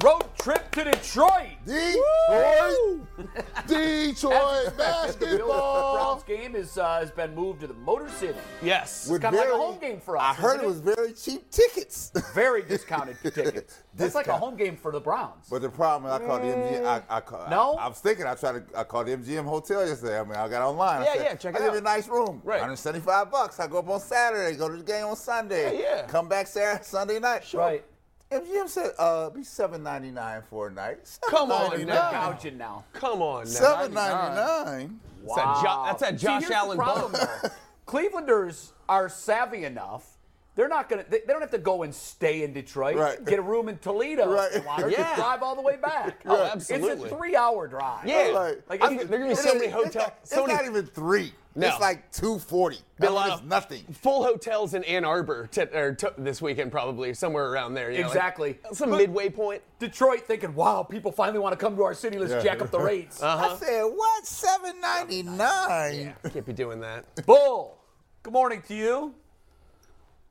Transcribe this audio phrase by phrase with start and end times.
[0.00, 1.46] Let's road trip to Detroit.
[1.64, 3.00] Detroit,
[3.66, 5.94] Detroit The basketball.
[5.96, 8.38] Browns game is, uh, has been moved to the Motor City.
[8.62, 9.08] Yes.
[9.08, 10.22] With Kind of like a home game for us.
[10.24, 12.12] I heard isn't it was very cheap tickets.
[12.34, 13.82] very discounted tickets.
[13.94, 15.46] That's like a home game for the Browns.
[15.50, 16.84] But the problem, is I called the MGM.
[16.86, 17.74] I, I, call, No?
[17.74, 18.78] I, I was thinking I tried to.
[18.78, 20.20] I called the MGM hotel yesterday.
[20.20, 21.02] I mean, I got online.
[21.02, 21.76] I Yeah, said, yeah, check it I live out.
[21.78, 22.40] in a nice room.
[22.44, 22.60] Right.
[22.60, 23.58] 175 bucks.
[23.60, 25.78] I go up on Saturday, go to the game on Sunday.
[25.80, 26.06] Yeah, yeah.
[26.06, 27.52] Come back Saturday, Sunday night.
[27.52, 27.84] Right.
[28.30, 31.18] MGM said, uh, be 7.99 for a night.
[31.30, 32.10] Come on, They're now.
[32.10, 32.84] gouging now.
[32.92, 33.50] Come on now.
[33.50, 34.90] 7.99.
[35.24, 37.48] That's that, jo- that's that See, Josh here's Allen the problem, though.
[37.86, 40.17] Clevelanders are savvy enough.
[40.58, 41.04] They're not gonna.
[41.08, 42.96] They, they don't have to go and stay in Detroit.
[42.96, 43.24] Right.
[43.24, 44.28] Get a room in Toledo.
[44.28, 44.48] Right.
[44.52, 45.14] If they want, or Yeah.
[45.14, 46.20] drive all the way back.
[46.26, 48.04] Oh, It's a three-hour drive.
[48.04, 48.32] Yeah.
[48.34, 49.94] Like, Like, I'm- it's- there gonna be so ain't- many it's hotels.
[49.94, 51.32] not- It's So not many even three.
[51.54, 51.68] No.
[51.68, 52.78] It's like 240.
[53.00, 53.84] Be a I it's nothing.
[54.02, 57.92] full hotels in Ann Arbor to, or to, this weekend, probably somewhere around there.
[57.92, 58.58] you know, like Exactly.
[58.72, 59.62] some But- midway point.
[59.78, 62.18] Detroit thinking, wow, people finally want to come to our city.
[62.18, 62.40] Let's Yeah.
[62.42, 63.22] jack up the rates.
[63.22, 63.54] Uh-huh.
[63.54, 64.24] I said, what?
[64.24, 66.14] 7.99?
[66.32, 67.04] Can't be doing that.
[67.26, 67.78] Bull.
[68.24, 69.14] Good morning to you.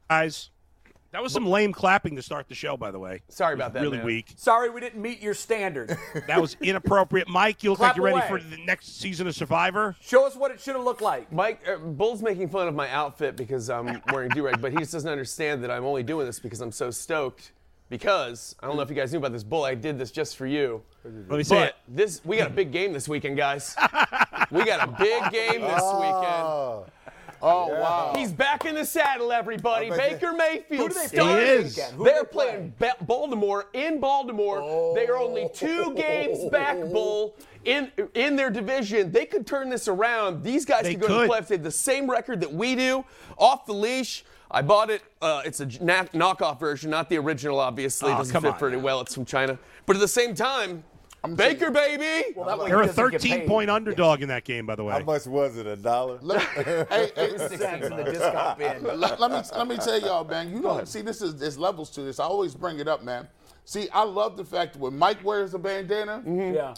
[0.09, 0.49] Guys.
[1.11, 3.21] That was some lame clapping to start the show, by the way.
[3.29, 4.05] Sorry about that, Really man.
[4.05, 4.33] weak.
[4.35, 5.97] Sorry we didn't meet your standard.
[6.27, 7.29] That was inappropriate.
[7.29, 9.95] Mike, you look Clap like you're ready for the next season of Survivor.
[10.01, 11.31] Show us what it should have looked like.
[11.31, 14.91] Mike, uh, Bull's making fun of my outfit because I'm wearing do-rag, but he just
[14.91, 17.53] doesn't understand that I'm only doing this because I'm so stoked.
[17.89, 19.63] Because I don't know if you guys knew about this, Bull.
[19.63, 20.83] I did this just for you.
[21.05, 21.75] Let me see But it.
[21.87, 23.77] this, we got a big game this weekend, guys.
[24.51, 26.91] we got a big game this weekend.
[27.41, 28.13] Oh, Oh, wow.
[28.15, 29.87] He's back in the saddle, everybody.
[29.91, 30.81] I bet Baker Mayfield.
[30.81, 31.77] Who do they play is.
[31.91, 34.93] Who They're they playing ba- Baltimore in Baltimore.
[34.95, 39.11] They are only two games back, Bull, in in their division.
[39.11, 40.43] They could turn this around.
[40.43, 41.47] These guys They could go to the playoffs.
[41.47, 43.03] They have the same record that we do,
[43.37, 44.23] off the leash.
[44.49, 45.01] I bought it.
[45.21, 47.59] Uh, it's a na- knockoff version, not the original.
[47.59, 48.79] Obviously, it Oh, doesn't come fit on very now.
[48.79, 49.01] well.
[49.01, 50.83] It's from China, but at the same time,
[51.35, 52.33] Baker, baby.
[52.35, 54.93] Well, that way They're a 13 point underdog in that game, by the way.
[54.93, 55.67] How much was it?
[55.67, 56.19] A dollar?
[56.39, 58.99] hey, hey, Cents in the discount bin.
[58.99, 60.51] let, let me let me tell y'all, man.
[60.51, 62.19] You know, see, this is there's levels to this.
[62.19, 63.27] I always bring it up, man.
[63.65, 66.55] See, I love the fact that when Mike wears a bandana, mm-hmm.
[66.55, 66.73] Yeah.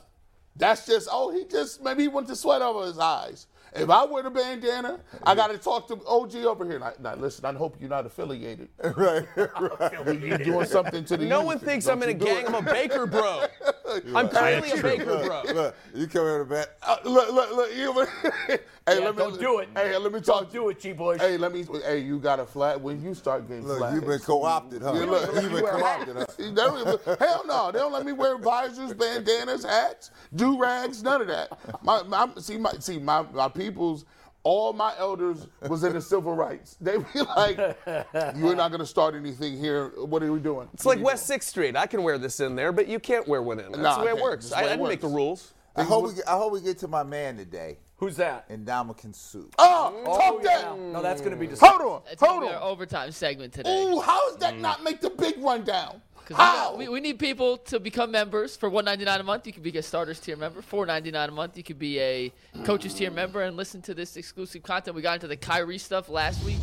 [0.55, 3.47] that's just oh, he just maybe he went to sweat over his eyes.
[3.75, 6.79] If I wear the bandana, I got to talk to OG over here.
[6.79, 8.69] Now, now, listen, I hope you're not affiliated.
[8.83, 10.21] right, right.
[10.21, 11.45] You're doing something to the No youth.
[11.45, 12.45] one thinks Don't I'm in a gang.
[12.45, 12.47] it.
[12.47, 13.45] I'm a Baker bro.
[14.15, 14.81] I'm clearly a.
[14.81, 15.43] Baker bro.
[15.53, 16.77] Look, you come here to bet.
[16.81, 17.75] Uh, look, look, look.
[17.75, 18.57] You,
[18.89, 19.69] hey, Yeah, let me, don't do it.
[19.75, 20.51] Hey, let me Don't talk.
[20.51, 20.91] do it, G.
[20.93, 21.19] Bush.
[21.21, 21.65] Hey, let me.
[21.85, 23.95] Hey, you got a flat when you start getting Look, flags.
[23.95, 24.93] you've been co-opted, huh?
[24.93, 26.25] Yeah, look, you've been co-opted, huh?
[26.37, 31.27] They hell no, they don't let me wear visors, bandanas, hats, do rags, none of
[31.27, 31.57] that.
[31.83, 34.05] My, my see my see my my people's.
[34.43, 36.77] All my elders was in the civil rights.
[36.79, 37.03] They be
[37.35, 37.57] like,
[38.37, 39.89] "You're not gonna start anything here.
[39.97, 41.75] What are we doing?" It's like West Sixth Street.
[41.75, 43.71] I can wear this in there, but you can't wear one in.
[43.73, 43.81] There.
[43.83, 44.53] That's Nah, the way it works.
[44.53, 45.53] I, I didn't make the rules.
[45.75, 48.47] I hope, we I hope we get to my man today, Who's that?
[48.49, 49.39] Ndamukong Suh.
[49.57, 50.61] Oh, Oh, talk yeah.
[50.61, 50.79] that.
[50.79, 51.79] No, that's going to be disgusting.
[51.79, 52.61] Hold on, It's hold be our on.
[52.63, 53.83] overtime segment today.
[53.83, 56.01] Ooh, how does that not make the big rundown?
[56.25, 56.75] 'Cause we, How?
[56.75, 59.47] we, we need people to become members for one ninety nine a month.
[59.47, 60.61] You can be a starters tier member.
[60.61, 61.57] Four ninety nine a month.
[61.57, 62.31] You could be a
[62.65, 64.95] coaches tier member and listen to this exclusive content.
[64.95, 66.59] We got into the Kyrie stuff last week.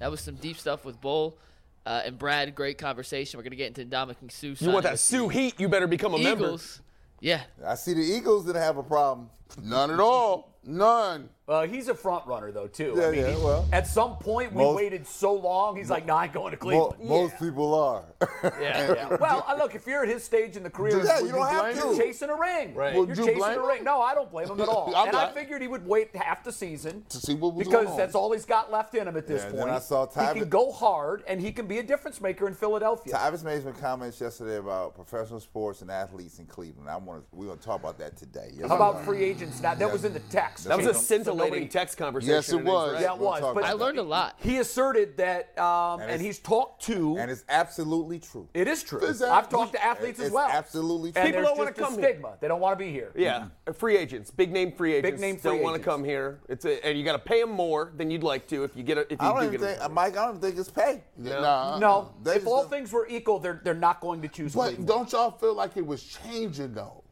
[0.00, 1.38] That was some deep stuff with Bull
[1.86, 2.54] uh, and Brad.
[2.54, 3.38] Great conversation.
[3.38, 4.62] We're gonna get into Ndamukong Suh.
[4.64, 5.58] You want that Suh Heat?
[5.58, 6.44] You better become a member.
[6.44, 6.82] Eagles.
[7.20, 7.40] Yeah.
[7.66, 9.30] I see the Eagles didn't have a problem
[9.62, 10.52] None at all.
[10.68, 11.28] None.
[11.48, 12.94] Uh, he's a front runner though too.
[12.96, 13.68] Yeah, I mean, yeah, he- well.
[13.72, 15.76] at some point we Most- waited so long.
[15.76, 18.02] He's like, "Nah, I ain't going to Mo- Cleveland." Most people are.
[18.42, 18.92] Yeah.
[18.94, 19.16] Yeah.
[19.20, 21.46] Well, uh, look, if you're at his stage in the career, Yeah, would you don't
[21.46, 21.90] have blame to.
[21.92, 21.96] him?
[21.98, 22.74] chasing a ring.
[22.74, 22.94] Right.
[22.96, 23.78] You're you chasing a ring.
[23.78, 23.84] him?
[23.84, 24.92] No, I don't blame him at all.
[24.96, 27.84] I'm and I figured he would wait half the season To see what was because
[27.84, 27.96] going on.
[27.96, 29.66] that's all he's got left in him at this Yeah, point.
[29.66, 32.54] then I saw he can go hard and he can be a difference maker in
[32.54, 33.14] Philadelphia.
[33.14, 36.90] Tyvis made some comments yesterday about professional sports and athletes in Cleveland.
[36.90, 37.36] I want to.
[37.36, 38.50] We're going to talk about that today.
[38.52, 39.04] Yes, How we about are.
[39.04, 39.60] free agents?
[39.60, 40.64] Now that was in the text.
[40.64, 42.34] That was a scintillating nobody- text conversation.
[42.34, 42.94] Yes, it was.
[42.94, 43.02] right?
[43.02, 43.40] Yeah, it We'll was.
[43.54, 44.36] But I about learned a lot.
[44.38, 47.16] he asserted that, um, and, it's- he's talked to.
[47.18, 48.48] And it's absolutely true.
[48.54, 49.00] it is true.
[49.00, 49.28] Exactly.
[49.28, 50.48] I've talked to athletes as well.
[50.50, 51.22] absolutely true.
[51.22, 52.36] And People don't wanna just a come here.
[52.40, 53.12] They don't want to be here.
[53.16, 55.10] Yeah, uh, free agents, big name free agents.
[55.12, 56.40] Big name free agents don't want to come here.
[56.48, 58.82] It's a, and you got to pay them more than you'd like to if you
[58.82, 60.16] get a, if you I don't do even get think, Mike.
[60.16, 61.02] I don't think it's pay.
[61.16, 61.78] Nah.
[61.78, 65.10] No, They if all things were equal, they're they're not going to choose But don't
[65.12, 67.02] y'all feel like it was changing though?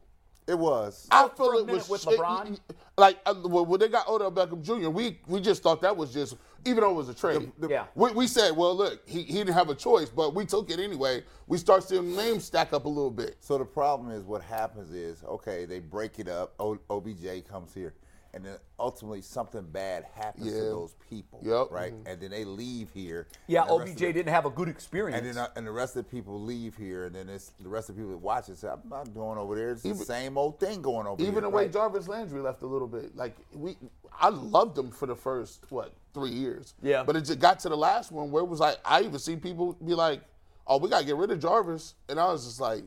[0.47, 1.09] It was.
[1.11, 2.59] I for feel a it was with LeBron?
[2.99, 4.91] like uh, when when they got Odell Beckham Jr.
[4.91, 6.37] We we just thought that was just
[6.67, 7.51] even though it was a trade.
[7.59, 7.87] The- Yeah.
[7.95, 10.81] We, we said, well, look, he, he didn't have a choice, but we took it
[10.81, 11.23] anyway.
[11.47, 13.37] We start seeing names stack up a little bit.
[13.41, 16.55] So the problem is what happens is okay, they break it up.
[16.59, 17.95] O, OBJ comes here,
[18.35, 21.69] and then ultimately something bad happens to those people, Yep.
[21.71, 21.95] right?
[22.05, 23.29] And then they leave here.
[23.47, 25.19] yeah, and the rest OBJ the- didn't have a good experience.
[25.19, 27.69] And then uh, and the rest of the people leave here, and then it's the
[27.69, 29.71] rest of the people that watch it say, "I'm not going over there.
[29.71, 31.73] It's the same old thing going over Even here." the way right?
[31.73, 33.77] Jarvis Landry left a little bit, like we,
[34.21, 36.75] I loved him for the first what three years.
[36.83, 37.05] Yeah.
[37.05, 39.37] But it just got to the last one where it was like I even see
[39.37, 40.21] people be like,
[40.67, 42.83] "Oh, we gotta get rid of Jarvis," and I was just like,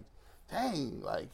[0.51, 1.29] "Dang, like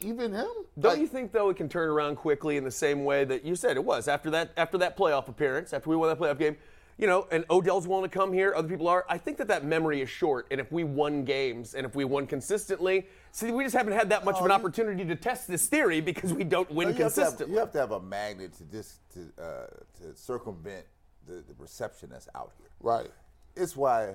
[0.00, 0.46] even him."
[0.78, 3.44] Don't Like, you think though it can turn around quickly in the same way that
[3.44, 6.38] you said it was after that after that playoff appearance after we won that playoff
[6.38, 6.56] game,
[6.98, 9.04] you know, and Odell's willing to come here, other people are.
[9.08, 12.04] I think that that memory is short, and if we won games and if we
[12.04, 15.46] won consistently, see, we just haven't had that much of an you- opportunity to test
[15.46, 17.54] this theory because we don't win No, you, have have, consistently.
[17.54, 19.66] you have to have a magnet to just to uh,
[20.00, 20.86] to circumvent
[21.26, 22.68] the, the perception that's out here.
[22.80, 23.10] right?
[23.56, 24.14] It's why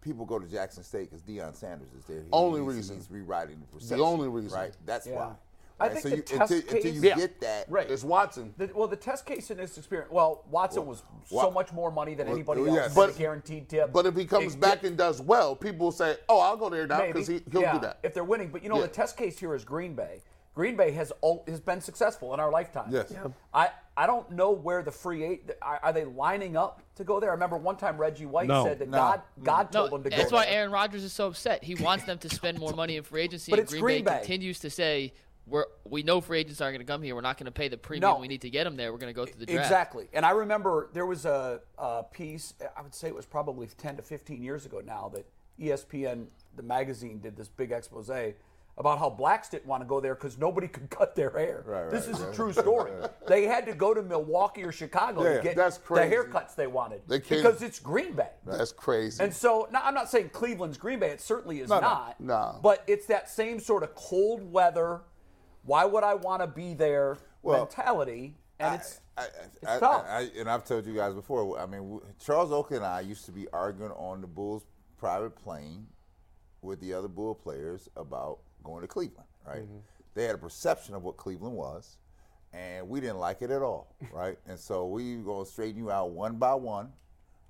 [0.00, 2.20] people go to Jackson State because Deion Sanders is there.
[2.22, 2.96] He- Only he's, reason.
[2.96, 3.98] He's rewriting the perception.
[3.98, 4.58] The only reason.
[4.58, 4.72] right?
[4.86, 5.16] That's Yeah.
[5.16, 5.32] why.
[5.78, 5.92] I Right?
[5.92, 7.90] think so the you, test until, until you case- get that, Right.
[7.90, 8.52] It's Watson.
[8.58, 11.90] The, well, the test case in this experience, well, Watson was so Wa- much more
[11.90, 12.70] money than Well, anybody else.
[12.74, 12.94] yes.
[12.94, 13.90] But But- guaranteed tip.
[13.90, 16.68] But if he comes It- back and does well, people will say, "Oh, I'll go
[16.68, 18.50] there now because he, he'll yeah, do that." if they're winning.
[18.50, 18.82] But you know, Yeah.
[18.82, 20.22] the test case here is Green Bay.
[20.54, 22.88] Green Bay has al- has been successful in our lifetime.
[22.90, 23.12] Yes.
[23.54, 27.20] I, I don't know where the free eight are, are they lining up to go
[27.20, 27.30] there.
[27.30, 28.64] I remember one time Reggie White No.
[28.64, 28.98] said that No.
[28.98, 30.16] God God No, told him to go.
[30.16, 30.54] that's why there.
[30.54, 31.62] Aaron Rodgers is so upset.
[31.62, 34.04] He wants them to spend more money in free agency, But and it's Green, Green
[34.04, 34.18] Bay, Bay.
[34.18, 35.12] continues to say,
[35.46, 37.14] "We're we know free agents aren't going to come here.
[37.14, 38.18] We're not going to pay the premium No.
[38.20, 38.92] we need to get them there.
[38.92, 40.08] We're going to go through the draft." Exactly.
[40.12, 43.96] And I remember there was a, a piece, I would say it was probably 10
[43.96, 45.26] to 15 years ago now, that
[45.60, 46.26] ESPN,
[46.56, 48.10] the magazine, did this big expose
[48.80, 51.62] about how blacks didn't want to go there because nobody could cut their hair.
[51.66, 52.90] Right, this right, is a true story.
[53.28, 56.66] they had to go to Milwaukee or Chicago Yeah, to get that's the haircuts they
[56.66, 58.30] wanted They because it's Green Bay.
[58.46, 59.22] That's crazy.
[59.22, 61.10] And so, now, I'm not saying Cleveland's Green Bay.
[61.10, 61.80] It certainly is No, no.
[61.82, 62.20] not.
[62.20, 62.58] No.
[62.62, 65.02] But it's that same sort of cold weather.
[65.62, 68.34] Why would I want to be there Well, mentality?
[68.58, 69.26] And it's I, I,
[69.60, 70.04] it's I, tough.
[70.08, 71.58] I, and I've told you guys before.
[71.58, 74.64] I mean, Charles Oakley and I used to be arguing on the Bulls'
[74.96, 75.86] private plane
[76.62, 79.26] with the other Bull players about going to Cleveland.
[79.46, 79.62] Right?
[79.62, 79.78] Mm-hmm.
[80.14, 81.96] They had a perception of what Cleveland was,
[82.52, 83.94] and we didn't like it at all.
[84.12, 84.38] Right?
[84.46, 86.88] and so we going to straighten you out one by one,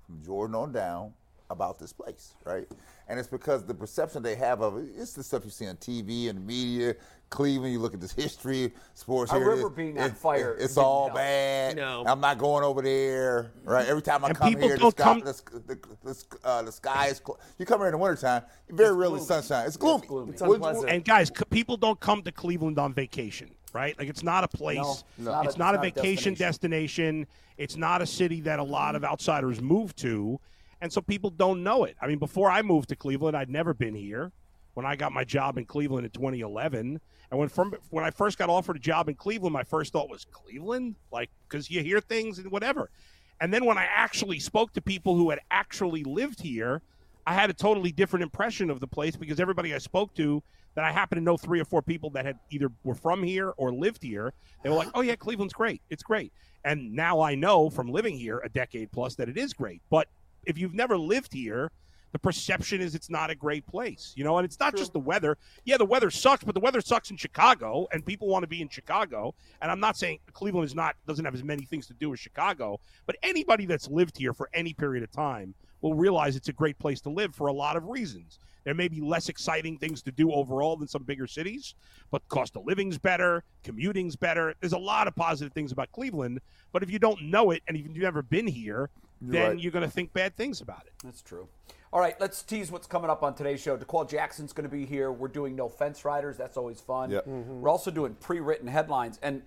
[0.05, 1.13] from Jordan on down,
[1.49, 2.35] about this place.
[2.45, 2.67] Right?
[3.07, 5.77] And it's because the perception they have of it, it's the stuff you see on
[5.77, 6.95] TV and media.
[7.31, 9.31] Cleveland, you look at this history, sports.
[9.31, 11.15] Our here it river being on It- fire It's didn't all help.
[11.15, 11.77] bad.
[11.77, 12.03] No.
[12.05, 13.51] I'm not going over there.
[13.63, 13.87] Right.
[13.87, 16.61] Every time I And come here, the don't sky, come- the, sk- the, the, uh,
[16.61, 17.21] the sky is.
[17.25, 19.65] Cl- you come here in the wintertime, very rarely sunshine.
[19.65, 20.03] It's gloomy.
[20.31, 20.89] It's Would- unpleasant.
[20.89, 23.97] And guys, c- people don't come to Cleveland on vacation, right?
[23.97, 24.77] Like it's not a place.
[24.77, 27.25] No, it's not It's not a it's not a vacation destination.
[27.57, 30.37] It's not a city that a lot of outsiders move to,
[30.81, 31.95] and so people don't know it.
[32.01, 34.33] I mean, before I moved to Cleveland, I'd never been here.
[34.73, 38.37] When I got my job in Cleveland in 2011, and when from when I first
[38.37, 42.01] got offered a job in Cleveland, my first thought was Cleveland, like because you hear
[42.01, 42.91] things and whatever.
[43.39, 46.81] And then when I actually spoke to people who had actually lived here,
[47.25, 50.43] I had a totally different impression of the place because everybody I spoke to
[50.75, 53.53] that I happen to know three or four people that had either were from here
[53.57, 55.81] or lived here, they were like, "Oh yeah, Cleveland's great.
[55.89, 56.33] It's great."
[56.65, 59.81] And now I know from living here a decade plus that it is great.
[59.89, 60.09] But
[60.45, 61.71] if you've never lived here,
[62.11, 64.99] the perception is it's not a great place, you know, and it's not just the
[64.99, 65.37] weather.
[65.63, 68.61] Yeah, the weather sucks, but the weather sucks in Chicago, and people want to be
[68.61, 69.33] in Chicago.
[69.61, 72.19] And I'm not saying Cleveland is not doesn't have as many things to do as
[72.19, 76.53] Chicago, but anybody that's lived here for any period of time will realize it's a
[76.53, 78.39] great place to live for a lot of reasons.
[78.63, 81.73] There may be less exciting things to do overall than some bigger cities,
[82.11, 84.53] but cost of living's better, commuting's better.
[84.59, 86.39] There's a lot of positive things about Cleveland,
[86.71, 88.89] but if you don't know it and if you've never been here,
[89.19, 89.59] then right.
[89.59, 90.93] you're going to think bad things about it.
[91.03, 91.47] That's true.
[91.93, 93.75] All right, let's tease what's coming up on today's show.
[93.75, 95.11] D'Qwell Jackson's going to be here.
[95.11, 96.37] We're doing no fence riders.
[96.37, 97.09] That's always fun.
[97.09, 97.23] Yep.
[97.25, 97.31] Mm-hmm.
[97.31, 97.61] Mm-hmm.
[97.61, 99.41] We're also doing pre-written headlines, and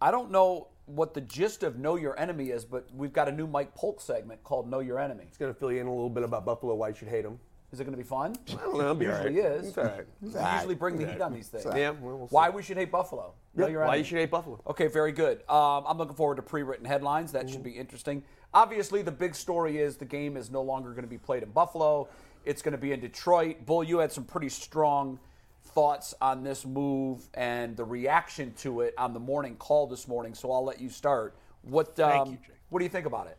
[0.00, 3.32] I don't know what the gist of Know Your Enemy is, but we've got a
[3.32, 5.24] new Mike Polk segment called Know Your Enemy.
[5.26, 7.24] It's going to fill you in a little bit about Buffalo, why you should hate
[7.24, 7.40] them.
[7.72, 8.36] Is it going to be fun?
[8.50, 8.80] I don't know.
[8.80, 9.30] It'll be all right.
[9.30, 9.68] usually is.
[9.68, 10.56] It's all right.
[10.56, 11.64] Usually bring the heat on these things.
[11.64, 12.26] Yeah, well, we'll.
[12.28, 13.34] Why we should hate Buffalo?
[13.54, 13.98] Know Your why Enemy.
[13.98, 14.60] you should hate Buffalo.
[14.68, 15.38] Okay, very good.
[15.48, 17.32] Um, I'm looking forward to pre-written headlines.
[17.32, 17.52] That mm-hmm.
[17.52, 18.22] should be interesting.
[18.52, 21.50] Obviously, the big story is the game is no longer going to be played in
[21.50, 22.08] Buffalo.
[22.44, 23.64] It's going to be in Detroit.
[23.66, 25.18] Bull, you had some pretty strong
[25.66, 30.34] thoughts on this move and the reaction to it on the morning call this morning.
[30.34, 31.36] So I'll let you start.
[31.62, 32.38] What um, you.
[32.70, 33.36] What do you think about it?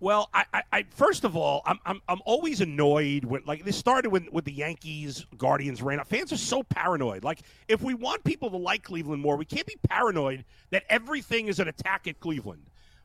[0.00, 3.76] Well, I, I, I first of all, I'm, I'm, I'm always annoyed when like this
[3.76, 6.06] started when with the Yankees Guardians ran up.
[6.06, 7.24] Fans are so paranoid.
[7.24, 11.48] Like if we want people to like Cleveland more, we can't be paranoid that everything
[11.48, 12.62] is an attack at Cleveland.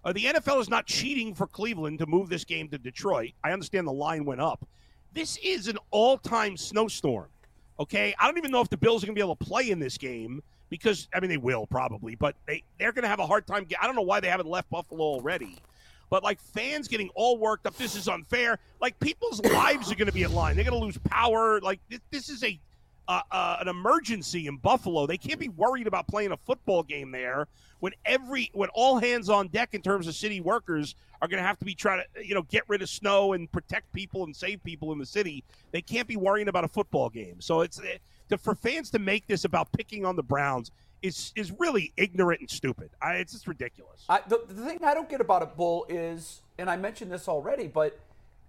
[0.09, 3.33] Uh, the NFL is not cheating for Cleveland to move this game to Detroit.
[3.43, 4.67] I understand the line went up.
[5.13, 7.27] This is an all-time snowstorm.
[7.79, 9.69] Okay, I don't even know if the Bills are going to be able to play
[9.69, 13.19] in this game because I mean they will probably, but they they're going to have
[13.19, 13.67] a hard time.
[13.79, 15.57] I don't know why they haven't left Buffalo already.
[16.09, 18.57] But like fans getting all worked up, this is unfair.
[18.81, 20.55] Like people's lives are going to be at line.
[20.55, 21.61] They're going to lose power.
[21.61, 22.59] Like this, this is a
[23.09, 25.07] uh, uh, an emergency in Buffalo.
[25.07, 27.47] They can't be worried about playing a football game there
[27.79, 31.47] when every when all hands on deck in terms of city workers are going to
[31.47, 34.35] have to be trying to you know get rid of snow and protect people and
[34.35, 35.43] save people in the city.
[35.71, 37.41] They can't be worrying about a football game.
[37.41, 37.97] So it's eh,
[38.29, 40.69] to, for fans to make this about picking on the Browns
[41.01, 42.91] is is really ignorant and stupid.
[43.01, 44.05] I, it's just ridiculous.
[44.07, 47.27] I, the, the thing I don't get about it, Bull, is, and I mentioned this
[47.27, 47.99] already, but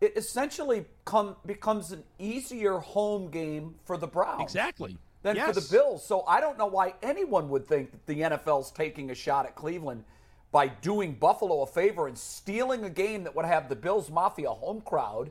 [0.01, 4.43] it essentially come, becomes an easier home game for the Browns.
[4.43, 4.97] Exactly.
[5.23, 6.05] Than for the Bills.
[6.07, 9.55] So I don't know why anyone would think that the NFL's taking a shot at
[9.55, 10.05] Cleveland
[10.51, 14.49] by doing Buffalo a favor and stealing a game that would have the Bills Mafia
[14.49, 15.31] home crowd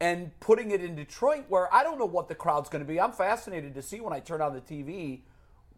[0.00, 2.98] and putting it in Detroit, where I don't know what the crowd's going to be.
[2.98, 5.20] I'm fascinated to see when I turn on the TV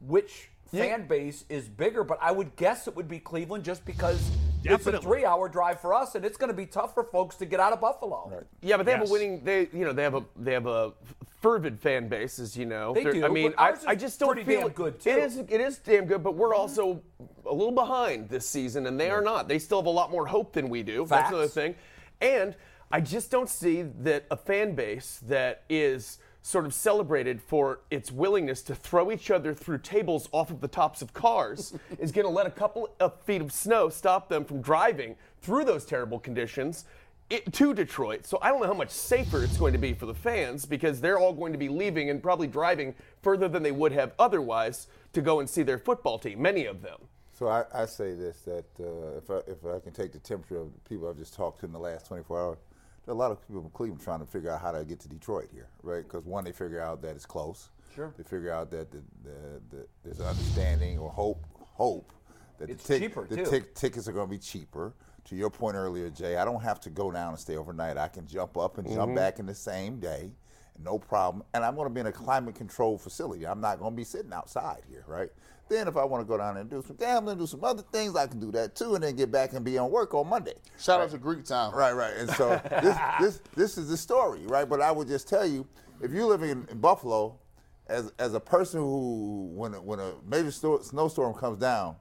[0.00, 4.30] which fan base is bigger, but I would guess it would be Cleveland just because
[4.64, 7.46] it's a three-hour drive for us, and it's going to be tough for folks to
[7.46, 8.44] get out of Buffalo.
[8.60, 9.42] Yeah, but they have a winning.
[9.44, 10.92] They, you know, they have a they have a
[11.40, 12.94] fervid fan base, as you know.
[12.94, 15.10] They They're- do, I mean, I, I just don't pretty feel damn good, too.
[15.10, 15.36] It is.
[15.38, 17.02] It is damn good, but we're also
[17.46, 19.48] a little behind this season, and they are not.
[19.48, 21.04] They still have a lot more hope than we do.
[21.06, 21.74] That's another thing.
[22.20, 22.54] And
[22.92, 28.10] I just don't see that a fan base that is sort of celebrated for its
[28.10, 32.26] willingness to throw each other through tables off of the tops of cars is going
[32.26, 36.18] to let a couple of feet of snow stop them from driving through those terrible
[36.18, 36.84] conditions
[37.30, 38.26] it, to Detroit.
[38.26, 41.00] So I don't know how much safer it's going to be for the fans because
[41.00, 44.88] they're all going to be leaving and probably driving further than they would have otherwise
[45.12, 46.98] to go and see their football team, many of them.
[47.32, 50.58] So I, I say this that uh, if I if I can take the temperature
[50.58, 52.58] of the people I've just talked to in the last 24 hours,
[53.04, 55.00] there are a lot of people in Cleveland trying to figure out how to get
[55.00, 56.02] to Detroit here, right?
[56.02, 57.70] Because one, they figure out that it's close.
[57.94, 58.12] Sure.
[58.16, 62.12] They figure out that the, the, the, there's an understanding or hope hope
[62.58, 63.44] that It's the, cheaper, the too.
[63.44, 64.94] tic- tickets are going to be cheaper.
[65.26, 67.96] To your point earlier, Jay, I don't have to go down and stay overnight.
[67.96, 68.96] I can jump up and Mm-hmm.
[68.96, 70.32] jump back in the same day,
[70.78, 71.44] no problem.
[71.54, 73.46] And I'm going to be in a climate controlled facility.
[73.46, 75.30] I'm not going to be sitting outside here, right?
[75.68, 78.14] Then if I want to go down and do some gambling, do some other things,
[78.16, 80.54] I can do that too, and then get back and be on work on Monday.
[80.78, 81.72] Shout out to Greek Town.
[81.72, 82.12] Right, right.
[82.16, 84.68] And so this, this, this is the story, right?
[84.68, 85.66] But I would just tell you,
[86.02, 87.38] if you live in, in Buffalo,
[87.86, 91.96] as, as a person who, when a, when a major sto- snowstorm comes down,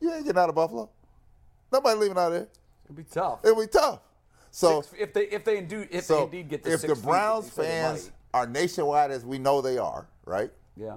[0.00, 0.90] you ain't getting out of Buffalo.
[1.72, 2.48] Nobody leaving out there.
[2.84, 3.40] It'd be tough.
[3.44, 4.00] It'd be tough.
[4.50, 6.92] So, Six- if they if they do if so they indeed get the if six
[7.00, 10.50] the Browns fans are nationwide as we know they are, right?
[10.76, 10.96] yeah.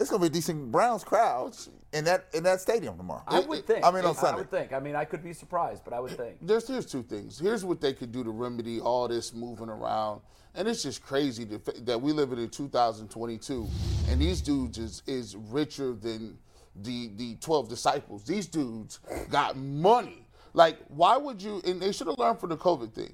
[0.00, 1.54] It's going to be a decent Browns crowd
[1.92, 3.22] in that in that stadium tomorrow.
[3.28, 3.84] I would think.
[3.84, 4.72] I mean, on I would think.
[4.72, 6.38] I mean, I could be surprised, but I would think.
[6.40, 7.38] There's here's two things.
[7.38, 10.22] Here's what they could do to remedy all this moving around,
[10.54, 13.68] and it's just crazy to, that we live in 2022,
[14.08, 16.38] and these dudes is is richer than
[16.76, 18.24] the the 12 disciples.
[18.24, 20.26] These dudes got money.
[20.54, 21.60] Like, why would you?
[21.66, 23.12] And they should have learned from the COVID thing.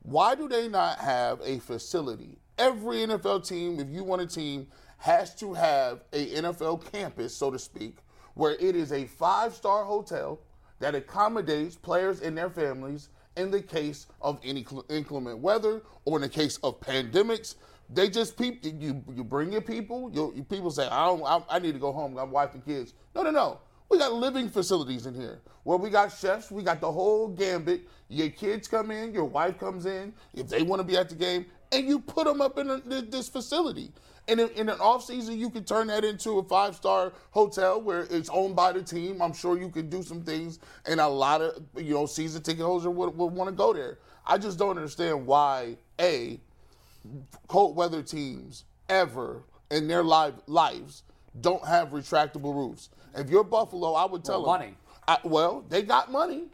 [0.00, 4.66] Why do they not have a facility every NFL team, if you want a team,
[5.04, 7.98] has to have a NFL campus, so to speak,
[8.32, 10.40] where it is a five-star hotel
[10.80, 16.22] that accommodates players and their families in the case of any inclement weather or in
[16.22, 17.56] the case of pandemics.
[17.92, 18.64] They just peep.
[18.64, 20.10] You you bring your people.
[20.10, 21.22] You, you people say, I don't.
[21.22, 22.14] I, I need to go home.
[22.14, 22.94] Got wife and kids.
[23.14, 23.60] No, no, no.
[23.90, 26.50] We got living facilities in here where we got chefs.
[26.50, 27.86] We got the whole gambit.
[28.08, 29.12] Your kids come in.
[29.12, 32.24] Your wife comes in if they want to be at the game, and you put
[32.24, 33.92] them up in a, this facility.
[34.26, 37.80] And in, in an off season, you can turn that into a five star hotel
[37.80, 39.20] where it's owned by the team.
[39.20, 42.64] I'm sure you could do some things, and a lot of you know season ticket
[42.64, 43.98] holders would, would want to go there.
[44.26, 46.40] I just don't understand why a
[47.48, 51.02] cold weather teams ever in their live, lives
[51.40, 52.88] don't have retractable roofs.
[53.14, 54.76] If you're Buffalo, I would tell Well, them money.
[55.06, 56.44] I, well, they got money.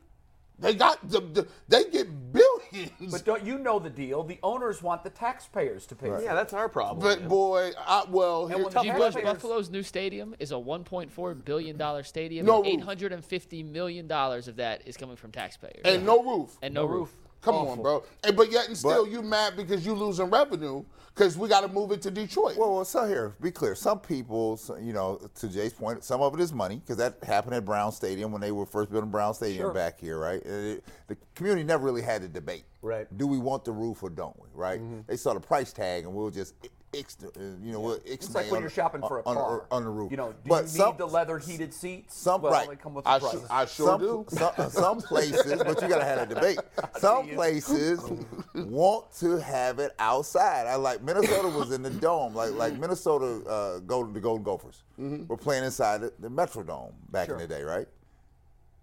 [0.60, 3.10] They got the, the they get billions.
[3.12, 4.22] But don't you know the deal?
[4.22, 6.08] The owners want the taxpayers to pay.
[6.08, 6.24] for it.
[6.24, 7.00] Yeah, that's our problem.
[7.00, 8.90] But boy, I, well, And here- we'll tell G.
[8.92, 12.44] Bush, Buffalo's new stadium is a 1.4 billion dollar stadium.
[12.46, 12.82] No and roof.
[12.82, 15.80] 850 million dollars of that is coming from taxpayers.
[15.84, 16.56] and no roof.
[16.62, 17.10] And no roof.
[17.42, 17.70] Come Awful.
[17.72, 18.04] on, bro.
[18.22, 21.60] And but yet and still, But- you mad because you losing revenue because we got
[21.62, 22.56] to move it to Detroit.
[22.56, 23.74] Well, well, so here, be clear.
[23.74, 27.54] Some people, you know, to Jay's point, some of it is money because that happened
[27.54, 29.74] at Brown Stadium when they were first building Brown Stadium Sure.
[29.74, 30.42] back here, right?
[30.44, 32.64] It- the community never really had a debate.
[32.82, 33.06] Right.
[33.18, 34.46] Do we want the roof or don't we?
[34.54, 34.80] Right?
[34.80, 35.00] Mm-hmm.
[35.06, 36.54] They saw the price tag and we'll just,
[37.00, 37.28] ix, uh,
[37.62, 39.66] you know, we'll It's like when you're shopping for a on, car.
[39.70, 40.10] on, the roof.
[40.10, 42.14] You know, do but you some, need the leather heated seats?
[42.16, 42.80] some- well, right.
[42.80, 43.50] come with I, the su- price.
[43.50, 44.26] I sure some, do.
[44.28, 46.58] Some, some places, but you gotta have a debate.
[46.98, 48.00] Some places
[48.54, 50.66] want to have it outside.
[50.66, 54.82] I like Minnesota was in the dome, like like Minnesota uh, Golden the Golden Gophers
[54.98, 57.86] were playing inside the, the Metrodome back in the day, right?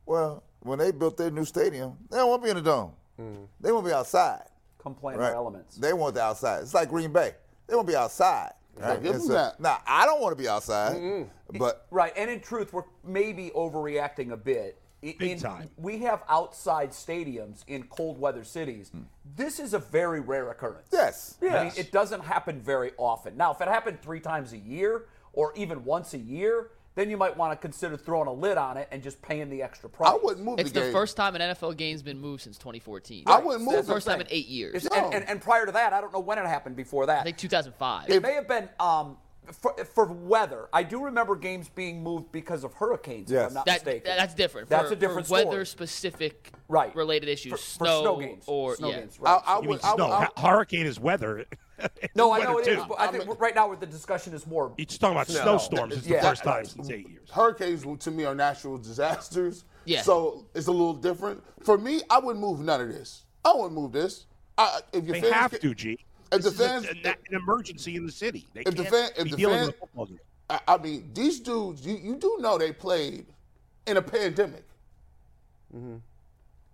[0.06, 2.92] Well, when they built their new stadium, they don't want to be in the dome.
[3.62, 4.44] They want to be outside.
[4.82, 5.34] Come play in Right.
[5.34, 5.76] elements.
[5.76, 6.62] They want the outside.
[6.62, 7.34] It's like Green Bay.
[7.68, 8.52] They want to be outside.
[8.76, 9.02] Right?
[9.02, 9.60] give And them that.
[9.60, 14.32] Now I don't want to be outside, but Right, and in truth, we're maybe overreacting
[14.32, 14.80] a bit.
[15.04, 15.70] I- Big in- time.
[15.78, 18.90] We have outside stadiums in cold weather cities.
[18.90, 19.02] Hmm.
[19.36, 20.90] This is a very rare occurrence.
[20.92, 21.78] yes, I mean, yes.
[21.78, 23.38] it doesn't happen very often.
[23.38, 27.16] Now, if it happened three times a year or even once a year, then you
[27.16, 30.10] might want to consider throwing a lid on it and just paying the extra price.
[30.10, 30.92] I wouldn't move It's the the game.
[30.94, 33.26] first time an NFL game's been moved since 2014.
[33.28, 34.84] I wouldn't move It's the the first time in eight years.
[34.84, 37.20] It's- and, and, and prior to that, I don't know when it happened before that.
[37.22, 38.10] I think 2005.
[38.10, 39.18] It may have been um,
[39.52, 40.70] for, for weather.
[40.74, 43.50] I do remember games being moved because of hurricanes, if Yes.
[43.50, 44.18] I'm not that, mistaken.
[44.18, 44.68] that's different.
[44.68, 45.88] That's for, a different for weather story.
[45.88, 46.96] specific Right.
[46.96, 47.52] related issues.
[47.52, 48.44] For- for snow, snow games.
[48.48, 49.00] or Snow yeah.
[49.02, 49.40] games, right.
[49.46, 49.82] I, I You mean would.
[49.84, 50.08] I, snow?
[50.08, 51.46] would- I, Hurricane is weather.
[52.02, 52.72] It's No, I know it too.
[52.72, 52.84] is.
[52.88, 54.74] But I think right now with the discussion is more.
[54.78, 55.96] It's talking about snowstorms.
[55.98, 56.22] It's Yeah.
[56.22, 57.30] the first time since eight years.
[57.30, 59.64] hurricanes to me are natural disasters.
[59.86, 60.02] Yeah.
[60.02, 61.44] So it's a little different.
[61.64, 63.24] For me, I wouldn't move none of this.
[63.46, 64.26] I wouldn't move this.
[64.58, 66.00] I, if your They fans have get- to, G.
[66.32, 68.48] If the This is a- fans- a- an emergency in the city.
[68.54, 70.20] They If the can't fan- if be the dealing fan- with a football game.
[70.50, 73.28] I, I mean, these dudes, you, you do know they played
[73.86, 74.66] in a pandemic.
[75.76, 75.98] Mm-hmm.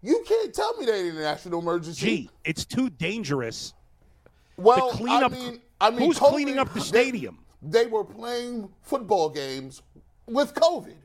[0.02, 2.06] You can't tell me they ain't a national emergency.
[2.06, 3.74] Gee, it's too dangerous
[4.58, 5.32] well, to clean I up.
[5.32, 7.40] mean, I mean, who's COVID, cleaning up the stadium?
[7.62, 9.82] They, were playing football games
[10.28, 10.96] with COVID.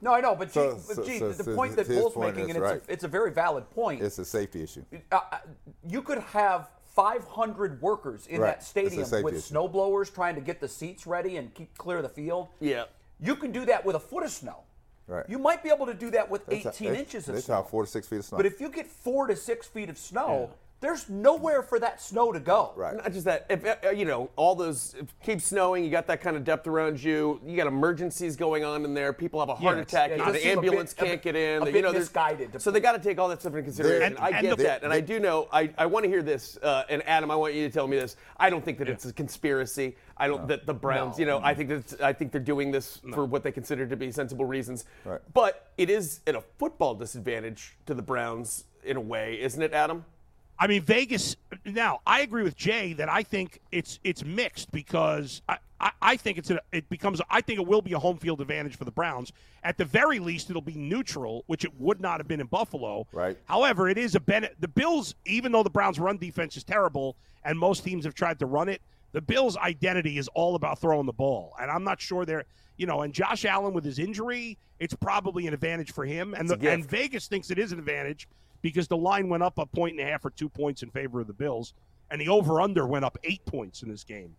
[0.00, 2.14] No, I know, but, So- gee, so- gee, so- the so point that his Bull's
[2.14, 2.82] point making, and it's, right.
[2.88, 4.02] a, it's a very valid point.
[4.02, 4.84] it's a safety issue.
[5.12, 5.38] uh, uh,
[5.88, 8.48] you could have 500 workers in Right.
[8.54, 9.40] that stadium with issue.
[9.40, 12.48] snow blowers trying to get the seats ready and keep clear of the field.
[12.60, 12.84] Yeah.
[13.20, 14.64] You can do that with a foot of snow.
[15.06, 15.24] Right.
[15.28, 17.40] You might be able to do that with They ta- 18 they- inches of They
[17.40, 17.56] snow.
[17.56, 18.36] talk four to six feet of snow.
[18.36, 22.32] But if you get four to six feet of snow, there's nowhere for that snow
[22.32, 22.72] to go.
[22.74, 22.96] right.
[22.96, 26.06] Not just that, if uh, you know, all those if it keeps snowing, you got
[26.06, 27.38] that kind of depth around you.
[27.44, 29.12] You got emergencies going on in there.
[29.12, 30.08] People have a heart Yeah, attack.
[30.10, 31.56] yeah, it does the seem a ambulance bit- a can't bit- get in.
[31.62, 33.40] a the- bit you know, there's- misguided to So they got to take all that
[33.40, 34.02] stuff into consideration.
[34.14, 35.48] And- I and get the- that, and I do know.
[35.52, 36.56] I, I want to hear this.
[36.62, 38.16] Uh, and Adam, I want you to tell me this.
[38.38, 39.96] I don't think that it's a conspiracy.
[40.16, 41.18] I don't that the Browns.
[41.18, 43.86] You know, I think that it's- I think they're doing this for what they consider
[43.86, 44.86] to be sensible reasons.
[45.04, 45.20] Right.
[45.34, 49.74] But it is at a football disadvantage to the Browns in a way, isn't it,
[49.74, 50.04] Adam?
[50.60, 51.36] I mean, Vegas.
[51.64, 56.16] Now, I agree with Jay that I think it's it's mixed because I, I, I
[56.16, 58.84] think it's a, it becomes I think it will be a home field advantage for
[58.84, 59.32] the Browns.
[59.64, 63.06] At the very least, it'll be neutral, which it would not have been in Buffalo.
[63.10, 63.38] Right.
[63.46, 64.60] However, it is a benefit.
[64.60, 68.38] The Bills, even though the Browns' run defense is terrible, and most teams have tried
[68.40, 72.00] to run it, the Bills' identity is all about throwing the ball, and I'm not
[72.00, 72.44] sure they're.
[72.76, 76.32] You know, and Josh Allen with his injury, it's probably an advantage for him.
[76.32, 76.88] And the, and.
[76.88, 78.26] Vegas thinks it is an advantage
[78.62, 81.20] because the line went up a point and a half or two points in favor
[81.20, 81.74] of the Bills,
[82.10, 84.34] and the over/under went up eight points in this game.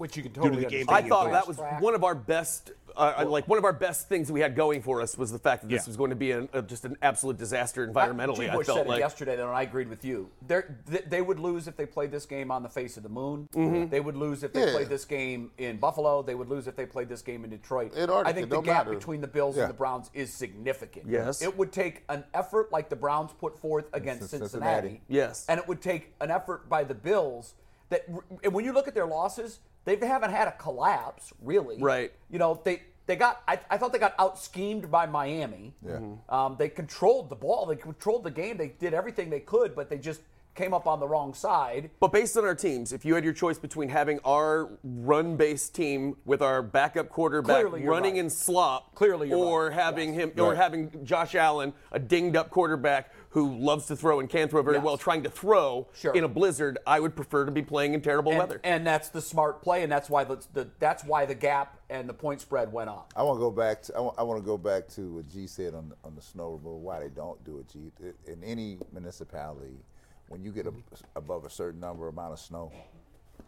[0.00, 0.86] Which you can to the game.
[0.88, 1.80] I thought that was Track.
[1.82, 4.82] one of our best uh, uh, like one of our best things we had going
[4.82, 5.90] for us was the fact that this Yeah.
[5.90, 8.36] was going to be an, uh, just an absolute disaster environmentally.
[8.46, 8.48] G.
[8.48, 10.28] I Bush felt said like it yesterday, though, and I agreed with you.
[10.46, 13.08] They're, th- they would lose if they played this game on the face of the
[13.08, 13.48] moon.
[13.54, 13.90] Mm-hmm.
[13.90, 14.72] They would lose if they Yeah.
[14.72, 16.20] played this game in Buffalo.
[16.22, 17.92] They would lose if they played this game in Detroit.
[17.96, 18.98] Antarctica, I think the gap matter.
[18.98, 19.62] between the Bills Yeah.
[19.64, 21.06] and the Browns is significant.
[21.08, 21.42] Yes.
[21.42, 24.48] It would take an effort like the Browns put forth against Cincinnati.
[24.48, 25.00] Cincinnati.
[25.08, 25.46] Yes.
[25.48, 27.54] And it would take an effort by the Bills
[27.90, 28.04] that,
[28.42, 31.78] and when you look at their losses, they haven't had a collapse, really.
[31.80, 32.12] Right.
[32.30, 33.42] You know, they they got.
[33.48, 35.74] I, I thought they got out schemed by Miami.
[35.84, 35.98] Yeah.
[36.28, 37.66] Um, they controlled the ball.
[37.66, 38.56] They controlled the game.
[38.56, 40.20] They did everything they could, but they just
[40.54, 41.90] came up on the wrong side.
[42.00, 46.16] But based on our teams, if you had your choice between having our run-based team
[46.24, 48.20] with our backup quarterback Clearly running right.
[48.20, 49.72] in slop, Clearly you're or right.
[49.72, 50.22] having Yes.
[50.24, 50.56] him, or Right.
[50.56, 54.84] having Josh Allen, a dinged-up quarterback who loves to throw and can throw very Yes.
[54.84, 56.12] well, trying to throw Sure.
[56.14, 58.60] in a blizzard, I would prefer to be playing in terrible And, weather.
[58.64, 62.08] and that's the smart play, and that's why the, the that's why the gap and
[62.08, 63.12] the point spread went up.
[63.16, 65.28] I want to go back to I want, I want to go back to what
[65.28, 66.80] G said on the, on the snow removal.
[66.80, 67.92] Why they don't do it, G?
[68.26, 69.78] In any municipality,
[70.28, 70.72] when you get a,
[71.16, 72.72] above a certain number amount of snow,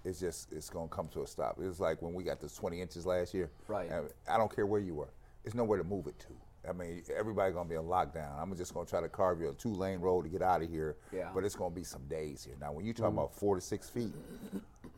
[0.04, 1.58] it's just it's gonna come to a stop.
[1.60, 3.50] It's like when we got this 20 inches last year.
[3.66, 3.90] Right.
[4.28, 5.10] I don't care where you were.
[5.42, 6.28] There's nowhere to move it to.
[6.68, 8.40] I mean, everybody gonna be in lockdown.
[8.40, 10.70] I'm just gonna try to carve you a two lane road to get out of
[10.70, 10.96] here.
[11.12, 11.30] Yeah.
[11.34, 12.54] But it's gonna be some days here.
[12.60, 13.18] Now, when you talk mm-hmm.
[13.18, 14.14] about four to six feet,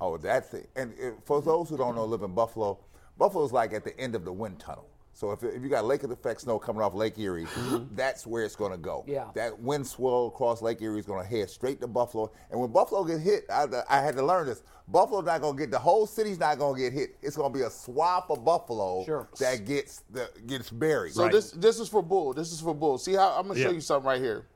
[0.01, 0.67] oh, that thing.
[0.77, 2.79] And it, for those who don't know, live in Buffalo.
[3.17, 4.89] Buffalo's like at the end of the wind tunnel.
[5.15, 7.95] So if, if you got lake effect snow coming off Lake Erie, mm-hmm.
[7.95, 9.05] that's where it's going to go.
[9.07, 9.29] Yeah.
[9.35, 12.33] That wind swell across Lake Erie is going to head straight to Buffalo.
[12.51, 14.65] And when Buffalo gets hit, I, I had to learn this.
[14.89, 17.17] Buffalo's not going to get the whole city's not going to get hit.
[17.23, 19.29] It's going to be a swath of Buffalo Sure.
[19.39, 21.13] that gets the gets buried.
[21.13, 22.35] So this this is for bull.
[22.35, 22.99] This is for bull.
[22.99, 24.47] See how I'm gonna show you something right here.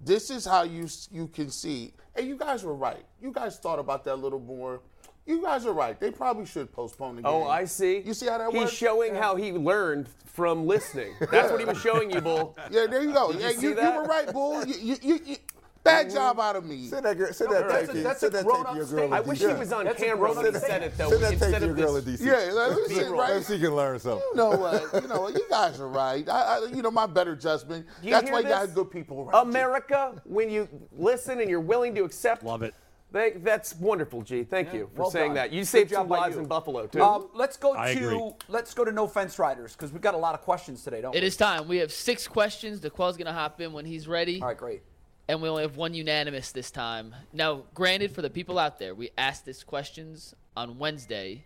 [0.00, 1.92] This is how you you can see.
[2.14, 3.04] And you guys were right.
[3.20, 4.80] You guys thought about that a little more.
[5.26, 5.98] You guys are right.
[5.98, 7.46] They probably should postpone the oh, game.
[7.46, 8.00] Oh, I see.
[8.00, 8.70] You see how that He's works?
[8.72, 11.14] He's showing how he learned from listening.
[11.30, 12.56] That's what he was showing you, Bull.
[12.70, 13.32] Yeah, there you go.
[13.32, 14.64] Did you yeah, see you, you were right, bull.
[14.66, 15.36] You, you, you, you-
[15.82, 16.86] bad job out of me.
[16.86, 18.72] Send that, girl, send No, that that's tape a- that's send a that tape grown-up
[18.72, 19.14] to your girl.
[19.14, 21.10] I wish he was on That's camera when he said it, though.
[21.10, 22.20] Send that tape instead to your of girl in this.
[22.20, 22.26] DC.
[22.26, 23.20] Yeah, like, listen, B-roll.
[23.20, 23.32] right?
[23.34, 24.22] Maybe she can learn something.
[24.30, 25.02] You know what?
[25.02, 25.34] You know what?
[25.34, 26.26] You guys are right.
[26.28, 27.86] I, I, you know my better judgment.
[28.02, 28.66] You That's hear why you this?
[28.66, 29.44] got good people around.
[29.46, 29.50] you.
[29.50, 32.42] America, when you listen and you're willing to accept.
[32.44, 32.74] Love it.
[33.14, 34.42] They, that's wonderful, G.
[34.42, 35.34] Thank you for well saying done.
[35.36, 35.52] that.
[35.52, 36.42] You Good saved job some lives you.
[36.42, 37.00] in Buffalo too.
[37.00, 38.30] Um, let's go I to agree.
[38.48, 41.14] let's go to no fence riders because we've got a lot of questions today, don't
[41.14, 41.26] It we?
[41.28, 41.68] is time.
[41.68, 42.80] We have six questions.
[42.80, 44.42] D'Qwell's going to hop in when he's ready.
[44.42, 44.82] All right, great.
[45.28, 47.14] And we only have one unanimous this time.
[47.32, 51.44] Now, granted, for the people out there, we asked these questions on Wednesday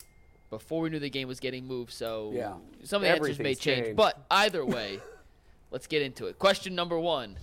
[0.49, 2.55] before we knew the game was getting moved, so Yeah.
[2.83, 3.85] some of the answers may change.
[3.85, 3.97] changed.
[3.99, 5.01] But either way,
[5.71, 6.39] let's get into it.
[6.39, 7.37] Question number one.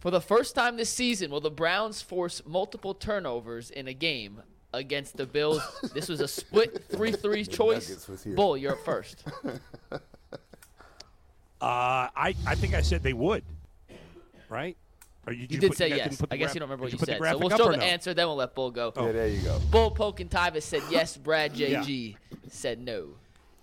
[0.00, 4.42] For the first time this season, will the Browns force multiple turnovers in a game
[4.72, 5.60] against the Bills?
[5.94, 7.88] this was a split 3 3 choice.
[7.88, 8.34] Nuggets was here.
[8.36, 9.24] Bull, you're up first.
[11.60, 13.42] Uh, I, I think I said they would.
[14.48, 14.76] Right?
[15.26, 16.08] Or you, You did put- say guys yes.
[16.10, 17.18] didn't put the I guess graph- you don't remember what did you said.
[17.18, 17.82] So we'll show the no?
[17.82, 18.92] answer, then we'll let Bull go.
[18.96, 19.58] Yeah, there you go.
[19.70, 21.16] Bull Polk, and Tyvis said yes.
[21.16, 22.14] Brad JG
[22.48, 23.08] said no.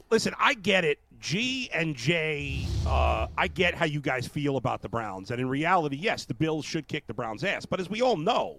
[0.10, 1.00] Listen, I get it.
[1.19, 5.32] G and J, uh, I get how you guys feel about the Browns.
[5.32, 7.65] And in reality, yes, the Bills should kick the Browns' ass.
[7.65, 8.58] But as we all know,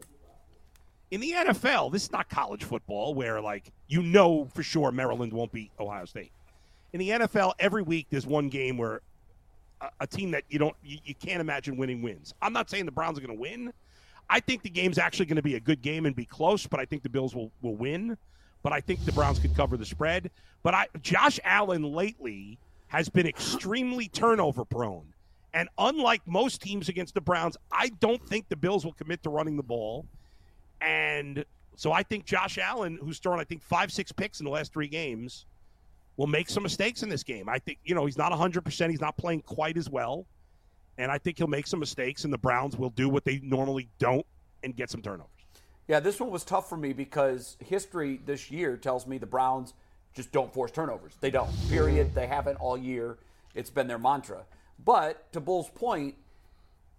[1.11, 5.33] in the NFL, this is not college football where, like, you know for sure Maryland
[5.33, 6.33] won't beat Ohio State.
[6.93, 9.03] In the NFL, every week there's one game where
[9.81, 12.35] a, a team that you don't, you, you can't imagine winning wins.
[12.43, 13.73] I'm not saying the Browns are going to win.
[14.29, 16.81] I think the game's actually going to be a good game and be close, but
[16.81, 18.17] I think the Bills will, will win.
[18.67, 20.29] But I think the Browns could cover the spread.
[20.65, 25.07] But I, Josh Allen lately has been extremely turnover prone.
[25.55, 29.31] And unlike most teams against the Browns, I don't think the Bills will commit to
[29.31, 30.05] running the ball.
[30.81, 31.45] And
[31.77, 34.73] so I think Josh Allen, who's thrown, I think, five, six picks in the last
[34.73, 35.47] three games,
[36.17, 37.49] will make some mistakes in this game.
[37.49, 38.91] I think, you know, he's not 100%.
[38.91, 40.27] He's not playing quite as well.
[40.99, 43.89] And I think he'll make some mistakes, and the Browns will do what they normally
[44.01, 44.27] don't
[44.65, 45.36] and get some turnovers.
[45.89, 49.73] Yeah, this one was tough for me because history this year tells me the Browns
[50.15, 51.15] just don't force turnovers.
[51.21, 51.51] They don't.
[51.69, 52.15] Period.
[52.15, 53.19] They haven't all year.
[53.55, 54.45] It's been their mantra.
[54.85, 56.17] But to Bull's point,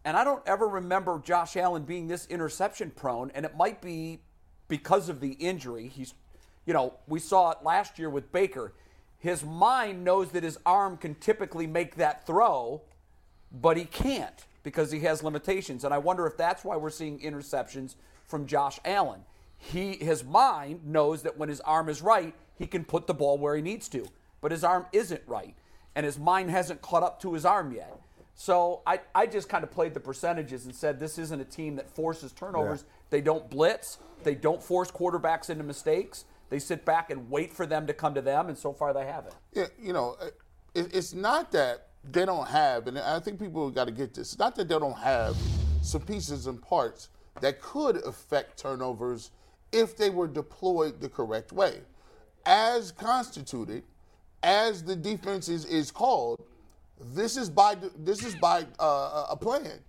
[0.06, 4.20] and I don't ever remember Josh Allen being this interception prone, and it might be
[4.68, 5.90] because of the injury.
[5.90, 6.14] He's,
[6.66, 8.74] you know, we saw it last year with Baker.
[9.20, 12.84] His mind knows that his arm can typically make that throw,
[13.52, 15.84] but he can't because he has limitations.
[15.84, 17.96] And I wonder if that's why we're seeing interceptions
[18.28, 19.22] from Josh Allen.
[19.58, 23.38] He his mind knows that when his arm is right, he can put the ball
[23.38, 24.06] where he needs to.
[24.42, 25.56] But his arm isn't right.
[25.96, 28.00] And his mind hasn't caught up to his arm yet.
[28.36, 31.76] So I, I just kind of played the percentages and said this isn't a team
[31.78, 32.86] that forces turnovers.
[33.10, 33.98] They don't blitz.
[34.24, 36.26] They don't force quarterbacks into mistakes.
[36.50, 39.06] They sit back and wait for them to come to them, and so far they
[39.06, 39.34] haven't.
[39.54, 40.28] Yeah, you know, uh,
[40.76, 44.34] it, it's not that they don't have, and I think people got to get this.
[44.34, 45.36] It's not that they don't have
[45.82, 47.10] some pieces and parts
[47.42, 49.32] that could affect turnovers
[49.72, 51.82] if they were deployed the correct way.
[52.46, 53.84] As constituted,
[54.44, 56.44] as the defense is, is called,
[57.00, 59.80] this is by this is by uh, a plan.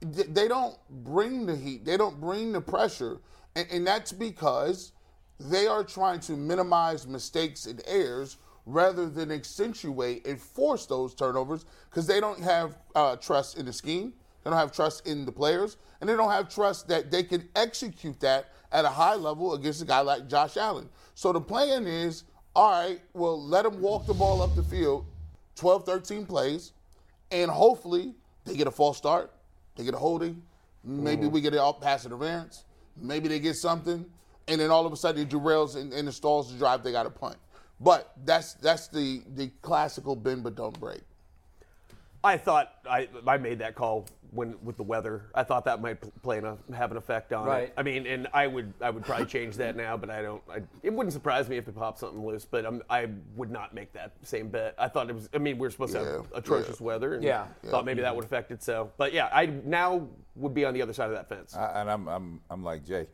[0.00, 1.84] They don't bring the heat.
[1.84, 3.18] They don't bring the pressure,
[3.56, 4.92] and, and that's because
[5.40, 11.64] they are trying to minimize mistakes and errors rather than accentuate and force those turnovers
[11.88, 14.12] because they don't have uh, trust in the scheme,
[14.48, 17.46] they don't have trust in the players, and they don't have trust that they can
[17.54, 20.88] execute that at a high level against a guy like Josh Allen.
[21.14, 22.24] So the plan is
[22.56, 25.04] all right, well, let them walk the ball up the field
[25.56, 26.72] 12, 13 plays,
[27.30, 28.14] and hopefully
[28.46, 29.30] they get a false start,
[29.76, 30.42] they get a holding,
[30.82, 31.32] maybe Mm-hmm.
[31.32, 32.64] we get an off pass interference,
[32.96, 34.06] maybe they get something,
[34.48, 37.02] and then all of a sudden it derails and, and installs the drive they got
[37.02, 37.36] to punt.
[37.80, 41.02] But that's that's the the classical bend but don't break.
[42.24, 45.30] I thought I I made that call when with the weather.
[45.34, 47.64] I thought that might play an, have an effect on Right.
[47.68, 47.74] it.
[47.76, 50.42] I mean, and I would I would probably change that now, but I don't.
[50.50, 53.72] I, it wouldn't surprise me if they popped something loose, but um, I would not
[53.72, 54.74] make that same bet.
[54.78, 55.28] I thought it was.
[55.32, 57.46] I mean, we are supposed to have Yeah, atrocious weather, and Yeah.
[57.66, 58.62] thought maybe that would affect it.
[58.62, 61.54] So, but yeah, I now would be on the other side of that fence.
[61.56, 63.06] I, and I'm, I'm, I'm like Jay.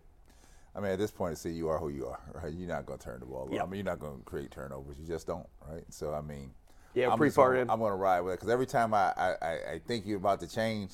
[0.77, 2.53] I mean, at this point, I see, you are who you are, right?
[2.53, 3.43] You're not going to turn the ball.
[3.45, 3.55] over.
[3.55, 3.63] Yeah.
[3.63, 4.99] I mean, you're not going to create turnovers.
[4.99, 5.85] You just don't, right?
[5.91, 6.51] So, I mean,
[6.95, 7.71] Yeah, I'm pretty far gonna- in.
[7.71, 9.35] I'm going to ride with it because every time I, I,
[9.75, 10.93] I, think you're about to change,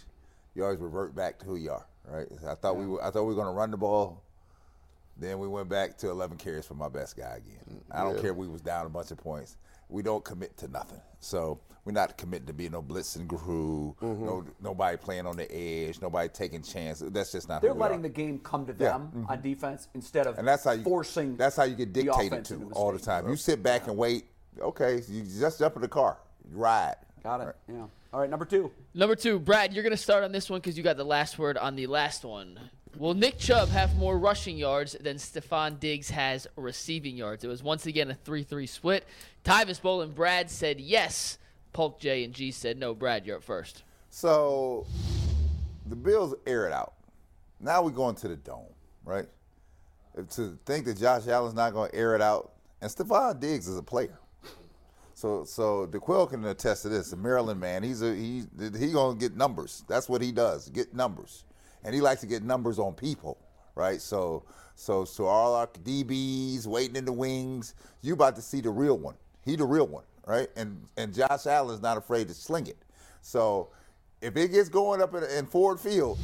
[0.55, 2.27] you always revert back to who you are, right?
[2.49, 4.23] I thought we were, I thought we were going to run the ball.
[5.17, 7.83] Then we went back to 11 carries for my best guy again.
[7.91, 9.59] I don't care if we was down a bunch of points.
[9.91, 11.01] We don't commit to nothing.
[11.19, 14.25] So we're not committing to being no blitzing crew, Mm-hmm.
[14.25, 17.11] no nobody playing on the edge, nobody taking chances.
[17.11, 17.61] That's just not.
[17.61, 18.93] They're letting the game come to Yeah.
[18.93, 21.37] them on defense instead of and that's how you forcing.
[21.37, 23.29] That's how you get dictated to all the time.
[23.29, 24.25] You sit back and wait.
[24.61, 26.19] Okay, you just jump in the car,
[26.53, 26.97] ride.
[27.23, 27.57] Got it.
[27.69, 27.87] Yeah.
[28.13, 28.71] All right, number two.
[28.95, 31.39] Number two, Brad, you're going to start on this one because you got the last
[31.39, 32.59] word on the last one.
[32.99, 37.45] Will Nick Chubb have more rushing yards than Stefon Diggs has receiving yards?
[37.45, 39.07] It was once again a 3 3 split.
[39.45, 41.39] Tyvis Bowl and Brad said yes.
[41.73, 42.95] Polk J and G said no.
[42.95, 43.85] Brad, you're up first.
[44.11, 44.87] So
[45.87, 46.95] the Bills air it out.
[47.61, 48.65] Now we're going to the dome,
[49.05, 49.29] right?
[50.35, 53.79] To think that Josh Allen's not going to air it out, and Stefon Diggs is
[53.79, 54.19] a player.
[55.21, 57.11] So, so D'Qwell can attest to this.
[57.11, 58.45] The Maryland man, he's a he
[58.79, 59.85] he gonna get numbers.
[59.87, 61.45] That's what he does, get numbers,
[61.85, 63.37] and he likes to get numbers on people,
[63.75, 64.01] right?
[64.01, 64.45] So,
[64.77, 67.75] so, so all our DBs waiting in the wings.
[68.01, 69.15] You about to see the real one.
[69.45, 70.49] He the real one, right?
[70.57, 72.83] And and Josh Allen's not afraid to sling it.
[73.21, 73.69] So,
[74.23, 76.19] if it gets going up in, in Ford Field,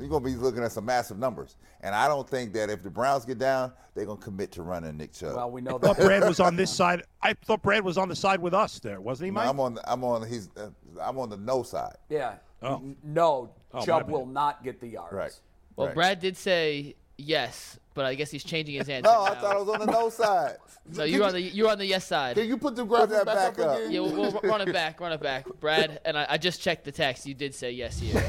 [0.00, 1.56] you're gonna be looking at some massive numbers.
[1.82, 4.96] And I don't think that if the Browns get down, they're gonna commit to running
[4.96, 5.36] Nick Chubb.
[5.36, 6.04] Well, we know I thought that.
[6.06, 7.02] Brad was on this side.
[7.22, 9.48] I thought Brad was on the side with us there, wasn't he, No, Mike?
[9.48, 9.74] I'm on.
[9.74, 10.28] The, I'm on.
[10.28, 10.48] He's.
[10.56, 10.68] Uh,
[11.00, 11.96] I'm on the no side.
[12.08, 12.34] Yeah.
[12.62, 12.74] Oh.
[12.76, 15.12] N- No, Oh, Chubb will not get the yards.
[15.12, 15.40] Right.
[15.76, 15.94] Well, Right.
[15.94, 19.10] Brad did say yes, but I guess he's changing his answer.
[19.10, 19.40] No, I now.
[19.40, 20.56] thought I was on the no side.
[20.92, 22.34] So you're on the you're on the yes side.
[22.34, 23.78] Can you put the graphic that back, back up, up.
[23.78, 23.92] again?
[23.92, 26.00] Yeah, we'll, we'll run it back, run it back, Brad.
[26.04, 27.26] And I, I just checked the text.
[27.26, 28.20] You did say yes here.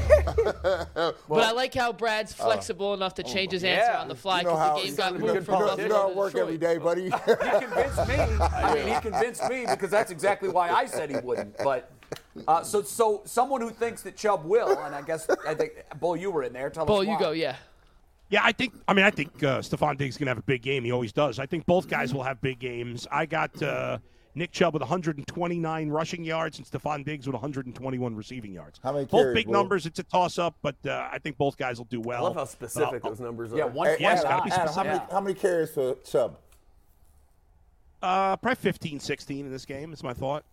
[0.94, 4.44] but I like how Brad's flexible enough to change his answer on the fly You
[4.44, 6.16] know because the game got moved know, from you know, Buffalo you know I to
[6.16, 7.04] work every day, buddy.
[7.04, 8.14] He convinced me.
[8.14, 11.56] I mean, he convinced me because that's exactly why I said he wouldn't.
[11.58, 11.90] But
[12.46, 16.16] uh, so, so someone who thinks that Chubb will, and I guess I think Bull,
[16.16, 16.70] you were in there.
[16.70, 17.56] Tell Bull, us you go, yeah.
[18.32, 18.72] Yeah, I think.
[18.88, 20.84] I mean, I think uh, Stefon Diggs is going to have a big game.
[20.84, 21.38] He always does.
[21.38, 23.06] I think both guys will have big games.
[23.12, 23.98] I got uh,
[24.34, 28.80] Nick Chubb with 129 rushing yards and Stefon Diggs with 121 receiving yards.
[28.82, 29.52] How many Both carries, big Will?
[29.52, 29.84] numbers.
[29.84, 32.20] It's a toss-up, but uh, I think both guys will do well.
[32.24, 33.58] I love how specific I'll- those numbers are.
[33.58, 33.88] Yeah, one.
[33.88, 36.38] Hey, Yeah, it's Adam, gotta be Adam, how, many, how many carries for Chubb?
[38.02, 39.92] Uh, probably 15, 16 in this game.
[39.92, 40.44] Is my thought.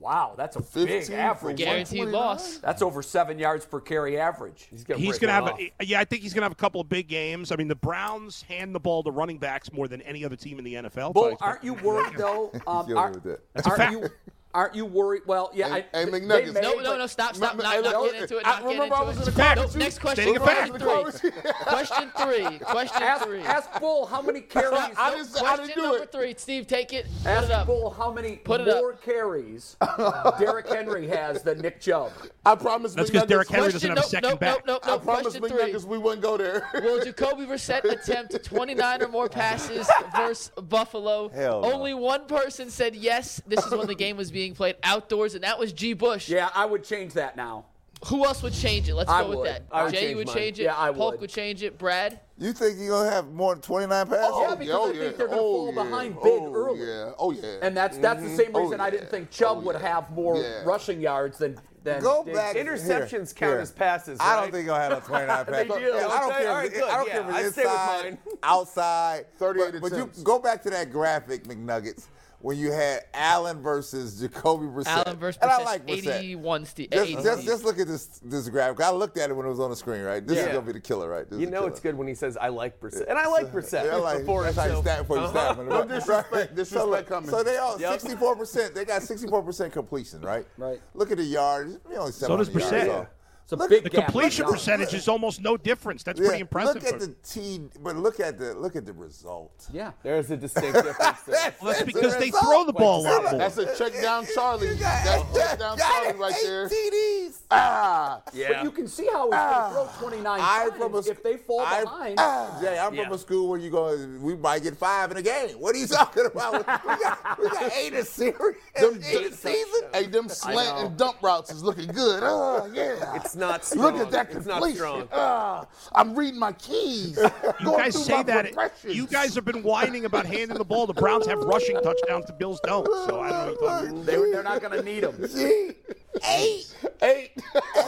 [0.00, 1.56] Wow, that's a big average.
[1.56, 2.58] Guaranteed loss.
[2.58, 4.68] That's over seven yards per carry average.
[4.70, 5.60] He's gonna, He's going to have, off.
[5.60, 7.50] a, yeah, I think he's going to have a couple of big games.
[7.50, 10.58] I mean, the Browns hand the ball to running backs more than any other team
[10.58, 10.92] in the NFL.
[10.94, 12.52] so I Bull, expect- aro't you worried though?
[12.66, 13.40] Um, aren't, that.
[13.54, 13.92] That's a aren't fact.
[13.92, 14.08] you?
[14.54, 15.22] Aren't you worried?
[15.26, 15.68] Well, yeah.
[15.68, 16.54] Hey, I, hey, McNuggets.
[16.54, 18.62] may, No, no, no, stop, stop, Remember- not, not look, getting oh, into it, not
[18.62, 19.20] getting remember I into was it.
[19.28, 20.70] in the car Nope, next question, Stating a fact.
[20.80, 20.80] question
[21.20, 21.30] three.
[21.66, 23.40] question three, question Ask, three.
[23.42, 24.72] ask Bull how many carries.
[24.96, 26.12] I didn't, I question didn't do number it.
[26.12, 26.34] three.
[26.38, 27.06] Steve, take it.
[27.22, 27.66] Put Ask it up.
[27.66, 29.02] Bull how many Put it up.
[29.02, 29.76] carries
[30.38, 32.10] Derrick Henry has than Nick Chubb.
[32.46, 34.66] I promise That's 'cause McNuggets- Derrick Henry Question, doesn't have a second nope, back.
[34.66, 35.04] nope, I nope, nope.
[35.04, 35.72] promise Question three.
[35.74, 36.66] McNuggets we wouldn't go there.
[36.82, 41.28] Will Jacoby Brissett attempt 29 or more passes versus Buffalo?
[41.28, 41.66] Hell.
[41.66, 43.42] Only one person said yes.
[43.46, 45.92] This is when the game was being played outdoors, and that was G.
[45.92, 46.28] Bush.
[46.28, 47.66] Yeah, I would change that now.
[48.06, 48.94] Who else would change it?
[48.94, 49.62] Let's I go with that.
[49.72, 50.36] I would Jay, change you would mine.
[50.36, 50.64] change it.
[50.64, 51.20] Yeah, I Polk would.
[51.22, 51.78] would change it.
[51.78, 52.20] Brad.
[52.38, 54.20] You think you're gonna have more than 29 passes?
[54.32, 55.10] Oh, yeah, because oh, I think yeah.
[55.18, 55.82] they're going to Oh, fall yeah.
[55.82, 56.86] behind oh, big oh, early.
[56.86, 57.10] Yeah.
[57.18, 57.56] Oh yeah.
[57.62, 58.56] And that's that's the same mm-hmm.
[58.56, 60.62] Oh, reason I didn't think Chubb Oh, would have more Yeah.
[60.64, 62.36] rushing yards than than Go Diggs.
[62.38, 62.54] back.
[62.54, 63.58] Interceptions Here, count here.
[63.58, 64.18] as passes.
[64.20, 65.66] I don't think you're gonna have no 29 passes.
[65.66, 65.72] do.
[65.80, 66.50] Yeah, I don't Okay, care.
[66.52, 67.12] all if right, it- I don't good.
[67.12, 68.18] care if it's I'd inside, mine.
[68.44, 69.26] outside.
[69.38, 72.06] 38 But, but you go back to that graphic, McNuggets,
[72.40, 74.86] when you had Allen versus Jacoby Brissett.
[75.06, 76.18] Allen versus and I like Brissett.
[76.20, 76.88] 81 Steve.
[76.92, 78.80] Just, just, just look at this this graphic.
[78.80, 80.24] I looked at it when it was on the screen, right?
[80.26, 81.28] This is gonna be the killer, right?
[81.28, 83.08] This You know the it's good when he says, I like Brissett.
[83.08, 83.84] And I like Brissett.
[83.84, 85.52] Yeah, like, before that's it, how you so- stat before you Uh-huh.
[85.54, 85.66] stat.
[85.66, 86.54] No disrespect.
[86.54, 87.30] Disrespect coming.
[87.30, 88.00] So they all Yep.
[88.00, 88.74] 64 percent.
[88.74, 90.46] They got 64 percent completion, right?
[90.56, 90.80] Right.
[90.94, 91.78] Look at the yards.
[91.88, 93.00] We only So does 700 yards Brissett.
[93.00, 93.06] off.
[93.48, 94.04] It's a Look- big The gap.
[94.04, 96.02] completion Look, percentage is almost no difference.
[96.02, 96.74] That's Yeah, pretty impressive.
[96.74, 99.66] Look at for- the T, but look at the look at the result.
[99.72, 99.92] Yeah.
[100.02, 101.54] There's a distinct difference there.
[101.62, 102.44] Well, that's the because they result.
[102.44, 103.38] throw the ball a lot more.
[103.38, 104.68] That's a check down Charlie.
[104.68, 106.68] You got That's eight- check down got Charlie right eight there.
[106.68, 107.38] TDs.
[107.50, 108.20] Ah.
[108.34, 108.48] Yeah.
[108.48, 109.70] But you can see how he's Ah.
[109.72, 112.14] going to throw 29 I'm times from a, if they fall I- behind.
[112.20, 113.04] Ah, Jay, I'm Yeah.
[113.04, 115.56] from a school where you go, we might get five in a game.
[115.58, 116.52] What are you talking about?
[116.52, 118.34] we, got, we got eight a series,
[118.78, 119.88] Them, eight a season.
[119.94, 122.20] hey, them slant and dump routes is looking good.
[122.22, 123.14] Oh, yeah.
[123.16, 123.94] It's not strong.
[123.96, 124.76] Look at that It's completion.
[124.76, 125.08] strong.
[125.12, 127.18] Ah, I'm reading my keys.
[127.60, 128.72] You guys say that.
[128.84, 130.86] You guys have been whining about handing the ball.
[130.86, 132.26] The Browns have rushing touchdowns.
[132.26, 132.86] The Bills don't.
[133.08, 134.06] So I don't know what you're talking about.
[134.06, 135.74] They, they're not going to need him.
[136.22, 137.30] See, eight, Eight.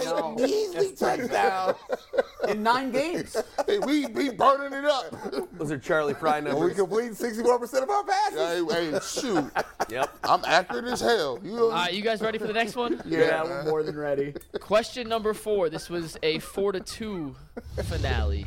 [0.05, 0.37] No.
[0.39, 1.77] easy touchdowns.
[2.49, 3.37] In nine games.
[3.67, 5.53] Hey, we we burning it up.
[5.59, 6.77] Those are Charlie Frye And we numbers.
[6.77, 8.73] complete 64% of our passes.
[8.73, 9.51] hey, hey, shoot.
[9.91, 10.19] Yep.
[10.25, 11.39] I'm accurate as hell.
[11.43, 11.65] You know?
[11.65, 13.01] All right, you guys ready for the next one?
[13.05, 14.35] Yeah, we're more than ready.
[14.61, 15.69] Question number four.
[15.71, 17.35] This was a four to two
[17.85, 18.47] finale,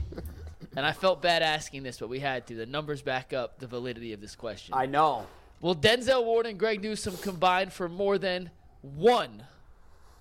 [0.77, 2.55] and I felt bad asking this, but we had to.
[2.55, 4.73] The numbers back up the validity of this question.
[4.75, 5.25] I know.
[5.62, 8.49] Will Denzel Ward and Greg Newsome combine for more than
[8.81, 9.43] one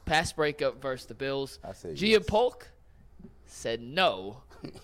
[0.05, 1.59] pass breakup versus the Bills?
[1.65, 2.25] I said Gia yes.
[2.27, 2.69] Polk
[3.47, 4.39] said no.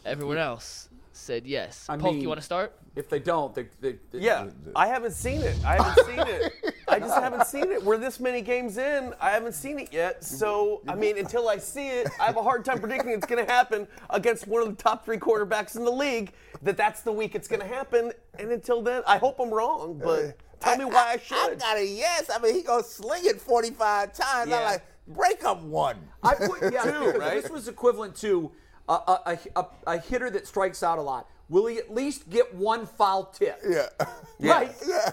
[0.05, 1.87] Everyone else said yes.
[1.89, 2.75] I Polk, mean- you want to start?
[2.97, 5.57] If they don't, they, they, they Yeah, I haven't seen it.
[5.65, 6.53] I haven't seen it.
[6.89, 7.81] I just haven't seen it.
[7.85, 9.15] We're this many games in.
[9.21, 10.25] I haven't seen it yet.
[10.25, 13.45] So, I mean, until I see it, I have a hard time predicting it's going
[13.45, 16.33] to happen against one of the top three quarterbacks in the league.
[16.63, 18.11] That that's the week it's going to happen.
[18.37, 20.01] And until then, I hope I'm wrong.
[20.03, 21.61] But tell me why I should I should.
[21.61, 22.29] got a yes.
[22.35, 24.51] I mean, he gonna sling it 45 times.
[24.51, 24.57] Yeah.
[24.57, 25.97] I'm like, break up one.
[26.23, 27.43] I put yeah, because right?
[27.43, 28.51] this was equivalent to
[28.89, 31.29] a, a, a, a, a hitter that strikes out a lot.
[31.49, 33.61] Will he at least get one foul tip?
[33.69, 33.87] Yeah.
[34.41, 34.73] Right.
[34.87, 35.11] Yeah.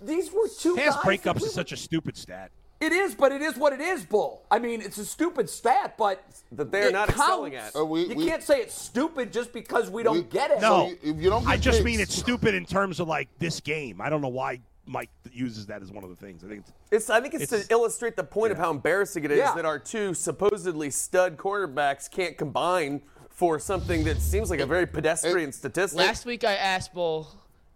[0.00, 1.04] These were two Pass guys.
[1.04, 2.50] breakups that we is such a stupid stat.
[2.80, 4.44] It is, but it is what it is, Bull.
[4.52, 7.74] I mean, it's a stupid stat, but That they're it not excelling counts.
[7.74, 7.80] at.
[7.80, 10.60] Uh, we- you we- can't say it's stupid just because we don't We- get it.
[10.60, 10.92] No.
[11.02, 13.58] If you don't get I just picks- mean it's stupid in terms of like this
[13.60, 14.00] game.
[14.00, 16.42] I don't know why Mike uses that as one of the things.
[16.42, 19.24] I think it's, It's, I think it's, It's- to illustrate the point of how embarrassing
[19.24, 19.54] it is Yeah.
[19.54, 24.86] that our two supposedly stud cornerbacks can't combine for something that seems like a very
[24.86, 25.98] pedestrian statistic.
[25.98, 27.28] Last week I asked Bull,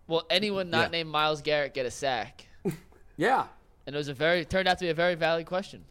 [0.08, 0.98] will anyone not Yeah.
[0.98, 2.46] named Myles Garrett get a sack?
[3.18, 3.46] Yeah.
[3.86, 5.84] And it was a very turned out to be a very valid question.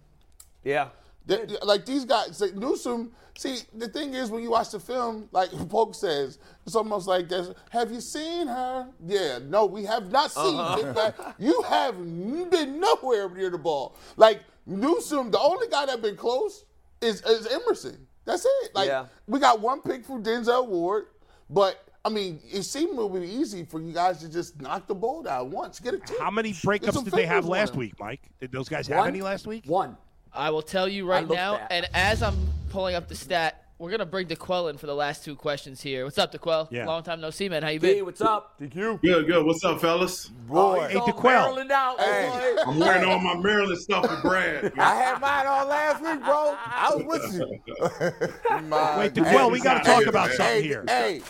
[0.63, 0.89] yeah.
[1.25, 3.11] They- like these guys, like Newsome.
[3.37, 7.29] See, the thing is, when you watch the film, like Polk says, it's almost like
[7.29, 7.49] this.
[7.69, 8.87] Have you seen her?
[9.05, 10.55] Yeah, no, we have not seen.
[10.59, 10.81] Uh-huh.
[10.81, 11.35] Get back.
[11.39, 13.95] You have been nowhere near the ball.
[14.17, 16.65] Like Newsome, the only guy that been close
[17.01, 18.05] is is Emerson.
[18.25, 18.75] That's it.
[18.75, 19.05] Like Yeah.
[19.27, 21.05] we got one pick from Denzel Ward,
[21.49, 21.83] but.
[22.03, 24.95] I mean, it seemed a little bit easy for you guys to just knock the
[24.95, 26.19] ball down once, get a tip.
[26.19, 28.21] how many breakups did they have last week, Mike?
[28.39, 29.07] Did those guys have One?
[29.09, 29.65] any last week?
[29.67, 29.95] One.
[30.33, 31.71] I will tell you right now, at.
[31.71, 32.37] and as I'm
[32.69, 36.05] pulling up the stat, we're gonna bring D'Qwell in for the last two questions here.
[36.05, 36.67] What's up, D'Qwell?
[36.71, 36.85] Yeah.
[36.85, 37.63] Long time no see, man.
[37.63, 38.05] How you B, been?
[38.05, 38.53] what's up?
[38.59, 38.99] Thank you.
[39.03, 39.43] Good, good.
[39.43, 40.27] What's up, fellas?
[40.27, 40.55] Boy.
[40.83, 41.23] Oh, hey, All D'Qwell.
[41.23, 42.29] Maryland out, Hey.
[42.31, 42.71] Oh, boy.
[42.71, 44.71] I'm wearing all my Maryland stuff for Brad.
[44.77, 46.55] I had mine on last week, bro.
[46.63, 48.61] I was with you.
[48.69, 49.25] My Wait, God.
[49.25, 50.85] D'Qwell, we got to talk Hey, about hey, something hey, here.
[50.87, 51.21] hey,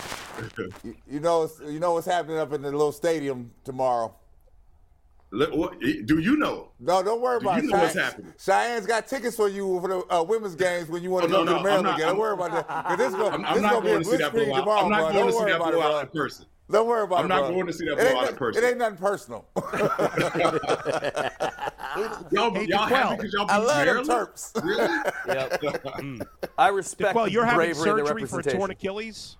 [0.83, 4.13] you- you know, you know what's happening up in the little stadium tomorrow.
[5.33, 6.71] Look, what, do you know?
[6.79, 7.71] No, don't worry Do about you it.
[7.71, 8.33] know what's happening?
[8.37, 11.33] Cheyenne's got tickets for you for the uh, women's games when you want Oh, to
[11.33, 12.07] no, go to no, the Maryland I'm not- game.
[12.07, 12.97] Don't I'm- worry about that.
[12.97, 14.59] This, gonna, I'm, I'm not gonna be going a to see that blitzkrieg blowout.
[14.59, 15.05] tomorrow, I'm not bro.
[15.13, 16.45] going Don't to see worry that about it, blowout in person.
[16.69, 17.27] Don't worry about I'm it.
[17.29, 17.51] not bro.
[17.53, 18.63] going to see that It ain't blowout in person.
[18.63, 19.45] It ain't nothing personal.
[22.31, 24.09] Y'all, Hey, y'all happy because y'all I beat love them Maryland?
[24.09, 24.63] Terps.
[24.63, 26.19] Really?
[26.19, 26.49] Yep.
[26.57, 29.37] I respect Well, you're having bravery of the surgery for a torn Achilles.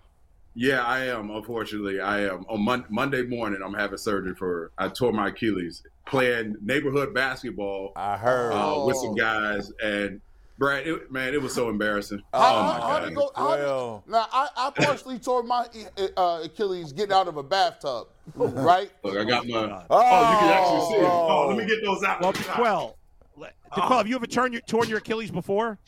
[0.54, 1.30] Yeah, I am.
[1.32, 2.46] Unfortunately, I am.
[2.50, 4.72] On Mon- Monday morning, I'm having surgery for.
[4.78, 8.52] I tore my Achilles playing neighborhood basketball I heard.
[8.52, 10.20] uh, with some guys, and
[10.58, 12.22] Brad, it, man, it was so embarrassing.
[12.34, 13.06] How, oh my how, how god!
[13.10, 14.04] to go, how Well.
[14.08, 15.66] now, I, I partially tore my
[16.18, 18.92] uh, Achilles getting out of a bathtub, right?
[19.04, 19.68] Look, I got my.
[19.68, 19.86] God.
[19.90, 21.10] Oh, you can actually see it.
[21.10, 22.22] Oh, let me get those out.
[22.22, 22.96] Well, D'Qwell,
[23.76, 25.80] D'Qwell, have you ever torn your, torn your Achilles before?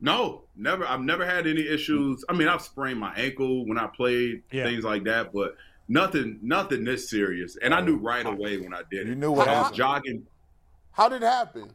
[0.00, 0.86] No, never.
[0.86, 2.24] I've never had any issues.
[2.28, 4.64] I mean, I've sprained my ankle when I played, Yeah.
[4.64, 5.56] things like that, but
[5.88, 7.56] nothing, nothing this serious.
[7.56, 9.08] And I knew oh, right away when I did it.
[9.08, 10.26] You knew what I was jogging.
[10.92, 11.70] How did it happen?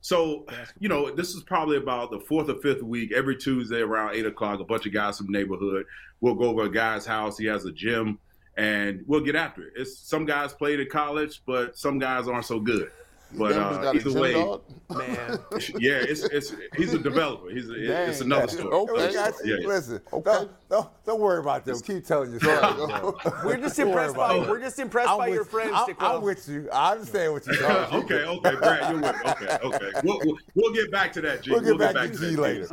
[0.00, 0.46] So,
[0.78, 3.12] you know, this is probably about the fourth or fifth week.
[3.12, 5.84] Every Tuesday around eight o'clock, a bunch of guys from the neighborhood
[6.20, 7.36] will go over a guy's house.
[7.38, 8.18] He has a gym,
[8.56, 9.72] and we'll get after it.
[9.74, 12.90] It's some guys played at college, but some guys aren't so good.
[13.32, 14.62] But uh, got either gym way, dog?
[14.88, 15.38] Man.
[15.78, 17.50] yeah, it's it's he's a developer.
[17.50, 18.68] He's a, it's another story.
[18.72, 19.08] Okay.
[19.08, 19.54] We got you.
[19.54, 19.66] Yeah, yeah.
[19.68, 20.30] Listen, Okay.
[20.32, 21.78] don't, don't, don't worry about them.
[21.80, 22.56] Keep telling your story.
[22.60, 23.14] bro.
[23.44, 26.22] We're just impressed by about we're just impressed I'm by with- your friends, I'm, I'm
[26.22, 26.68] with you.
[26.72, 27.68] I understand what you're saying.
[28.04, 29.30] okay, okay, Brad, you're with me.
[29.30, 29.90] Okay, okay.
[30.04, 31.50] We'll, we'll, we'll get back to that, G.
[31.50, 32.66] We'll get back to that, G later.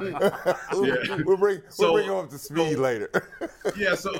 [0.72, 1.18] we'll, Yeah.
[1.26, 3.10] we'll bring So- we'll bring him up to speed later.
[3.76, 4.14] yeah, so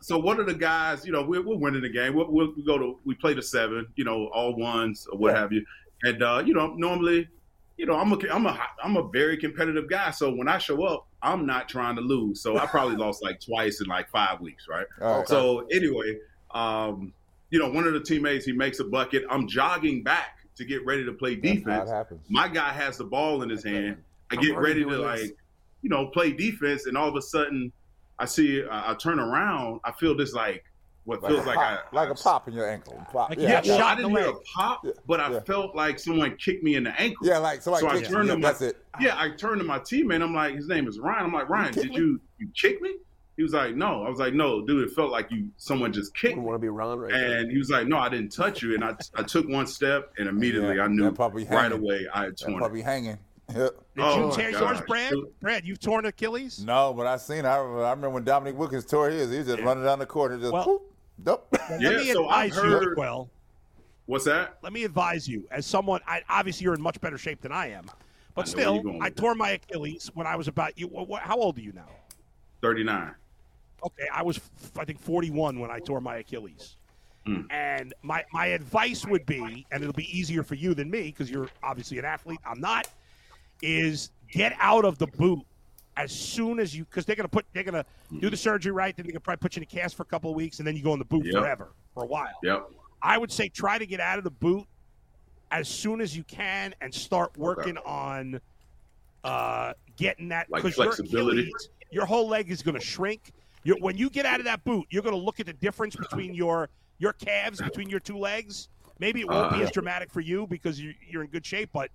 [0.00, 2.14] so one of the guys, you know, we're, we're winning the game.
[2.14, 5.40] We'll, we'll go to we play the seven, you know, all ones or what Yeah.
[5.40, 5.64] have you,
[6.02, 7.28] and uh, you know, normally,
[7.76, 10.10] you know, I'm a I'm a I'm a very competitive guy.
[10.10, 12.42] So when I show up, I'm not trying to lose.
[12.42, 14.86] So I probably lost like twice in like five weeks, right?
[15.02, 15.28] All right.
[15.28, 16.18] So anyway,
[16.52, 17.12] um,
[17.50, 19.24] you know, one of the teammates he makes a bucket.
[19.28, 22.20] I'm jogging back to get ready to play That's how it defense.
[22.28, 23.98] My guy has the ball in his hand.
[24.30, 25.36] I get ready to like,
[25.82, 27.72] you know, play defense, and all of a sudden,
[28.20, 30.64] I see, I, I turn around, I feel this like
[31.04, 33.02] what Like, feels a like pop, I, like I- a pop in your ankle.
[33.10, 33.30] Pop.
[33.30, 35.40] Like yeah, Yeah, shot I didn't hear a pop, Yeah, but I yeah.
[35.40, 37.26] felt like someone kicked me in the ankle.
[37.26, 38.14] yeah, like somebody So I kicked you.
[38.14, 38.84] turned Yeah, to my- That's it.
[39.00, 40.22] Yeah, I turned to my teammate.
[40.22, 41.24] I'm like, his name is Ryan.
[41.24, 41.96] I'm like, Ryan, kick did me?
[41.96, 42.94] you you kick me?
[43.36, 44.04] He was like, no.
[44.04, 44.86] I was like, no, dude.
[44.86, 46.42] It felt like you someone just kicked me.
[46.42, 47.38] want to be Ron right there.
[47.38, 48.74] And he was like, no, I didn't touch you.
[48.74, 51.72] And I, I took one step, and immediately Yeah, I knew that right hanging.
[51.78, 52.60] away I had That torn it.
[52.60, 53.16] puppy hanging.
[53.54, 53.70] Yep.
[53.96, 54.80] Did Oh, you my tear yours.
[54.86, 55.12] Brad?
[55.40, 56.64] Brad, you've torn Achilles?
[56.64, 57.44] No, but I seen.
[57.44, 57.58] I, I
[57.90, 59.30] remember when Dominique Wilkins tore his.
[59.30, 60.52] He was just running down the court and just.
[60.52, 60.92] Well- whoop,
[61.22, 61.46] dup.
[61.70, 63.30] Let Yeah, me so I've advise you, well,
[64.06, 64.58] What's that?
[64.62, 66.00] let me advise you as someone.
[66.06, 67.84] I, obviously, you're in much better shape than I am,
[68.34, 70.88] but I know where you're still, I tore my Achilles when I was about you.
[70.88, 71.88] What, what, how old are you now?
[72.60, 73.14] Thirty nine.
[73.84, 74.40] Okay, I was
[74.78, 76.76] I think 41 when I tore my Achilles.
[77.24, 77.42] Hmm.
[77.50, 81.30] And my my advice would be, and it'll be easier for you than me because
[81.30, 82.40] you're obviously an athlete.
[82.44, 82.88] I'm not.
[83.62, 85.40] Is get out of the boot
[85.96, 87.84] as soon as you because they're gonna put they're gonna
[88.20, 88.96] do the surgery right.
[88.96, 90.66] Then they can probably put you in a cast for a couple of weeks, and
[90.66, 91.34] then you go in the boot Yep.
[91.34, 92.28] forever for a while.
[92.42, 92.70] Yep.
[93.02, 94.64] I would say try to get out of the boot
[95.50, 98.40] as soon as you can and start working on
[99.24, 101.40] uh, getting that Like because your flexibility?
[101.40, 103.32] Achilles, your whole leg is going to shrink.
[103.64, 105.96] you when you get out of that boot, you're going to look at the difference
[105.96, 108.68] between your your calves between your two legs.
[108.98, 109.64] Maybe it won't be Uh.
[109.64, 111.90] as dramatic for you because you, you're in good shape, but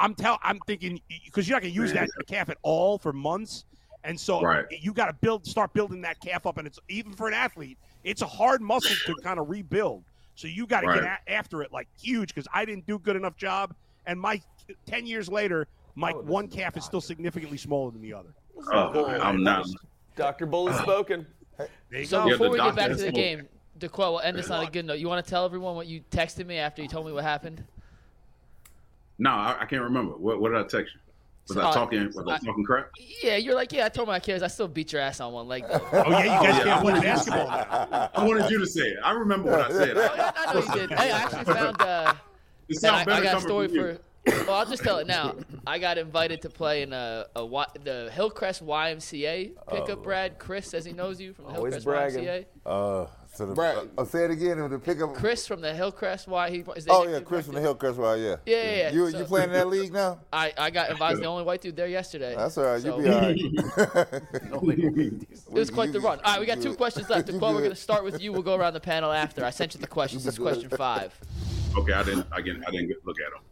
[0.00, 3.12] I'm tell I'm thinking because you're not going to use that calf at all for
[3.12, 3.66] months,
[4.02, 4.64] and so Right.
[4.70, 7.78] you got to build start building that calf up, and it's even for an athlete,
[8.02, 10.04] it's a hard muscle to kind of rebuild.
[10.34, 11.02] So you got to Right.
[11.02, 13.74] get a- after it like huge because I didn't do good enough job,
[14.06, 14.40] and my
[14.86, 18.34] ten years later, my one calf is still significantly smaller than the other.
[18.72, 19.66] Oh, I'm not.
[20.16, 20.46] Dr.
[20.46, 21.26] Bull has spoken.
[21.90, 22.26] There So go.
[22.26, 23.48] Yeah, before we get back to the game,
[23.78, 24.98] D'Qwell, we'll end this on a good note.
[24.98, 27.64] You want to tell everyone what you texted me after you told me what happened?
[29.20, 30.14] No, I, I can't remember.
[30.16, 31.00] What, what did I text you?
[31.48, 32.06] Was I Uh, talking?
[32.06, 32.90] Was I I- talking crap?
[33.22, 35.46] Yeah, you're like, yeah, I told my kids I still beat your ass on one
[35.48, 35.64] leg.
[35.68, 35.78] Though.
[35.92, 37.48] Oh yeah, you guys Yeah, can't I play wanted- basketball.
[38.14, 38.96] I wanted you to say it.
[39.04, 39.96] I remember what I said.
[39.96, 40.98] Oh, yeah, I know you did.
[40.98, 41.80] Hey, I actually found.
[41.82, 42.14] Uh,
[42.68, 43.82] It sounds I, I better got a story from you.
[43.82, 44.00] for.
[44.46, 45.34] Well, I'll just tell it now.
[45.66, 50.02] I got invited to play in a, a Y- the Hillcrest YMCA pickup.
[50.02, 52.24] Brad Chris says he knows you from the Always Hillcrest bragging.
[52.28, 52.44] YMCA.
[52.66, 53.06] Uh,
[53.40, 53.76] so the, Brad.
[53.76, 54.68] uh, uh, say it again.
[54.68, 55.14] The pickup.
[55.14, 56.50] Chris from the Hillcrest Y.
[56.50, 57.98] He, is Oh yeah, Chris from the Hillcrest.
[57.98, 58.36] Well, yeah.
[58.44, 58.92] Yeah, yeah, yeah.
[58.92, 60.20] You So- you playing in that league now?
[60.32, 61.14] I, I got invited.
[61.14, 62.34] as The only white dude there yesterday.
[62.36, 62.82] That's all right.
[62.82, 63.36] So- You'll be all right.
[65.50, 66.20] It was quite the run.
[66.24, 67.28] All right, we got two questions left.
[67.30, 68.32] You D'Qwell, we're going to start with you.
[68.32, 69.44] We'll go around the panel after.
[69.44, 70.24] I sent you the questions.
[70.24, 71.18] This is question five.
[71.76, 72.26] Okay, I didn't.
[72.32, 73.42] Again, I didn't look at them.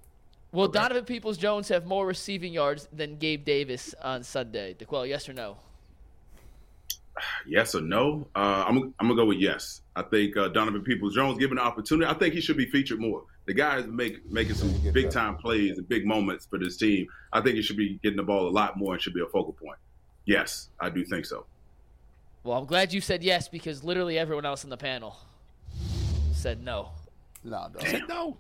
[0.53, 4.75] Will Donovan Peoples Jones have more receiving yards than Gabe Davis on Sunday?
[4.75, 5.59] D'Qwell, yes or no?
[7.47, 8.29] Yes or no?
[8.35, 9.83] Uh, I'm I'm gonna go with yes.
[9.97, 12.11] I think uh, Donovan Peoples Jones given the opportunity.
[12.11, 13.25] I think he should be featured more.
[13.47, 17.07] The guy is make, making some big time plays and big moments for this team.
[17.33, 19.27] I think he should be getting the ball a lot more and should be a
[19.27, 19.79] focal point.
[20.27, 21.47] Yes, I do think so.
[22.45, 25.17] Well, I'm glad you said yes because literally everyone else in the panel
[26.33, 26.91] said no.
[27.43, 27.81] No, dog.
[27.87, 28.37] Said no.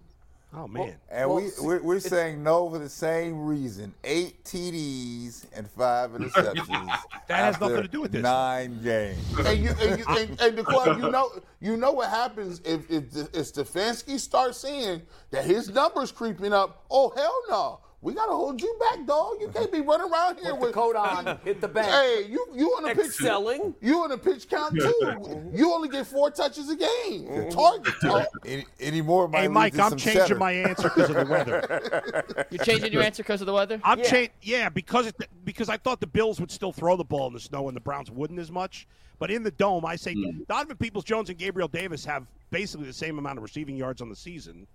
[0.55, 0.95] Oh man.
[1.11, 6.11] And Well, we we're, we're saying no for the same reason: eight TDs and five
[6.13, 6.89] interceptions.
[7.29, 8.23] That has nothing to do with this.
[8.23, 9.19] Nine games.
[9.45, 11.31] and you and you and, and DeQuan, you know
[11.61, 16.85] you know what happens if if, if Stefanski starts seeing that his numbers creeping up.
[16.91, 17.81] Oh hell no!
[18.01, 19.37] We gotta hold you back, dog.
[19.41, 21.89] You can't be running around here Put the with coat on, hit the bench.
[21.89, 23.75] Hey, you you on a pitch selling?
[23.81, 25.51] You on a pitch count too.
[25.53, 27.51] you only get four touches a game.
[27.51, 28.27] Target dog.
[28.47, 30.35] Any, any more Hey, Mike, I'm some changing cheddar.
[30.37, 32.47] my answer because of the weather.
[32.51, 33.81] You're changing your answer because of the weather?
[33.83, 34.27] I'm yeah.
[34.43, 37.41] yeah, because it, because I thought the Bills would still throw the ball in the
[37.41, 38.87] snow and the Browns wouldn't as much.
[39.19, 40.43] But in the dome, I say Hmm.
[40.49, 44.09] Donovan Peoples Jones and Gabriel Davis have basically the same amount of receiving yards on
[44.09, 44.67] the season.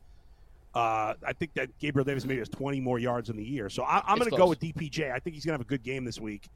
[0.74, 3.70] Uh, I think that Gabriel Davis maybe has 20 more yards in the year.
[3.70, 5.12] So I, I'm going to go with DPJ.
[5.12, 6.48] I think he's going to have a good game this week.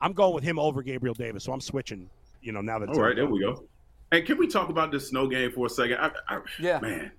[0.00, 1.44] I'm going with him over Gabriel Davis.
[1.44, 2.08] So I'm switching.
[2.40, 3.64] You know now that it's All in right, the there we go.
[4.12, 5.96] And can we talk about this snow game for a second?
[5.98, 6.78] I, I, Yeah.
[6.80, 7.10] man.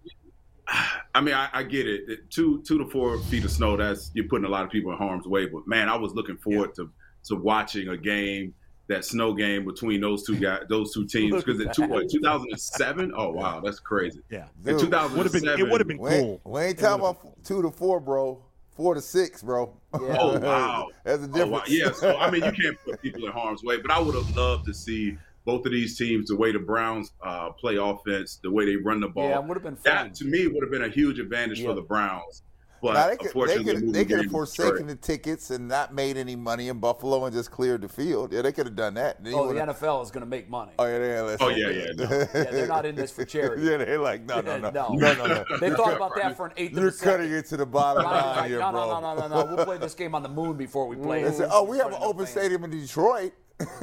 [1.15, 2.09] I mean, I, I get it.
[2.09, 3.77] It- Two two to four feet of snow.
[3.77, 5.45] That's you're putting a lot of people in harm's way.
[5.47, 6.89] But man, I was looking forward to
[7.25, 8.53] to watching a game,
[8.87, 11.43] that snow game between those two guys, those two teams.
[11.43, 12.09] Because in two, that.
[12.09, 13.11] 2007.
[13.15, 14.21] Oh wow, that's crazy.
[14.29, 14.45] Yeah.
[14.65, 16.41] In 2007, Would have been it would have been We cool.
[16.45, 18.43] we ain't talking about two to four, bro.
[18.75, 19.73] Four to six, bro.
[19.93, 21.51] Oh wow, That's a Oh, difference.
[21.51, 21.61] wow.
[21.67, 24.35] Yeah, so I mean, you can't put people in harm's way, but I would have
[24.37, 28.51] loved to see both of these teams, the way the Browns uh, play offense, the
[28.51, 29.29] way they run the ball.
[29.29, 29.83] Yeah, would have been fun.
[30.09, 31.69] that to me would have been a huge advantage Yeah.
[31.69, 32.43] for the Browns.
[32.81, 35.93] But Now, they could, they could, they could game have forsaken the tickets and not
[35.95, 38.31] made any money in Buffalo and just cleared the field.
[38.31, 39.23] Yeah, they could have done that.
[39.23, 40.73] Then Oh, the would've- NFL is going to make money.
[40.77, 41.21] Oh yeah, yeah.
[41.21, 42.03] let's- Oh, yeah, yeah, no.
[42.09, 43.63] Yeah, they're not in this for charity.
[43.63, 44.89] yeah, they're like, no, no, no, No.
[44.93, 45.43] no, no, no.
[45.59, 47.11] They thought about that for an eighth of You're a second.
[47.25, 48.87] cutting it to the bottom line like, here, no, bro.
[48.87, 49.55] no, no, no, no, no.
[49.55, 51.35] We'll play this game on the moon before we play They it.
[51.35, 53.33] said, oh, we have an open stadium in Detroit.
[53.59, 53.77] That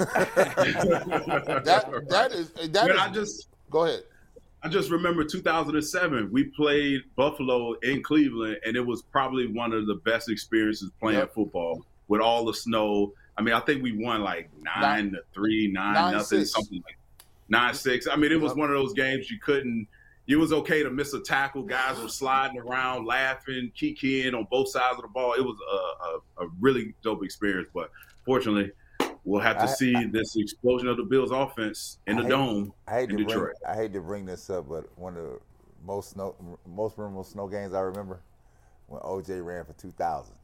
[2.09, 2.97] that is that But is.
[3.01, 4.03] I just go ahead.
[4.65, 6.31] I just remember 2007.
[6.33, 11.19] We played Buffalo in Cleveland, and it was probably one of the best experiences playing
[11.19, 11.35] Yep.
[11.35, 13.13] football with all the snow.
[13.37, 16.53] I mean, I think we won like nine, to three, nine, Nine, nothing, six.
[16.53, 16.97] something like
[17.51, 18.07] nine six.
[18.09, 18.57] I mean, it was Yep.
[18.59, 19.87] one of those games you couldn't.
[20.27, 21.63] It was okay to miss a tackle.
[21.63, 25.35] Guys were sliding around, laughing, kikiing on both sides of the ball.
[25.35, 27.69] It was a, a, a really dope experience.
[27.75, 27.91] But
[28.25, 28.73] fortunately,
[29.25, 32.73] we'll have to I- see this explosion of the Bills' offense in the hate- dome
[32.87, 33.55] I hate in to bring, Detroit.
[33.67, 35.39] I hate to bring this up, but one of the
[35.85, 36.35] most snow,
[36.67, 38.21] most memorable snow games I remember
[38.89, 40.35] when OJ ran for 2,000.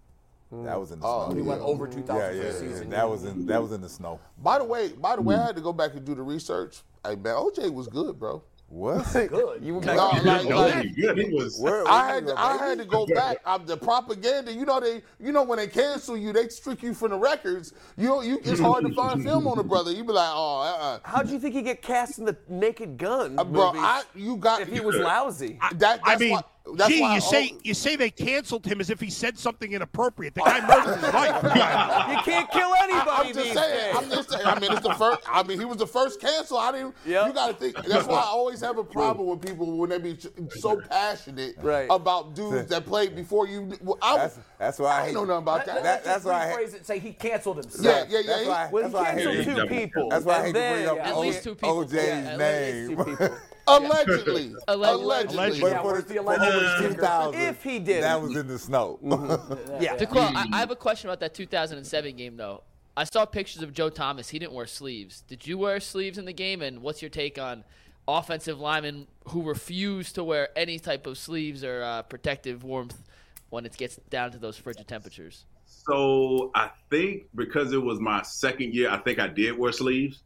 [0.64, 1.36] That was in the Oh, snow.
[1.36, 2.90] He went over 2,000 yeah, for yeah, the yeah.
[2.90, 4.18] That was in that was in the snow.
[4.42, 5.42] By the way, by the way, Hmm.
[5.42, 6.82] I had to go back and do the research.
[7.06, 8.42] Hey man, OJ was good, bro.
[8.70, 9.04] What?
[9.12, 9.64] Good.
[9.64, 11.18] You were No, back like, No, like, he good.
[11.18, 11.58] He was.
[11.58, 13.38] Where- I had to, go, I had to go back.
[13.44, 14.52] I'm the propaganda.
[14.52, 15.02] You know they.
[15.18, 17.72] You know when they cancel you, they strike you from the records.
[17.96, 19.90] You you it's hard to find film on a brother.
[19.90, 22.96] You be like, oh, uh, How do you think he get cast in the Naked
[22.96, 23.72] Gun uh bro.
[23.74, 25.58] I you got if he was lousy?
[25.74, 26.42] That, I that's mean, why,
[26.76, 29.72] that's gee, you say al- you say they canceled him as if he said something
[29.72, 30.34] inappropriate.
[30.34, 31.42] The guy murdered his wife.
[32.10, 33.94] you can't kill anybody I'm just saying.
[33.94, 33.94] days.
[33.96, 34.46] I'm just saying.
[34.46, 35.20] I mean, it's the first.
[35.28, 36.58] I mean, he was the first cancel.
[36.58, 36.94] I didn't.
[37.06, 37.26] Yep.
[37.26, 37.76] You got to think.
[37.86, 40.16] That's why I always have a problem with people when they be
[40.50, 41.86] so passionate Right.
[41.90, 43.72] about dudes that played before you.
[43.82, 45.74] Well, I, That's, that's why I, I hate know nothing about that.
[45.76, 47.84] That- Let's that's why I- rephrase it say he canceled himself.
[47.84, 48.26] yeah, yeah, yeah.
[48.26, 48.68] That's he- why.
[48.70, 50.08] Well, That's he why I hate canceled two people.
[50.10, 51.84] That's why I and hate to bring up At O- least two people.
[51.84, 53.30] OJ's Yeah, name.
[53.78, 54.12] least two.
[54.12, 54.54] Allegedly.
[54.68, 55.04] Allegedly.
[55.36, 55.60] Allegedly.
[55.60, 58.02] But Yeah, for the, the for alleged 2000, If he did.
[58.02, 58.98] that was in the snow.
[59.80, 59.96] Yeah.
[59.98, 62.62] D'Qwell, I, I have a question about that 2007 game, though.
[62.96, 64.28] I saw pictures of Joe Thomas.
[64.28, 65.22] He didn't wear sleeves.
[65.22, 66.60] Did you wear sleeves in the game?
[66.60, 67.64] And what's your take on
[68.08, 72.98] offensive linemen who refuse to wear any type of sleeves or uh, protective warmth
[73.50, 75.46] when it gets down to those frigid temperatures?
[75.64, 80.22] So I think because it was my second year, I think I did wear sleeves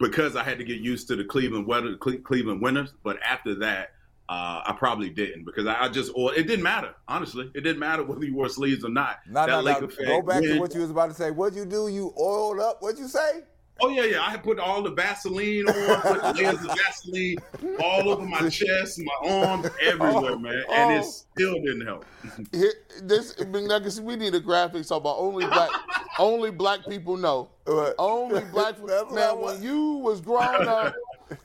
[0.00, 2.94] because I had to get used to the Cleveland weather, Cle- Cleveland winters.
[3.04, 3.92] But after that,
[4.28, 6.94] uh, I probably didn't because I, I just or it didn't matter.
[7.06, 9.18] Honestly, it didn't matter whether you wore sleeves or not.
[9.26, 9.86] No, that no, no.
[10.06, 11.30] Go back to what you was about to say.
[11.30, 11.88] What'd you do?
[11.88, 12.80] You oiled up.
[12.80, 13.42] What'd you say?
[13.82, 14.20] Oh yeah, yeah.
[14.22, 17.38] I had put all the Vaseline on, put layers of Vaseline
[17.82, 21.10] all over my chest, my arms, everywhere, oh, man, and it Oh.
[21.10, 22.04] still didn't help.
[22.52, 22.72] Here,
[23.02, 25.70] this McNuggets, we need a graphic talking about only black,
[26.18, 27.48] only black people know.
[27.64, 27.94] What?
[27.98, 30.94] Only black That's what I When you was growing up,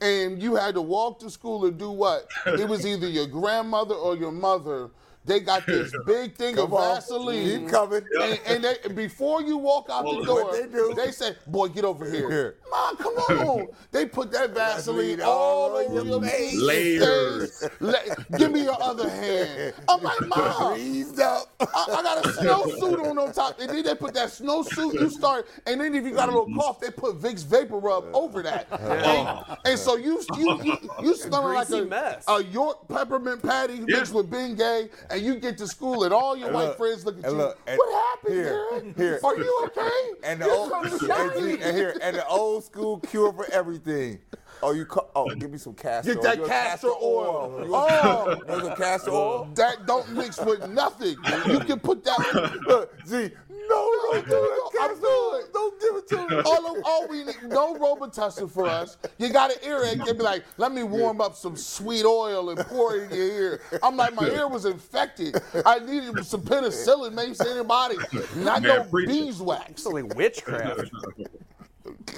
[0.02, 2.28] and you had to walk to school and do what?
[2.46, 4.90] It was either your grandmother or your mother.
[5.26, 6.96] They got this big thing Come of on.
[6.96, 7.62] Vaseline.
[7.62, 8.04] Keep coming.
[8.22, 10.94] And, and they, before you walk out the door, they do.
[10.96, 12.56] they say, "Boy, get over here." Here.
[12.72, 13.68] Mom, come on.
[13.92, 15.32] they put that Vaseline Vaseline all
[15.72, 16.56] all over over your your face.
[16.62, 17.64] Layers.
[17.80, 18.00] La-
[18.38, 19.74] Give me your other hand.
[19.90, 21.54] I'm like, Mom, Greased up.
[21.60, 21.66] I,
[22.00, 23.60] I got a snowsuit on on top.
[23.60, 26.54] And then they put that snowsuit, you start, and then if you got a little
[26.56, 28.68] cough, they put Vicks Vapor Rub over that.
[28.72, 32.24] And, and so you you you, you smelling like a, mess.
[32.28, 33.98] a York peppermint patty Yeah.
[33.98, 37.06] mixed with Bengay, and you get to school and all your And white look, friends
[37.06, 37.38] look at you.
[37.38, 39.20] look, what happened, here, here.
[39.24, 39.90] Are you okay?
[40.24, 44.20] And the old and, and here and the old school cure for everything.
[44.64, 44.86] Oh, you
[45.16, 46.12] oh, give me some castor.
[46.12, 46.22] Oil.
[46.22, 47.50] Get that a castor oil.
[47.50, 49.50] Want- Oh, want some castor oil?
[49.56, 51.16] that don't mix with nothing.
[51.48, 52.60] You can put that.
[52.68, 53.32] Look, see,
[53.70, 54.60] no, don't do it.
[54.82, 55.44] I'm Castor good.
[55.54, 56.42] Don't give it to me.
[56.46, 58.98] All, of, all we need, no Robitussin for us.
[59.18, 62.60] You got an earache, they be like, let me warm up some sweet oil and
[62.68, 63.62] pour it in your ear.
[63.84, 65.42] I'm like, my ear was infected.
[65.66, 69.72] I needed some penicillin, maybe antibiotic, not Man, no preach beeswax.
[69.72, 70.92] It's like witchcraft.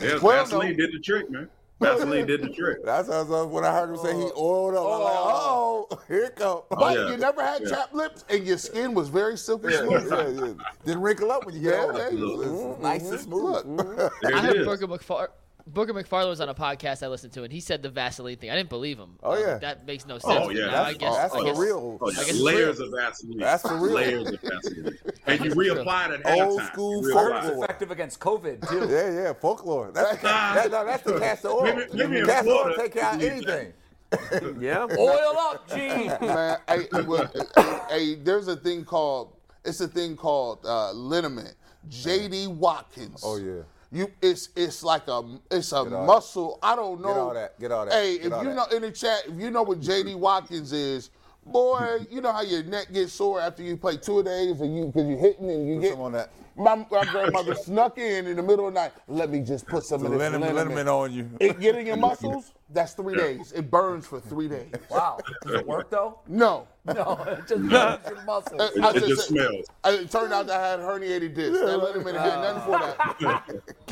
[0.01, 0.77] Yeah, Well, Vaseline no.
[0.77, 1.49] did the trick, man.
[1.80, 2.84] Vaseline did the trick.
[2.84, 4.71] That's how I was, when I heard him say he oh.
[4.71, 4.84] oiled up.
[4.84, 6.61] I'm like, oh, oh here it comes.
[6.69, 7.11] But yeah.
[7.11, 7.69] you never had Yeah.
[7.69, 10.11] chapped lips and your skin was very silky Yeah, smooth.
[10.11, 10.53] yeah, yeah.
[10.86, 11.97] Didn't wrinkle up when you get Yeah, older.
[11.97, 12.05] yeah.
[12.07, 13.23] It's- it's nice and mm-hmm.
[13.23, 13.65] smooth.
[13.65, 14.11] Look.
[14.21, 15.46] There I it heard is.
[15.68, 18.38] Booker McFar- Booker was on a podcast I listened to, and he said the Vaseline
[18.38, 18.49] thing.
[18.49, 19.18] I didn't believe him.
[19.22, 19.53] Oh, yeah.
[19.53, 20.45] like, that makes no sense.
[20.45, 20.65] Oh, yeah.
[20.68, 21.97] That's- I guess, that's I for guess, real.
[22.01, 22.24] Oh, I yeah.
[22.26, 22.88] guess layers real.
[22.88, 23.38] of Vaseline.
[23.39, 23.93] That's for real.
[23.93, 24.97] Layers of Vaseline.
[25.28, 26.68] And you reapply it ahead of Old time.
[26.72, 27.63] school You It's folklore.
[27.65, 28.88] effective against COVID too.
[28.89, 29.91] Yeah, yeah, folklore.
[29.93, 31.63] That's the, ca- that, no, that's the castor oil.
[31.63, 33.53] Maybe- maybe in castor oil take care of you need that.
[33.59, 33.74] anything.
[34.61, 34.88] Yeah.
[34.97, 36.07] Oil up, Gene.
[36.22, 36.59] man.
[36.70, 39.34] Hey, well, hey, hey, there's a thing called
[39.65, 41.55] it's a thing called uh, liniment.
[41.89, 42.47] J.D.
[42.47, 43.22] Watkins.
[43.26, 43.63] Oh, yeah.
[43.91, 46.05] You, it's it's like a it's a all that.
[46.05, 46.59] muscle.
[46.61, 47.07] I don't know.
[47.07, 48.55] Get all that, get all that, Hey, get if you that.
[48.55, 50.15] know in the chat, if you know what J.D.
[50.15, 51.09] Watkins is,
[51.45, 54.88] boy, you know how your neck gets sore after you play two days and you
[54.88, 55.91] because you're hitting and you Put get.
[55.93, 56.31] some on that.
[56.57, 58.91] My, my grandmother snuck in in the middle of the night.
[59.07, 60.89] Let me just put some of this liniment, liniment.
[60.89, 61.29] on you.
[61.39, 62.51] It get in your muscles.
[62.70, 63.53] That's three days.
[63.53, 64.72] It burns for three days.
[64.91, 65.20] Wow.
[65.43, 66.20] Does it work though?
[66.28, 66.68] No.
[66.86, 68.61] No, it just burns your muscles.
[68.76, 69.65] It, I it just said- smells.
[69.84, 71.59] uh, It turned out that I had herniated discs.
[71.59, 72.80] That liniment had nothing for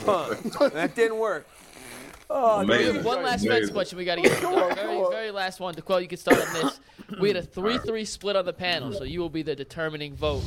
[0.05, 0.73] that.
[0.73, 1.47] that didn't work.
[2.29, 3.03] Amazing.
[3.03, 3.51] One last Amazing.
[3.67, 4.47] Feds question we got to get to.
[4.47, 5.75] The very, very last one.
[5.75, 6.79] DeQuell, you can start on this.
[7.19, 10.15] We had a 3 3 split on the panel, so you will be the determining
[10.15, 10.43] vote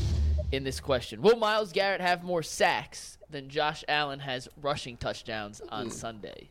[0.51, 1.22] in this question.
[1.22, 6.49] Will Myles Garrett have more sacks than Josh Allen has rushing touchdowns on Sunday?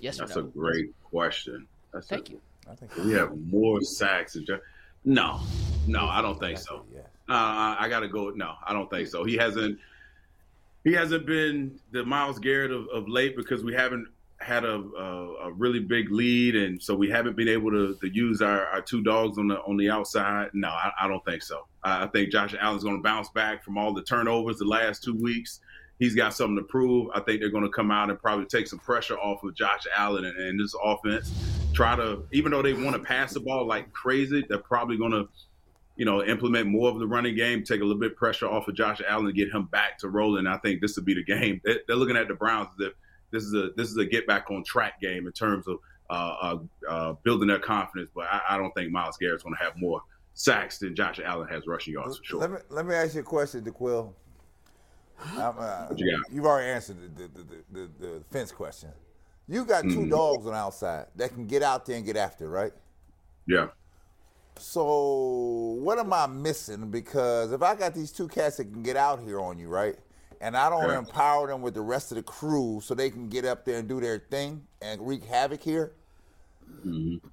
[0.00, 1.66] Yes or That's a great question.
[1.92, 2.40] That's Thank a, you.
[2.70, 4.34] I think We have more sacks.
[4.34, 4.60] Than Josh.
[5.04, 5.40] No,
[5.86, 6.84] no, I don't think so.
[6.94, 7.00] Yeah.
[7.28, 8.30] Uh, I, I got to go.
[8.30, 9.24] No, I don't think so.
[9.24, 9.78] He hasn't.
[10.84, 15.34] He hasn't been the Myles Garrett of, of late because we haven't had a, a,
[15.44, 18.80] a really big lead, and so we haven't been able to, to use our, our
[18.80, 20.50] two dogs on the on the outside.
[20.52, 21.66] No, I, I don't think so.
[21.82, 25.02] I, I think Josh Allen's going to bounce back from all the turnovers the last
[25.04, 25.60] two weeks.
[25.98, 27.08] He's got something to prove.
[27.14, 29.82] I think they're going to come out and probably take some pressure off of Josh
[29.96, 31.32] Allen and, and this offense.
[31.74, 35.12] Try to, even though they want to pass the ball like crazy, they're probably going
[35.12, 35.28] to
[35.96, 38.74] you know, implement more of the running game, take a little bit pressure off of
[38.74, 40.46] Josh Allen and get him back to rolling.
[40.46, 41.60] I think this would be the game.
[41.64, 42.92] They- They're looking at the Browns as if
[43.30, 45.76] this is a this is a get back on track game in terms of
[46.08, 48.10] uh, uh, uh, building their confidence.
[48.14, 50.00] But I, I don't think Myles Garrett's going to have more
[50.34, 52.40] sacks than Josh Allen has rushing yards for sure.
[52.40, 54.14] Let me let me ask you a question, D'Qwell.
[55.36, 58.90] Uh, you you've already answered the, the, the, the, the fence question.
[59.48, 60.10] You got 2 Mm-hmm.
[60.10, 62.72] dogs on the outside that can get out there and get after, right?
[63.46, 63.68] yeah.
[64.56, 66.90] So what am I missing?
[66.90, 69.96] Because if I got these two cats that can get out here on you, right,
[70.40, 70.98] and I don't Yeah.
[70.98, 73.88] empower them with the rest of the crew so they can get up there and
[73.88, 75.92] do their thing and wreak havoc here,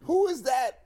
[0.03, 0.83] who is that?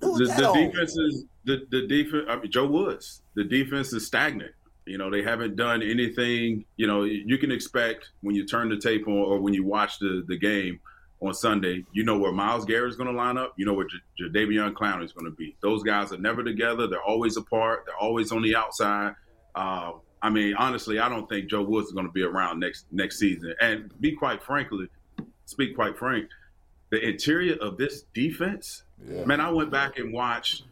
[0.00, 2.24] Who the, is that the defense is the the defense.
[2.28, 3.22] I mean, Joe Woods.
[3.34, 4.52] The defense is stagnant.
[4.86, 6.64] You know, they haven't done anything.
[6.76, 9.98] You know, you can expect when you turn the tape on or when you watch
[9.98, 10.80] the the game
[11.20, 11.84] on Sunday.
[11.92, 13.54] You know where Myles Garrett is going to line up.
[13.56, 15.56] You know where J- Jadeveon Clowney is going to be.
[15.60, 16.86] Those guys are never together.
[16.86, 17.84] They're always apart.
[17.86, 19.14] They're always on the outside.
[19.54, 22.86] Uh, I mean, honestly, I don't think Joe Woods is going to be around next
[22.90, 23.54] next season.
[23.60, 24.88] And be quite frankly,
[25.46, 26.28] speak quite frank,
[26.90, 30.64] the interior of this defense, man, I went back and watched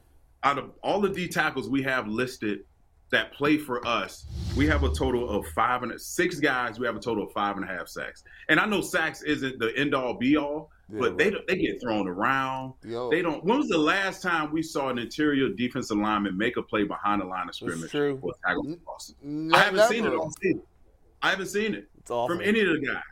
[0.43, 2.61] out of all the D tackles we have listed
[3.11, 6.79] that play for us, we have a total of five and six guys.
[6.79, 8.25] We have a total of five and a half sacks.
[8.49, 12.09] And I know sacks isn't the end all be all, but they they get thrown
[12.09, 12.73] around.
[12.83, 13.11] Yo.
[13.11, 13.45] They don't.
[13.45, 17.21] When was the last time we saw an interior defensive lineman make a play behind
[17.21, 18.19] the line of scrimmage true.
[18.23, 19.15] or tackle for loss?
[19.23, 20.63] N- I haven't seen it all season.
[21.21, 23.03] I haven't seen it from any of the guys.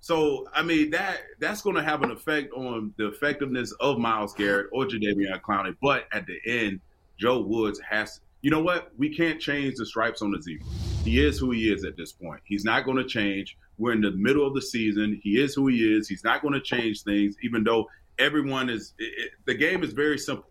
[0.00, 4.32] So I mean that that's going to have an effect on the effectiveness of Myles
[4.32, 5.76] Garrett or Jadeveon Clowney.
[5.82, 6.80] But at the end,
[7.18, 8.20] Joe Woods has.
[8.46, 8.92] You know what?
[8.96, 10.68] We can't change the stripes on the zebra.
[11.02, 12.40] He is who he is at this point.
[12.44, 13.58] He's not going to change.
[13.76, 15.20] We're in the middle of the season.
[15.20, 16.08] He is who he is.
[16.08, 17.88] He's not going to change things, even though
[18.20, 18.94] everyone is.
[19.00, 20.48] It, it, the game is very simple.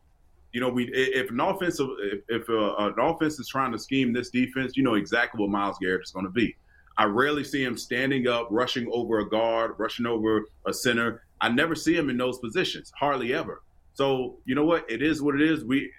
[0.52, 4.12] You know, we if an offensive if, if uh, an offense is trying to scheme
[4.12, 6.54] this defense, you know exactly what Myles Garrett is going to be.
[6.98, 11.24] I rarely see him standing up, rushing over a guard, rushing over a center.
[11.40, 13.64] I never see him in those positions, hardly ever.
[13.94, 14.84] So you know what?
[14.92, 15.64] It is what it is.
[15.64, 15.90] We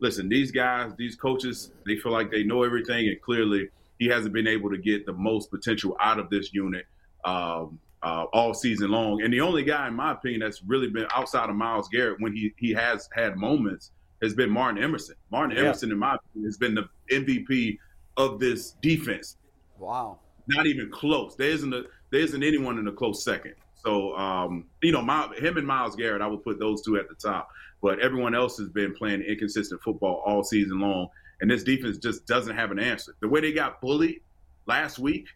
[0.00, 0.28] listen.
[0.28, 3.68] These guys, these coaches, they feel like they know everything, and clearly
[3.98, 6.86] he hasn't been able to get the most potential out of this unit.
[7.24, 9.22] Um, uh, all season long.
[9.22, 12.32] And the only guy, in my opinion, that's really been outside of Myles Garrett when
[12.32, 13.90] he he has had moments
[14.22, 15.16] has been Martin Emerson.
[15.32, 15.64] Martin Yeah.
[15.64, 17.78] Emerson, in my opinion, has been the MVP
[18.16, 19.36] of this defense.
[19.78, 20.20] Wow.
[20.46, 21.34] Not even close.
[21.36, 23.54] There isn't a there isn't anyone in a close second.
[23.84, 27.08] So um, you know, my, him and Myles Garrett, I would put those two at
[27.08, 27.48] the top.
[27.80, 31.08] But everyone else has been playing inconsistent football all season long,
[31.40, 33.14] and this defense just doesn't have an answer.
[33.20, 34.20] The way they got bullied
[34.66, 35.28] last week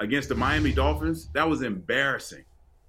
[0.00, 2.44] against the Miami Dolphins, that was embarrassing.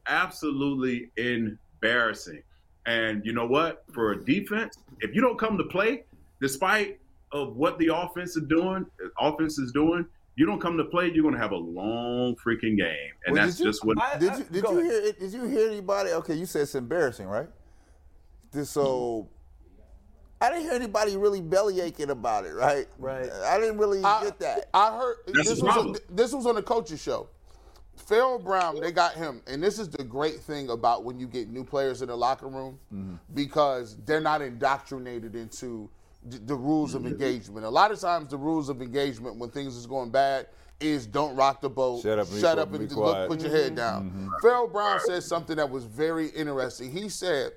[0.07, 2.43] Absolutely embarrassing.
[2.85, 3.83] And you know what?
[3.91, 6.03] For a defense, if you don't come to play,
[6.41, 6.99] despite
[7.31, 8.85] of what the offense is doing,
[9.19, 10.05] offense is doing,
[10.35, 13.45] you don't come to play, you're going to have a long freaking game, and Well,
[13.45, 13.97] that's you- just what.
[14.19, 15.19] Did you did you hear it?
[15.19, 16.11] Did you hear anybody?
[16.11, 17.47] Okay, you said it's embarrassing, right?
[18.51, 19.29] This- So
[20.41, 22.87] I didn't hear anybody really belly aching about it, right?
[22.97, 23.29] Right.
[23.31, 24.69] I didn't really I- get that.
[24.73, 25.95] I heard That's this was problem.
[26.09, 27.29] this was on the coaches show.
[27.95, 31.47] Pharaoh Brown, they got him, and this is the great thing about when you get
[31.47, 33.15] new players in the locker room mm-hmm.
[33.35, 35.89] because they're not indoctrinated into d-
[36.25, 37.65] the rules of engagement.
[37.65, 40.47] A lot of times, the rules of engagement when things is going bad
[40.79, 44.31] is don't rock the boat, Shut up shut up and look, put your head down.
[44.41, 46.91] Pharaoh Brown said something that was very interesting.
[46.91, 47.51] He said,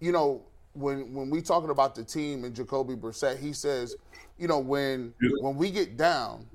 [0.00, 0.42] you know,
[0.74, 3.96] when when we talking about the team and Jacoby Brissett, he says,
[4.38, 6.46] you know, when when we get down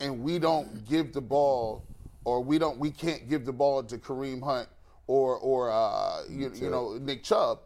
[0.00, 1.84] and we don't give the ball
[2.24, 4.68] or we don't we can't give the ball to Kareem Hunt
[5.06, 7.60] or or uh, you, you know Nick Chubb,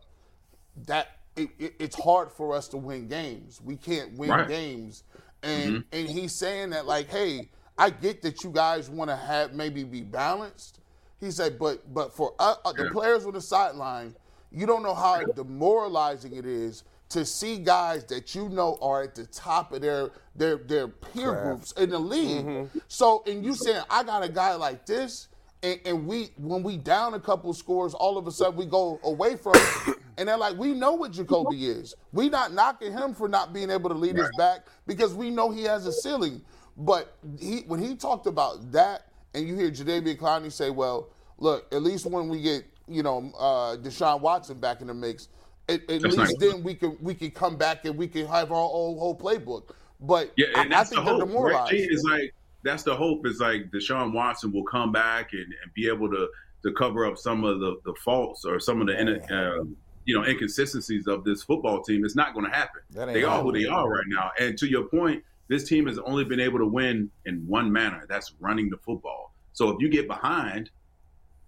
[0.87, 3.61] that it, it, it's hard for us to win games.
[3.63, 4.49] We can't win Right.
[4.49, 5.05] games,
[5.43, 9.55] and and he's saying that like, hey, I get that you guys want to have
[9.55, 10.81] maybe be balanced.
[11.21, 14.15] He said, but but for uh, uh, the players on the sideline,
[14.53, 19.15] you don't know how demoralizing it is to see guys that you know are at
[19.15, 21.43] the top of their their their peer Craft.
[21.43, 22.51] groups in the league.
[22.89, 25.29] So, and you saying I got a guy like this,
[25.63, 29.01] and, and we when we down a couple scores, all of a sudden we go
[29.05, 31.95] away from it, and they're like, we know what Jacoby is.
[32.13, 35.51] We're not knocking him for not being able to lead us back because we know
[35.51, 36.43] he has a ceiling.
[36.77, 41.67] But he when he talked about that, and you hear Jadeveon Clowney say, well, look,
[41.73, 45.29] at least when we get you know uh, Deshaun Watson back in the mix.
[45.69, 48.53] At, at least not- then we can we can come back and we can have
[48.53, 49.71] our whole whole playbook.
[50.01, 51.29] But Yeah, and I that's think the hope.
[51.33, 51.73] Right?
[51.73, 53.27] Is like that's the hope.
[53.27, 56.29] Is like Deshaun Watson will come back and, and be able to
[56.63, 59.65] to cover up some of the, the faults or some of the uh,
[60.07, 62.05] you know inconsistencies of this football team.
[62.05, 62.81] It's not going to happen.
[62.91, 64.31] They are who they are right now.
[64.41, 68.07] And to your point, this team has only been able to win in one manner.
[68.09, 69.35] That's running the football.
[69.53, 70.71] So if you get behind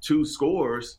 [0.01, 0.99] two scores,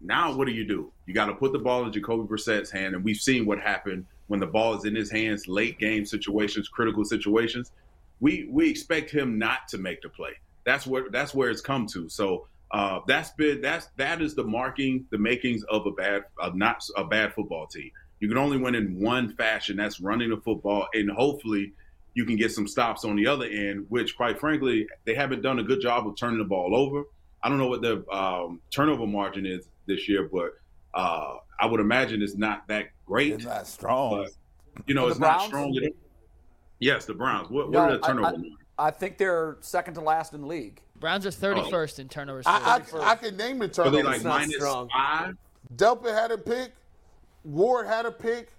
[0.00, 0.92] now what do you do?
[1.06, 4.06] You got to put the ball in Jacoby Brissett's hand, and we've seen what happened
[4.28, 7.72] when the ball is in his hands, late game situations, critical situations.
[8.20, 10.32] We we expect him not to make the play.
[10.64, 12.08] That's where that's where it's come to.
[12.08, 16.54] So uh, that's been that's that is the marking, the makings of a bad, of
[16.54, 17.90] not a bad football team.
[18.20, 19.76] You can only win in one fashion.
[19.76, 21.72] That's running the football, and hopefully
[22.14, 23.86] you can get some stops on the other end.
[23.88, 27.04] Which, quite frankly, they haven't done a good job of turning the ball over.
[27.42, 30.50] I don't know what the um, turnover margin is this year, but
[30.94, 33.34] uh, I would imagine it's not that great.
[33.34, 34.24] It's not strong.
[34.74, 35.46] But, you know, The it's not Browns?
[35.46, 35.74] strong.
[35.76, 35.92] enough.
[36.80, 37.48] Yes, the Browns.
[37.50, 38.56] What, No, what are the I- turnover I, margin?
[38.78, 40.80] I think they're second to last in the league.
[41.00, 42.44] Browns are 31st in turnovers.
[42.46, 42.80] I.
[42.94, 44.24] I, I can name the Are they turnovers.
[44.24, 44.56] like minus
[44.92, 45.36] five?
[45.74, 46.72] Delpit had a pick.
[47.44, 48.50] Ward had a pick.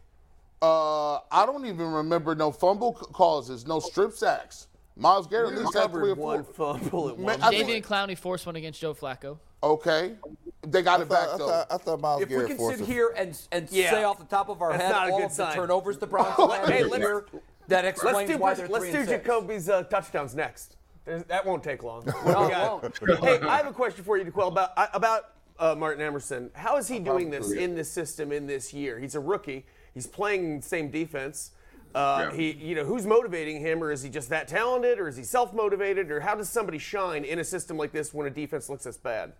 [0.62, 4.68] Uh, I don't even remember no fumble causes, no strip sacks.
[4.98, 6.26] Myles Garrett at least had three or four.
[6.36, 9.38] one fumble at one I Davian Clowney forced one against Joe Flacco.
[9.64, 10.14] Okay,
[10.68, 11.48] they got I it back thought, I though.
[11.48, 13.92] thought, I thought Myles If we can sit a- here and and Yeah.
[13.92, 15.98] say off the top of our That's head not a all good of the turnovers
[15.98, 17.26] the Browns had Hey, let's- year,
[17.70, 19.26] that explains Let's do, why they're let's three do and six.
[19.26, 20.76] Jacoby's uh, touchdowns next.
[21.06, 22.04] There's, that won't take long.
[22.06, 22.12] No,
[22.46, 22.84] it got?
[22.84, 23.20] won't.
[23.24, 26.52] hey, I have a question for you, D'Qwell, about about uh, Martin Emerson.
[26.54, 29.00] How is he doing this in this system in this year?
[29.00, 29.66] He's a rookie.
[29.94, 31.52] He's playing the same defense.
[31.96, 32.38] Uh, Yeah.
[32.38, 35.24] He, you know, who's motivating him, or is he just that talented, or is he
[35.24, 38.84] self-motivated, or how does somebody shine in a system like this when a defense looks
[38.84, 39.34] this bad?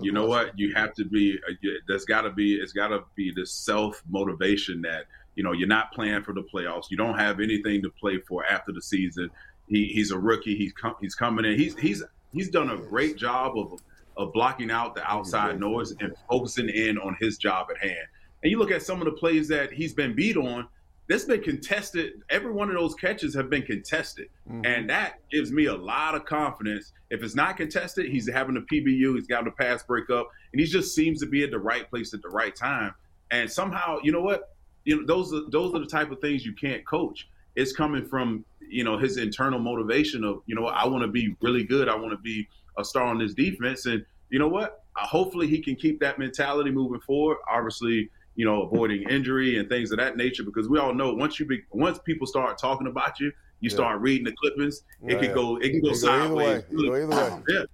[0.00, 0.58] You know what?
[0.58, 1.38] You have to be.
[1.48, 1.52] Uh,
[1.88, 2.54] there's got to be.
[2.54, 5.06] It's got to be this self motivation that
[5.40, 6.90] you know you're not playing for the playoffs.
[6.90, 9.30] You don't have anything to play for after the season.
[9.68, 10.54] He, he's a rookie.
[10.54, 11.58] He's com- he's coming in.
[11.58, 12.02] He's he's
[12.34, 13.80] he's done a great job of
[14.18, 18.06] of blocking out the outside noise and focusing in on his job at hand.
[18.42, 20.68] And you look at some of the plays that he's been beat on.
[21.08, 22.12] That's been contested.
[22.28, 24.66] Every one of those catches have been contested, mm-hmm.
[24.66, 26.92] and that gives me a lot of confidence.
[27.08, 29.14] If it's not contested, he's having a PBU.
[29.14, 32.12] He's got a pass breakup, and he just seems to be at the right place
[32.12, 32.94] at the right time.
[33.30, 34.50] And somehow, you know what?
[34.84, 37.28] You know those are those are the type of things you can't coach.
[37.56, 41.36] It's coming from you know his internal motivation of you know I want to be
[41.42, 41.88] really good.
[41.88, 44.84] I want to be a star on this defense, and you know what?
[44.96, 47.38] Uh, hopefully, he can keep that mentality moving forward.
[47.50, 51.38] Obviously, you know, avoiding injury and things of that nature, because we all know once
[51.38, 53.26] you be, once people start talking about you,
[53.60, 53.74] you Yeah.
[53.74, 55.34] start reading the clippings, it Yeah, can yeah.
[55.34, 56.44] go it can go It can either way.
[56.44, 56.58] sideways.
[56.58, 57.42] It can go either way.
[57.48, 57.64] Yeah.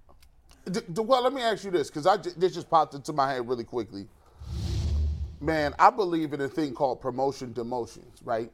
[0.69, 3.13] D- d- well, let me ask you this, because I j- this just popped into
[3.13, 4.05] my head really quickly.
[5.41, 8.51] Man, I believe in a thing called promotion demotions, right?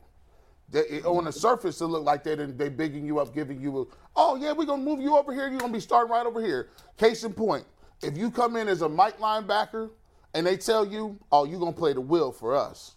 [0.69, 3.81] They, on the surface, it look like they done- they bigging you up, giving you
[3.81, 5.49] a, oh yeah, we're gonna move you over here.
[5.49, 6.69] You're gonna be starting right over here.
[6.97, 7.65] Case in point,
[8.01, 9.91] if you come in as a Mike linebacker
[10.33, 12.95] and they tell you, oh, you're gonna play the will for us,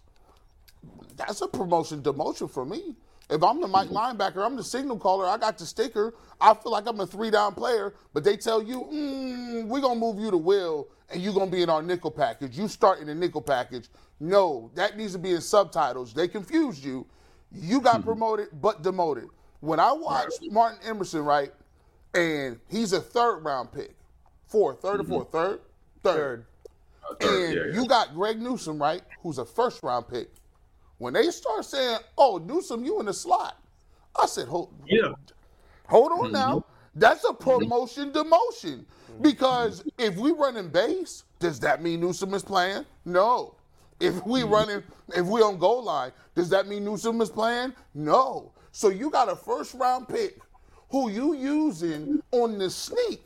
[1.15, 2.95] that's a promotion demotion for me.
[3.29, 5.25] If I'm the Mike linebacker, I'm the signal caller.
[5.27, 6.13] I got the sticker.
[6.41, 9.99] I feel like I'm a three down player, but they tell you, mm, we're gonna
[9.99, 12.57] move you to will, and you're gonna be in our nickel package.
[12.57, 13.89] You start in the nickel package.
[14.19, 16.13] No, that needs to be in subtitles.
[16.13, 17.05] They confused you.
[17.51, 18.03] You got hmm.
[18.03, 19.27] promoted, but demoted.
[19.59, 21.51] When I watched Martin Emerson, right,
[22.13, 23.95] and he's a third round pick,
[24.47, 25.11] fourth, 3rd or mm-hmm.
[25.11, 25.59] fourth, third,
[26.03, 26.45] third.
[27.09, 27.73] third, uh, And yeah, yeah.
[27.81, 30.29] you got Greg Newsome, right, who's a first round pick.
[30.99, 33.59] When they start saying, "Oh, Newsome, you in the slot,"
[34.19, 35.13] I said, "Hold, Yeah.
[35.87, 36.33] hold on mm-hmm.
[36.33, 36.65] now.
[36.97, 37.43] That's a mm-hmm.
[37.43, 38.85] promotion demotion.
[39.21, 39.89] Because mm-hmm.
[39.99, 42.85] if we running base, does that mean Newsome is playing?
[43.05, 43.55] No.
[43.99, 44.53] If we mm-hmm.
[44.53, 44.83] running,
[45.15, 47.73] if we on goal line, does that mean Newsome is playing?
[47.93, 48.51] No.
[48.71, 50.39] So you got a first round pick
[50.89, 53.25] who you using on the sneak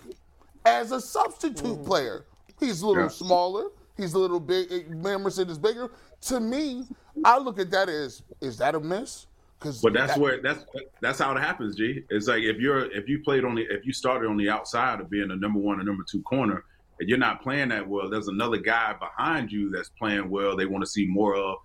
[0.65, 2.25] as a substitute player.
[2.59, 3.09] He's a little Yeah.
[3.09, 3.69] smaller.
[3.97, 4.71] He's a little big.
[4.71, 5.91] Eh, Emerson is bigger.
[6.21, 6.87] To me,
[7.23, 9.27] I look at that as is that a miss?
[9.61, 10.65] Because But that's where that's
[11.01, 12.03] that's how it happens, G.
[12.09, 14.99] It's like if you're if you played on the if you started on the outside
[14.99, 16.63] of being a number one or number two corner,
[16.99, 20.57] and you're not playing that well, there's another guy behind you that's playing well.
[20.57, 21.57] They want to see more of.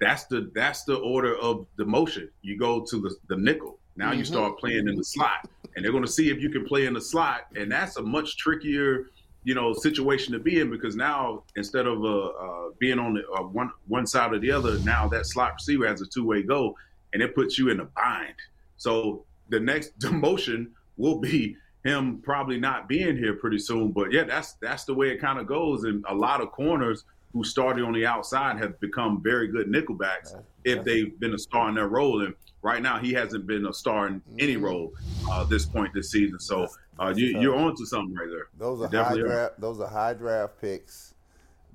[0.00, 2.28] That's the that's the order of the motion.
[2.42, 3.78] You go to the the nickel.
[3.96, 6.66] Now you start playing in the slot, and they're going to see if you can
[6.66, 9.10] play in the slot, and that's a much trickier,
[9.44, 13.22] you know, situation to be in because now instead of uh, uh, being on the
[13.38, 16.42] uh, one one side or the other, now that slot receiver has a two way
[16.42, 16.74] go,
[17.14, 18.34] and it puts you in a bind.
[18.76, 20.66] So the next demotion
[20.98, 23.92] will be him probably not being here pretty soon.
[23.92, 25.84] But yeah, that's that's the way it kind of goes.
[25.84, 30.34] And a lot of corners who started on the outside have become very good nickelbacks
[30.64, 32.22] if they've been a star in their role.
[32.24, 34.92] And right now, he hasn't been a star in any role
[35.30, 36.38] uh, this point this season.
[36.38, 38.46] So uh, you, you're on to something right there.
[38.56, 39.26] Those are high definitely are.
[39.26, 39.60] draft.
[39.60, 41.14] Those are high draft picks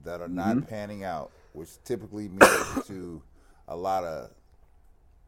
[0.06, 0.68] that are not Mhm.
[0.70, 3.22] panning out, which typically means to
[3.68, 4.32] a lot of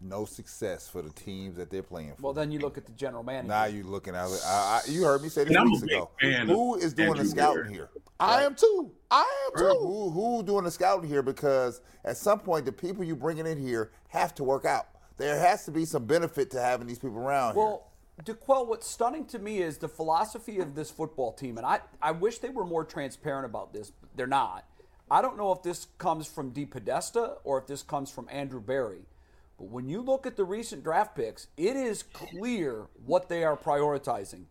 [0.02, 2.22] no success for the teams that they're playing for.
[2.22, 3.47] Well, then you look at the general manager.
[3.47, 4.41] Now you're looking at it.
[4.45, 6.10] I, I, you heard me say this And weeks ago.
[6.20, 7.72] fan Who of is doing the scouting Beard.
[7.72, 7.89] here?
[8.20, 8.91] I am too.
[9.10, 9.78] I am too.
[9.80, 11.22] Who, who doing the scouting here?
[11.22, 14.88] Because at some point, the people you bringing in here have to work out.
[15.18, 17.64] There has to be some benefit to having these people around here.
[17.64, 17.88] Well,
[18.24, 22.12] D'Qwell, what's stunning to me is the philosophy of this football team, and I, I
[22.12, 23.91] wish they were more transparent about this.
[23.91, 24.66] But they're not.
[25.10, 29.02] I don't know if this comes from DePodesta or if this comes from Andrew Berry.
[29.62, 33.55] But when you look at the recent draft picks, it is clear what they are
[33.55, 34.45] prioritizing.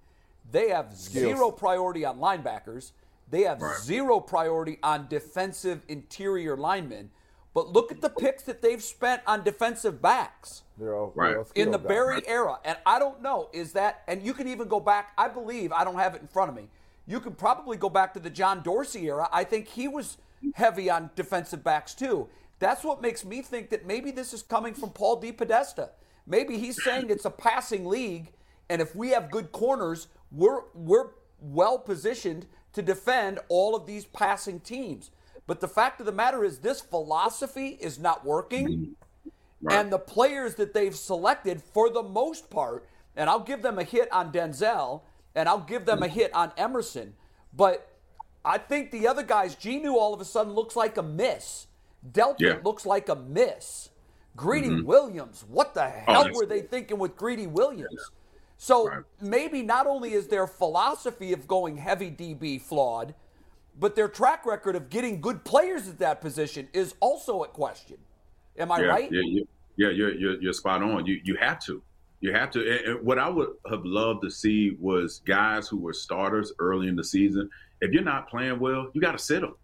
[0.52, 2.92] They have zero priority on linebackers.
[3.28, 7.10] They have zero priority on defensive interior linemen.
[7.54, 11.30] But look at the picks that they've spent on defensive backs They're all, Right.
[11.30, 11.88] they're all in the guys.
[11.88, 12.60] Berry era.
[12.64, 15.82] And I don't know, is that, and you can even go back, I believe, I
[15.82, 16.68] don't have it in front of me.
[17.08, 19.28] You can probably go back to the John Dorsey era.
[19.32, 20.18] I think he was
[20.54, 22.28] heavy on defensive backs too.
[22.60, 25.88] That's what makes me think that maybe this is coming from Paul DePodesta.
[26.26, 28.32] Maybe he's saying it's a passing league,
[28.68, 31.08] and if we have good corners, we're we're
[31.40, 35.10] well positioned to defend all of these passing teams.
[35.46, 38.68] But the fact of the matter is, this philosophy is not working.
[38.68, 39.70] Mm-hmm.
[39.70, 43.84] And the players that they've selected, for the most part, and I'll give them a
[43.84, 45.02] hit on Denzel,
[45.34, 46.14] and I'll give them a mm-hmm.
[46.14, 47.14] hit on Emerson,
[47.52, 47.90] but
[48.44, 51.66] I think the other guys, Genu all of a sudden looks like a miss.
[52.08, 52.58] Delpit Yeah.
[52.64, 53.90] looks like a miss.
[54.36, 54.86] Greedy mm-hmm.
[54.86, 58.10] Williams, what the hell that's- were they thinking with Greedy Williams?
[58.56, 59.02] So Right.
[59.20, 63.14] maybe not only is their philosophy of going heavy DB flawed,
[63.78, 67.96] but their track record of getting good players at that position is also at question.
[68.58, 69.10] Am I yeah, right?
[69.10, 69.42] Yeah, yeah,
[69.76, 69.88] yeah.
[69.88, 71.06] You're, you're you're spot on.
[71.06, 71.82] You you have to,
[72.20, 72.60] you have to.
[72.60, 76.88] And, and what I would have loved to see was guys who were starters early
[76.88, 77.48] in the season.
[77.80, 79.54] If you're not playing well, you got to sit them.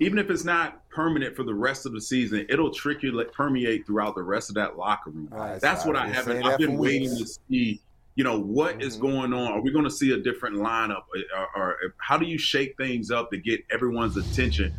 [0.00, 3.86] Even if it's not permanent for the rest of the season, it'll trick triculate permeate
[3.86, 5.28] throughout the rest of that locker room.
[5.30, 5.60] Right.
[5.60, 6.42] That's what I haven't.
[6.42, 7.36] I've been waiting weeks.
[7.36, 7.80] to see.
[8.16, 9.52] You know what is going on?
[9.52, 12.38] Are we going to see a different lineup, uh, uh, or, or how do you
[12.38, 14.74] shake things up to get everyone's attention?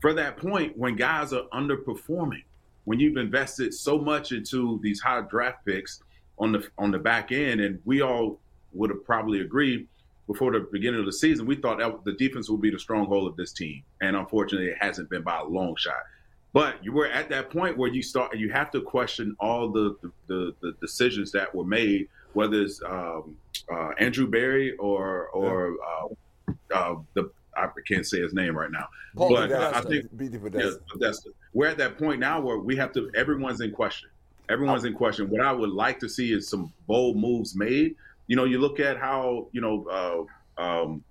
[0.00, 2.44] For that point, when guys are underperforming,
[2.84, 6.02] when you've invested so much into these high draft picks
[6.38, 8.38] on the on the back end, and we all
[8.72, 9.88] would have probably agreed
[10.28, 13.26] before the beginning of the season, we thought that the defense would be the stronghold
[13.28, 16.04] of this team, and unfortunately, it hasn't been by a long shot.
[16.52, 19.96] But you were at that point where you start, you have to question all the
[20.28, 23.36] the, the decisions that were made, whether it's um,
[23.72, 28.86] uh, Andrew Berry or or uh, uh, the I can't say his name right now,
[29.16, 29.76] Paul but Podesta.
[29.76, 30.80] I think yeah, Podesta.
[30.90, 31.30] Podesta.
[31.54, 33.10] We're at that point now where we have to.
[33.14, 34.10] Everyone's in question.
[34.50, 35.28] Everyone's in question.
[35.28, 37.96] What I would like to see is some bold moves made.
[38.28, 41.02] You know, you look at how you know uh, um,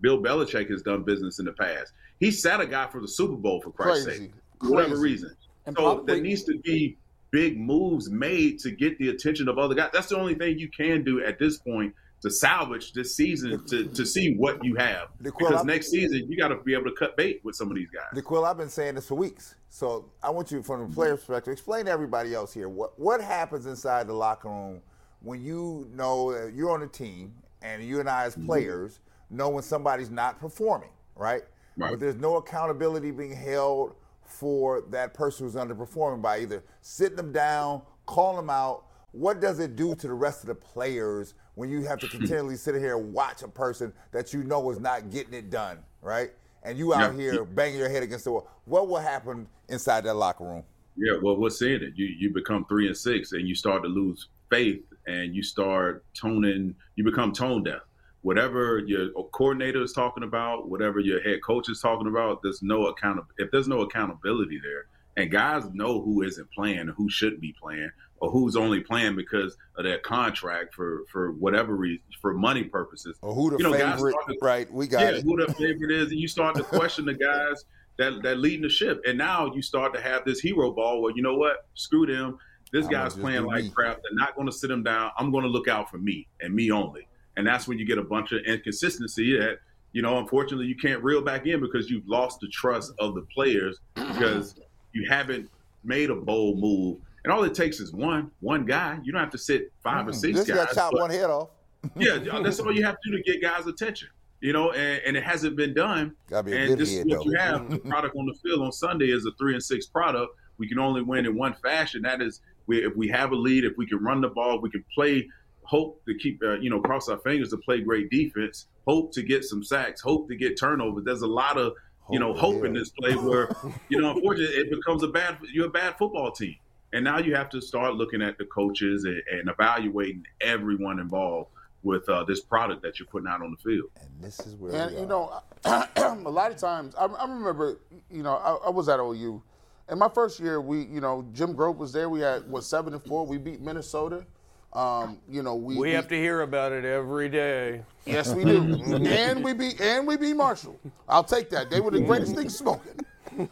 [0.00, 1.92] Bill Belichick has done business in the past.
[2.20, 4.20] He sat a guy for the Super Bowl for Christ's Crazy.
[4.24, 5.02] sake, for whatever Crazy.
[5.02, 5.36] reason.
[5.66, 6.96] And so probably- there needs to be
[7.30, 9.90] big moves made to get the attention of other guys.
[9.92, 13.86] That's the only thing you can do at this point to salvage this season to,
[13.88, 15.08] to see what you have.
[15.20, 17.70] D'Qwell, Because I'm- next season you got to be able to cut bait with some
[17.70, 18.04] of these guys.
[18.22, 19.56] D'Qwell, I've been saying this for weeks.
[19.70, 23.20] So I want you, from the player perspective, explain to everybody else here what what
[23.20, 24.80] happens inside the locker room
[25.24, 28.46] when you know that you're on a team and you and I as mm-hmm.
[28.46, 29.00] players
[29.30, 31.42] know when somebody's not performing, right?
[31.76, 31.90] Right.
[31.90, 33.94] But there's no accountability being held
[34.24, 38.84] for that person who's underperforming by either sitting them down, calling them out.
[39.12, 42.18] What does it do to the rest of the players when you have to hmm.
[42.18, 45.78] continually sit here and watch a person that you know is not getting it done,
[46.02, 46.32] right?
[46.62, 47.32] And you out Yeah.
[47.32, 48.48] here banging your head against the wall.
[48.64, 50.64] What will happen inside that locker room?
[50.96, 51.94] Yeah, well, we're seeing it.
[51.96, 56.04] You you become three and six, and you start to lose faith, and you start
[56.14, 56.74] toning.
[56.96, 57.80] You become tone deaf.
[58.22, 62.86] Whatever your coordinator is talking about, whatever your head coach is talking about, there's no
[62.86, 63.20] account.
[63.36, 64.86] If there's no accountability there,
[65.16, 69.56] and guys know who isn't playing, who shouldn't be playing, or who's only playing because
[69.76, 73.18] of their contract for for whatever reason, for money purposes.
[73.20, 74.14] Or who the You know, favorite?
[74.28, 75.24] to- right, we got yeah, it.
[75.24, 77.64] who the favorite is, and you start to question the guys
[77.98, 79.02] that that leading the ship.
[79.06, 82.38] And now you start to have this hero ball Well, you know what, screw them.
[82.74, 83.70] This I'm guy's playing like me.
[83.70, 84.02] crap.
[84.02, 85.12] They're not going to sit him down.
[85.16, 87.06] I'm going to look out for me and me only.
[87.36, 89.58] And that's when you get a bunch of inconsistency that
[89.92, 93.22] you know, unfortunately, you can't reel back in because you've lost the trust of the
[93.32, 94.56] players because
[94.92, 95.48] you haven't
[95.84, 96.98] made a bold move.
[97.22, 98.98] And all it takes is one one guy.
[99.04, 100.56] You don't have to sit five or six This guys.
[100.66, 101.50] got chopped but- one head off.
[101.96, 104.08] yeah, that's all you have to do to get guys' attention.
[104.40, 106.14] You know, and, and it hasn't been done.
[106.28, 107.24] Gotta be a and this is what though.
[107.30, 107.70] you have.
[107.70, 110.34] The product on the field on Sunday is a three and six product.
[110.58, 112.02] We can only win in one fashion.
[112.02, 114.70] That is, we, if we have a lead, if we can run the ball, we
[114.70, 115.28] can play.
[115.66, 118.66] Hope to keep, uh, you know, cross our fingers to play great defense.
[118.86, 120.02] Hope to get some sacks.
[120.02, 121.04] Hope to get turnovers.
[121.04, 121.72] There's a lot of,
[122.10, 123.48] you know, Hope, hope in this play where,
[123.88, 125.38] you know, unfortunately, it becomes a bad.
[125.52, 126.56] You're a bad football team,
[126.92, 131.48] and now you have to start looking at the coaches and, and evaluating everyone involved
[131.82, 133.88] with uh, this product that you're putting out on the field.
[134.00, 135.06] And this is where And we you are.
[135.06, 135.42] know,
[136.26, 139.42] a lot of times I, I remember, you know, I, I was at OU.
[139.90, 142.08] In my first year, we, you know, Jim Grobe was there.
[142.08, 143.26] We had what seven and four.
[143.26, 144.24] We beat Minnesota.
[144.72, 147.82] Um, you know, we We we- have to hear about it every day.
[148.06, 148.58] Yes, we do.
[149.06, 150.78] and we beat and we beat Marshall.
[151.08, 151.70] I'll take that.
[151.70, 152.98] They were the greatest thing smoking.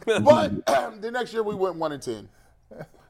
[0.05, 0.65] But
[1.01, 2.27] the next year we went one and ten.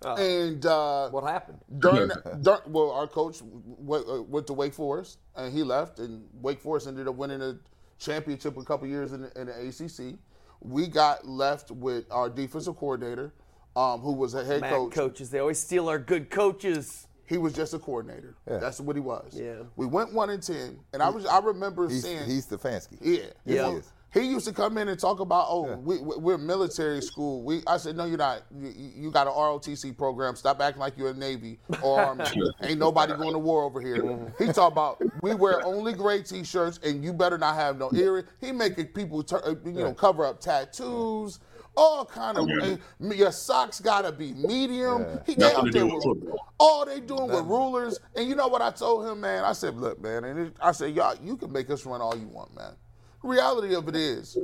[0.06, 1.60] And uh, What happened?
[1.80, 2.10] during,
[2.42, 6.60] during well, our coach went, uh, went to Wake Forest and he left, and Wake
[6.60, 7.58] Forest ended up winning a
[8.00, 10.18] championship a couple years in in the ACC.
[10.64, 13.34] We got left with our defensive coordinator,
[13.76, 14.94] um, who was a head Mad coach.
[14.94, 17.08] coaches, they always steal our good coaches.
[17.26, 18.36] He was just a coordinator.
[18.50, 18.58] Yeah.
[18.58, 19.34] That's what he was.
[19.34, 19.64] Yeah.
[19.76, 22.98] We went one and ten, and I was I remember He's, saying he's Stefanski.
[23.02, 23.18] yeah.
[23.46, 23.82] Yes, Well,
[24.14, 27.44] he used to come in and talk about, oh, we, we- we're military school.
[27.44, 28.44] We, I said, no, you're not.
[28.56, 30.36] You, you got an ROTC program.
[30.36, 32.26] Stop acting like you're a Navy or Army.
[32.62, 34.32] Ain't nobody going to war over here.
[34.38, 38.26] He talk about we wear only gray T-shirts and you better not have no earring.
[38.40, 41.40] He making people, tur- uh, you know, cover up tattoos.
[41.76, 42.76] All kind of Yeah.
[43.10, 45.08] uh, your socks gotta be medium.
[45.26, 48.00] He they Nothing out to there do with with all they doing with rulers.
[48.16, 49.44] And you know what I told him, man?
[49.44, 52.16] I said, look, man, and it, I said, y'all, you can make us run all
[52.16, 52.76] you want, man.
[53.24, 54.38] Reality of it is,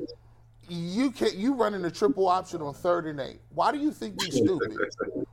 [0.70, 1.36] you can't.
[1.36, 3.42] you running a triple option on third and eight.
[3.54, 4.78] Why do you think we stupid?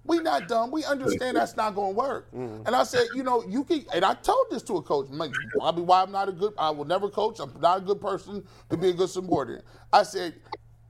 [0.04, 0.70] We not dumb.
[0.70, 2.30] We understand that's not going to work.
[2.32, 2.66] Mm-hmm.
[2.66, 3.84] And I said, you know, you can.
[3.94, 5.08] And I told this to a coach.
[5.10, 6.54] Like, Probably why I'm not a good.
[6.58, 7.38] I will never coach.
[7.38, 9.64] I'm not a good person to be a good subordinate.
[9.92, 10.34] I said,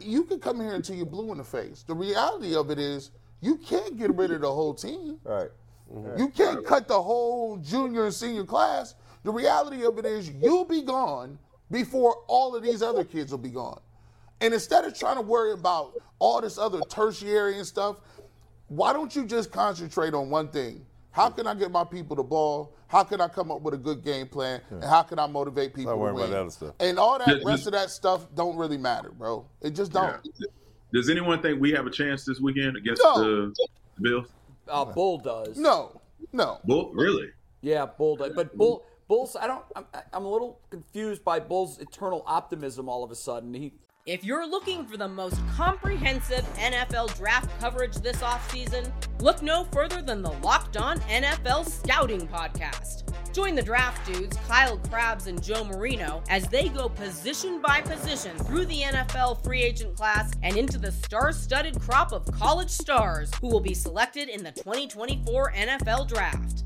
[0.00, 1.82] you can come here until you're blue in the face.
[1.82, 5.18] The reality of it is, you can't get rid of the whole team.
[5.24, 5.50] Right.
[6.16, 8.94] You can't cut the whole junior and senior class.
[9.22, 11.38] The reality of it is you'll be gone
[11.70, 13.80] before all of these other kids will be gone.
[14.40, 17.96] And instead of trying to worry about all this other tertiary and stuff,
[18.68, 20.84] why don't you just concentrate on one thing?
[21.10, 22.74] How can I get my people the ball?
[22.88, 24.60] How can I come up with a good game plan?
[24.70, 26.28] And how can I motivate people to worrying win?
[26.30, 26.74] about that stuff.
[26.78, 29.46] And all that Just- rest of that stuff don't really matter, bro.
[29.62, 30.20] It just don't.
[30.38, 30.46] Yeah.
[30.92, 33.18] Does anyone think we have a chance this weekend against No.
[33.18, 33.54] the,
[33.96, 34.26] the Bills?
[34.68, 35.56] Uh, Bull does.
[35.56, 36.00] No,
[36.32, 36.60] no.
[36.64, 37.28] Bull, really?
[37.62, 38.32] Yeah, Bull does.
[38.34, 39.36] But Bull Bulls.
[39.40, 39.64] I don't.
[39.74, 42.88] I'm, I'm a little confused by Bulls' eternal optimism.
[42.88, 43.72] All of a sudden, he
[44.04, 48.90] If you're looking for the most comprehensive NFL draft coverage this offseason,
[49.20, 53.04] look no further than the Locked On NFL Scouting Podcast.
[53.32, 58.34] Join the draft dudes, Kyle Crabbs and Joe Marino, as they go position by position
[58.38, 63.30] through the NFL free agent class and into the star studded crop of college stars
[63.42, 66.65] who will be selected in the 2024 NFL Draft.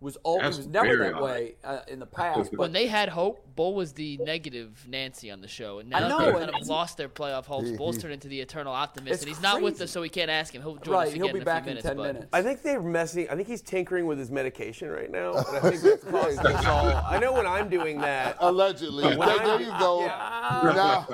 [0.00, 1.22] Was always That's was never that odd.
[1.22, 2.50] way uh, in the past.
[2.50, 6.00] But When they had hope, Bull was the negative Nancy on the show, and I
[6.00, 7.70] now know, they and kind of lost their playoff hopes.
[7.70, 10.30] He- Bull's turned into the eternal optimist, and he's not with us, so we can't
[10.30, 10.60] ask him.
[10.60, 11.86] He'll join Right, us he'll again be in a back few in minutes.
[11.88, 12.26] 10 but minutes.
[12.34, 13.28] I think they're messing.
[13.30, 15.32] I think he's tinkering with his medication right now.
[15.34, 16.86] And I think that's costing us all.
[17.06, 18.36] I know when I'm doing that.
[18.40, 19.04] Allegedly.
[19.16, 20.00] When there, I'm- there you go.
[20.04, 20.70] Yeah.
[20.74, 21.06] Now,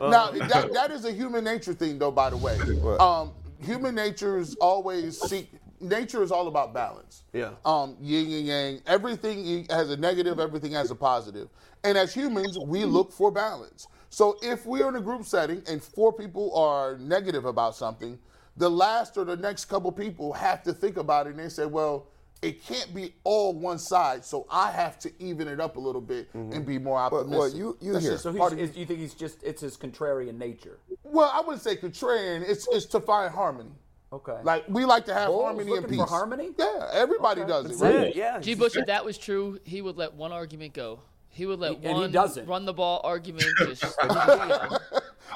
[0.00, 2.12] now that, that is a human nature thing, though.
[2.12, 2.56] By the way,
[3.00, 5.50] um, human natures always seek.
[5.80, 7.22] Nature is all about balance.
[7.32, 7.50] Yeah.
[7.64, 8.80] Um, yin and yang.
[8.86, 10.40] Everything has a negative.
[10.40, 11.48] Everything has a positive.
[11.84, 13.86] And as humans, we look for balance.
[14.10, 18.18] So if we're in a group setting and four people are negative about something,
[18.56, 21.66] the last or the next couple people have to think about it and they say,
[21.66, 22.08] well,
[22.40, 26.00] it can't be all one side, so I have to even it up a little
[26.00, 27.60] bit and be more optimistic.
[27.82, 30.78] That's just so part he's, of- is, you think he's just it's his contrarian nature.
[31.02, 32.48] well, I wouldn't say contrarian.
[32.48, 33.70] It's it's to find harmony.
[34.12, 34.36] Okay.
[34.42, 35.98] Like we like to have Bulls harmony and peace.
[35.98, 36.50] for harmony?
[36.58, 37.68] Yeah, everybody does it.
[37.68, 37.94] That's Right?
[38.08, 38.40] it, yeah.
[38.40, 38.54] G.
[38.54, 41.00] Bush, if that was true, he would let one argument go.
[41.30, 43.84] He would let He- and he one run the ball argument just.
[44.00, 44.78] I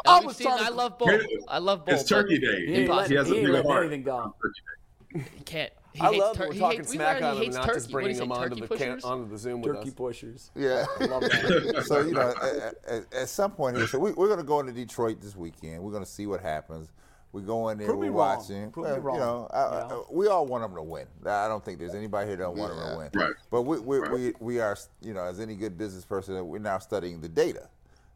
[0.07, 1.11] And we've was seen- to- I love Bull.
[1.49, 1.95] I love Bull.
[1.95, 2.67] It's Turkey Day.
[2.67, 3.85] He ain't He has a he ain't bigger letting heart.
[3.87, 4.35] anything go.
[5.15, 5.71] He can't.
[5.93, 7.65] He I hates love tur- that we're he talking hates- smack learned on him, not
[7.67, 7.75] turkey.
[7.79, 9.05] just What do you bringing him onto the, cam- pushers?
[9.05, 9.95] onto the Zoom with Turkey us.
[9.95, 10.51] pushers.
[10.55, 10.87] Yeah.
[10.99, 11.85] I love that.
[11.87, 14.61] so you know, at, at, at some point here, so we, we're going to go
[14.61, 15.83] into Detroit this weekend.
[15.83, 16.89] We're going to see what happens.
[17.33, 18.71] We go in there, Prove we're me watching.
[18.71, 19.15] Prove me Well, wrong.
[19.17, 21.07] You know, I, I- we all want them to win.
[21.25, 23.11] I don't think there's anybody here that don't want them to win.
[23.15, 23.33] Right.
[23.51, 26.79] But we, we, we, we are, you know, as any good business person, we're now
[26.79, 27.69] studying the data.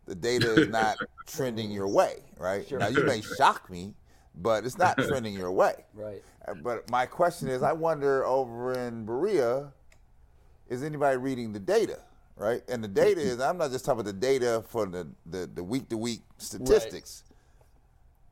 [0.05, 2.71] The data is not trending your way, right?
[2.71, 3.95] Now you may shock me,
[4.35, 5.85] but it's not trending your way.
[5.95, 6.23] Right.
[6.47, 9.73] Uh, But my question is, I wonder over in Berea,
[10.69, 12.01] is anybody reading the data,
[12.37, 12.63] right?
[12.69, 15.65] And the data is, I'm not just talking about the data for the the, the
[15.65, 17.23] week to week statistics.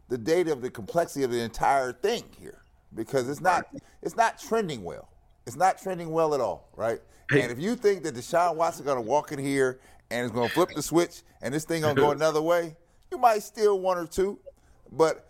[0.09, 2.63] The data of the complexity of the entire thing here,
[2.95, 3.67] because it's not
[4.03, 5.09] it's not trending well.
[5.47, 7.01] It's not trending well at all, right?
[7.31, 9.81] And if you think that Deshaun Watson going to walk in here
[10.11, 12.77] and is going to flip the switch and this thing going to go another way,
[13.11, 14.39] you might steal one or two,
[14.93, 15.29] but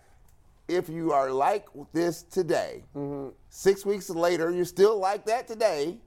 [0.68, 3.28] if you are like this today, mm-hmm.
[3.50, 5.98] six weeks later, you're still like that today.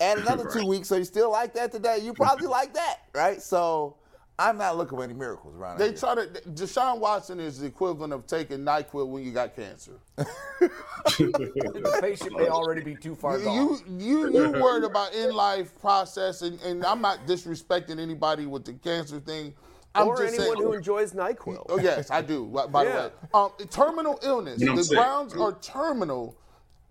[0.00, 1.98] Add another two weeks, so you still like that today.
[2.02, 3.40] You probably like that, right?
[3.40, 3.96] So
[4.38, 5.96] I'm not looking for any miracles around They here.
[5.96, 6.26] try to.
[6.50, 9.92] Deshaun Watson is the equivalent of taking NyQuil when you got cancer.
[10.16, 13.54] the patient may already be too far gone.
[13.54, 18.64] You you you worried about in life process, and, and I'm not disrespecting anybody with
[18.64, 19.54] the cancer thing.
[19.94, 21.66] I'm or just anyone saying, who enjoys NyQuil.
[21.68, 22.46] Oh yes, I do.
[22.46, 22.92] By by Yeah.
[22.92, 24.58] the way, um, terminal illness.
[24.60, 25.02] You know what I'm the saying?
[25.02, 26.36] Browns are terminal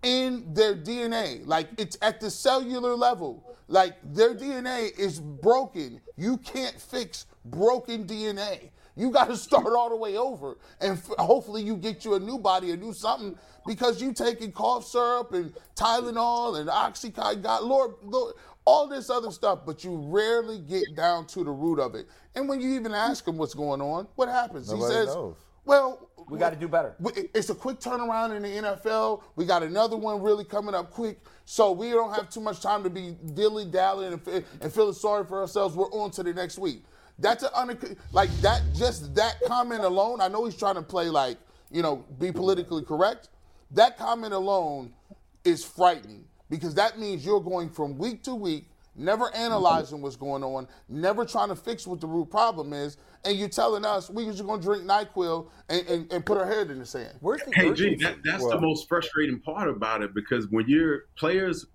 [0.04, 1.44] in their DNA.
[1.46, 3.56] Like it's at the cellular level.
[3.66, 6.00] Like their DNA is broken.
[6.16, 8.70] You can't fix broken DNA.
[8.96, 12.20] You got to start all the way over, and f- hopefully you get you a
[12.20, 13.36] new body, a new something,
[13.66, 18.34] because you taking cough syrup and Tylenol and Oxycontin, God, Lord, Lord,
[18.64, 22.06] all this other stuff, but you rarely get down to the root of it.
[22.36, 24.68] And when you even ask him what's going on, what happens?
[24.68, 25.36] Nobody he says, knows.
[25.64, 26.94] "Well, we got to do better.
[27.34, 29.22] It's a quick turnaround in the NFL.
[29.36, 32.82] We got another one really coming up quick, so we don't have too much time
[32.84, 35.76] to be dilly dallying and, and feeling sorry for ourselves.
[35.76, 36.84] We're on to the next week.
[37.18, 38.62] That's an unac- like that.
[38.74, 40.20] Just that comment alone.
[40.20, 41.38] I know he's trying to play like
[41.70, 43.28] you know be politically correct.
[43.70, 44.92] That comment alone
[45.44, 50.42] is frightening because that means you're going from week to week, never analyzing what's going
[50.44, 54.30] on, never trying to fix what the root problem is, and you're telling us we're
[54.30, 57.16] just going to drink NyQuil and, and, and put our head in the sand.
[57.20, 58.04] Where's the Hey, G, urgency?
[58.04, 61.66] that, that's the most frustrating part about it because when you're players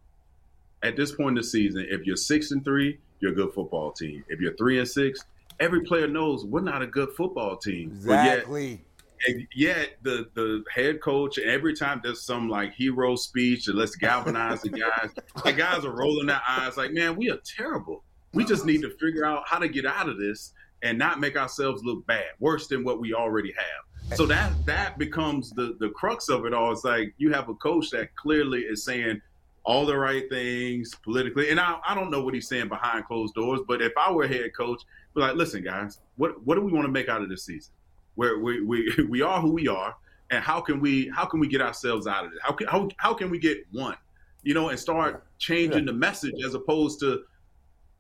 [0.83, 3.91] at this point in the season, if you're six and three, you're a good football
[3.91, 4.23] team.
[4.29, 5.25] If you're three and six,
[5.59, 7.89] every player knows we're not a good football team.
[8.05, 8.81] But yet- Exactly.
[9.27, 13.95] And yet the the head coach every time there's some like hero speech and let's
[13.95, 15.09] galvanize the guys
[15.43, 18.89] the guys are rolling their eyes like man we are terrible we just need to
[18.97, 22.67] figure out how to get out of this and not make ourselves look bad worse
[22.67, 26.71] than what we already have so that that becomes the the crux of it all
[26.71, 29.21] it's like you have a coach that clearly is saying
[29.69, 31.51] all the right things politically.
[31.51, 34.23] And I, I don't know what he's saying behind closed doors, but if I were
[34.23, 34.81] a head coach,
[35.13, 37.71] be like, listen, guys, what what do we want to make out of this season?
[38.19, 39.95] Where we we, we are who we are,
[40.29, 42.39] and how can we how can we get ourselves out of it?
[42.43, 43.95] How can how, how can we get one?
[44.43, 47.23] You know, and start changing the message as opposed to,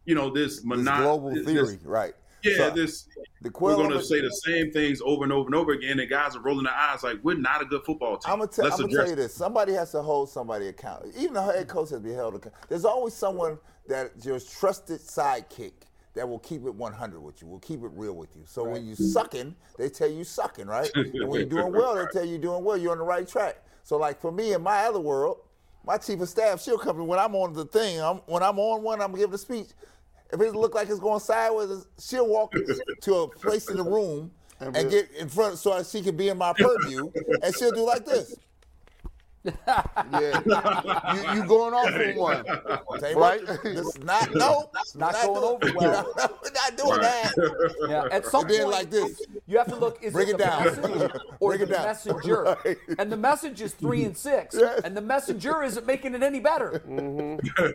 [0.03, 2.13] you know, this, mono- This global this- theory, right?
[2.43, 3.07] yeah, So, this
[3.41, 6.09] the we're going to say the same things over and over and over again, and
[6.09, 8.33] guys are rolling their eyes like we're not a good football team.
[8.33, 11.13] I'm gonna, tell, I'm gonna tell you this: somebody has to hold somebody accountable.
[11.17, 12.67] Even the head coach has to be held accountable.
[12.67, 15.71] There's always someone that your trusted sidekick
[16.15, 18.43] that will keep it 100 with you, will keep it real with you.
[18.45, 20.89] So when you sucking, they tell you sucking, right?
[20.95, 22.77] and when you're doing well, they tell you doing well.
[22.77, 23.63] You're on the right track.
[23.83, 25.39] So like for me in my other world,
[25.85, 28.01] my chief of staff, she'll come to when I'm on the thing.
[28.01, 29.67] I'm, when I'm on one, I'm giving a speech.
[30.31, 32.53] If it look like it's going sideways, she'll walk
[33.01, 36.37] to a place in the room and get in front so she can be in
[36.37, 37.09] my purview,
[37.41, 38.35] and she'll do like this.
[39.43, 39.53] Yeah.
[40.43, 42.43] you, you going off on one.
[42.99, 43.45] Tell Right?
[43.47, 46.13] what, This is not no, Not not going doing- over well.
[46.43, 47.75] We're not doing that.
[47.89, 49.21] Yeah, at some point, like this.
[49.47, 50.03] you have to look.
[50.03, 50.63] Is Bring it it down.
[50.65, 51.85] message or Bring the down.
[51.85, 52.43] messenger?
[52.65, 52.77] Right.
[52.97, 54.79] And the message is three and six, Yeah.
[54.83, 56.81] and the messenger isn't making it any better.
[56.87, 57.65] Mm-hmm.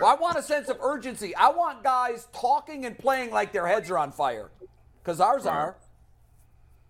[0.00, 1.34] Well, I want a sense of urgency.
[1.34, 4.50] I want guys talking and playing like their heads are on fire,
[5.02, 5.76] because ours are.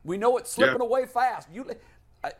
[0.05, 0.87] We know it's slipping Yeah.
[0.87, 1.49] away fast.
[1.53, 1.67] You,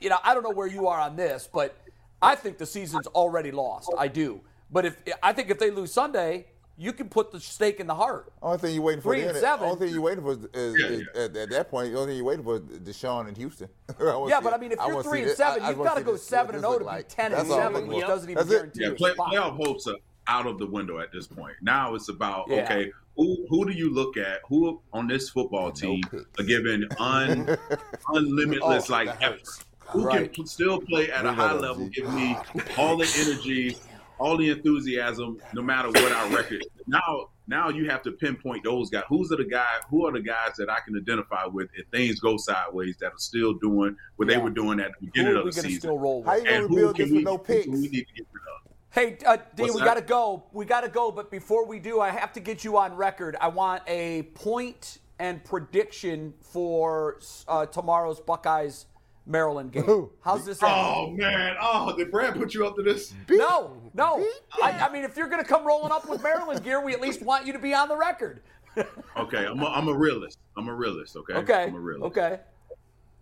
[0.01, 1.77] you know, I don't know where you are on this, but
[2.23, 3.93] I think the season's already lost.
[3.99, 4.41] I do.
[4.71, 6.47] But if I think if they lose Sunday,
[6.77, 8.33] you can put the stake in the heart.
[8.43, 9.69] Only thing you're waiting for Three then, and seven.
[9.69, 12.11] Only thing you're waiting for is, is, Yeah, is At, at that point, the only
[12.13, 13.69] thing you're waiting for is Deshaun in Houston.
[14.01, 14.53] Yeah, but.
[14.55, 16.13] I mean, if I you're wanna three and seven, I- I you've got to go
[16.13, 17.09] this- seven and this zero look to be like.
[17.09, 18.09] ten and That's all I'm seven, looking which for.
[18.11, 18.55] doesn't even That's it.
[18.57, 19.33] guarantee Yeah, you play, a spot.
[19.33, 19.97] playoff hopes are
[20.27, 21.55] out of the window at this point.
[21.63, 22.65] Now it's about Yeah.
[22.65, 24.41] okay, who who do you look at?
[24.49, 26.25] Who on this football team picks.
[26.41, 27.47] are given un
[28.09, 29.49] unlimitless Oh, like that effort?
[29.87, 29.93] Hurts.
[29.93, 30.33] Who Right.
[30.33, 32.37] can still play at a high level, give me
[32.79, 33.77] all the energy,
[34.19, 36.65] all the enthusiasm, no matter what our record.
[36.87, 39.05] Now, now you have to pinpoint those guys.
[39.09, 39.67] Who's are the guy?
[39.91, 43.19] Who are the guys that I can identify with if things go sideways that are
[43.19, 45.81] still doing what they were doing at the Who beginning are of the season?
[45.81, 46.27] still roll with?
[46.27, 47.67] How you gonna And who rebuild this we, with no picks?
[47.67, 48.73] we need to get rid of?
[48.91, 50.45] Hey, uh, Dean, What's we got to go.
[50.53, 51.11] We got to go.
[51.11, 53.37] But before we do, I have to get you on record.
[53.41, 58.87] I want a point and prediction for uh, tomorrow's Buckeyes
[59.27, 60.11] Maryland game.
[60.23, 60.59] How's this?
[60.63, 61.17] Oh end?
[61.19, 61.57] man!
[61.61, 63.15] Oh, did Brad put you up to this?
[63.31, 64.25] no, no.
[64.63, 67.01] I, I mean, if you're going to come rolling up with Maryland gear, we at
[67.01, 68.43] least want you to be on the record.
[69.17, 70.39] Okay, I'm a, I'm a realist.
[70.57, 71.15] I'm a realist.
[71.17, 71.35] Okay.
[71.35, 71.63] Okay.
[71.69, 72.07] I'm a realist.
[72.07, 72.41] Okay.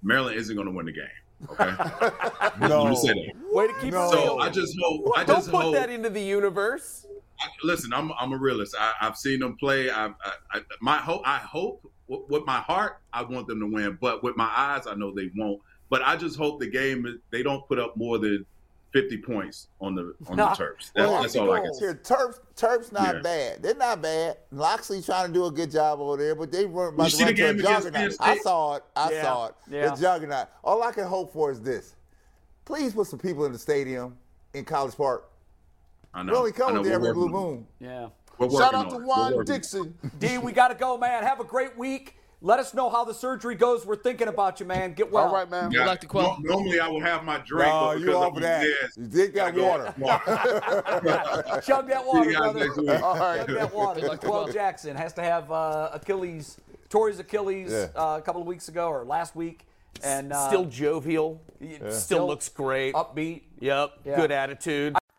[0.02, 1.04] Maryland isn't going to win the game.
[1.50, 1.70] Okay.
[2.66, 2.84] No.
[2.84, 3.32] Let me say that.
[3.52, 4.06] Way to keep No.
[4.08, 4.38] it So.
[4.38, 5.04] I just hope.
[5.14, 5.74] I just Don't just put hope.
[5.74, 7.06] that into the universe.
[7.38, 8.74] I- listen, I'm I'm a realist.
[8.78, 9.90] I, I've seen them play.
[9.90, 11.20] I've, I, I my hope.
[11.26, 13.98] I hope w- with my heart, I want them to win.
[14.00, 15.60] But with my eyes, I know they won't.
[15.92, 18.46] But I just hope the game they don't put up more than
[18.94, 20.90] 50 points on the on the Terps.
[20.94, 21.80] That's, Well, that's all I can say.
[21.84, 23.20] Here, Terps, Terps not Yeah.
[23.20, 23.62] bad.
[23.62, 24.38] They're not bad.
[24.52, 27.16] Locksley trying to do a good job over there, but they run about You to
[27.16, 28.16] see run the to a game against juggernaut.
[28.20, 28.84] I saw it.
[28.96, 29.22] I Yeah.
[29.22, 29.54] saw it.
[29.70, 29.94] Yeah.
[29.94, 30.48] The juggernaut.
[30.64, 31.94] All I can hope for is this.
[32.64, 34.16] Please put some people in the stadium
[34.54, 35.28] in College Park.
[36.14, 36.32] I know.
[36.32, 37.46] We only come know with every blue working on it.
[37.50, 37.66] moon.
[37.80, 38.08] yeah.
[38.58, 39.04] Shout out to on it.
[39.04, 39.46] We're Juan working on it.
[39.46, 39.94] Dixon.
[40.18, 41.22] D, we got to go, man.
[41.22, 42.16] Have a great week.
[42.44, 43.86] Let us know how the surgery goes.
[43.86, 44.94] We're thinking about you, man.
[44.94, 45.28] Get well.
[45.28, 45.70] All right, man.
[45.70, 46.38] Yeah, like to quell.
[46.40, 48.66] no- normally I will have my drink, No, but you because off I'm that.
[48.66, 49.94] yes, You drink that water.
[49.96, 51.60] water.
[51.64, 53.02] Chug that water, you brother.
[53.04, 53.46] All right.
[53.46, 54.00] Chug that water.
[54.00, 54.54] Good luck to Well, both.
[54.54, 56.58] Jackson has to have uh, Achilles,
[56.88, 57.88] Torrey's Achilles Yeah.
[57.94, 59.66] uh, a couple of weeks ago or last week,
[60.02, 61.40] and uh, Still jovial.
[61.60, 62.94] still, Still looks great.
[62.94, 63.42] upbeat.
[63.60, 63.92] Yep.
[64.04, 64.16] Yeah.
[64.16, 64.96] Good attitude.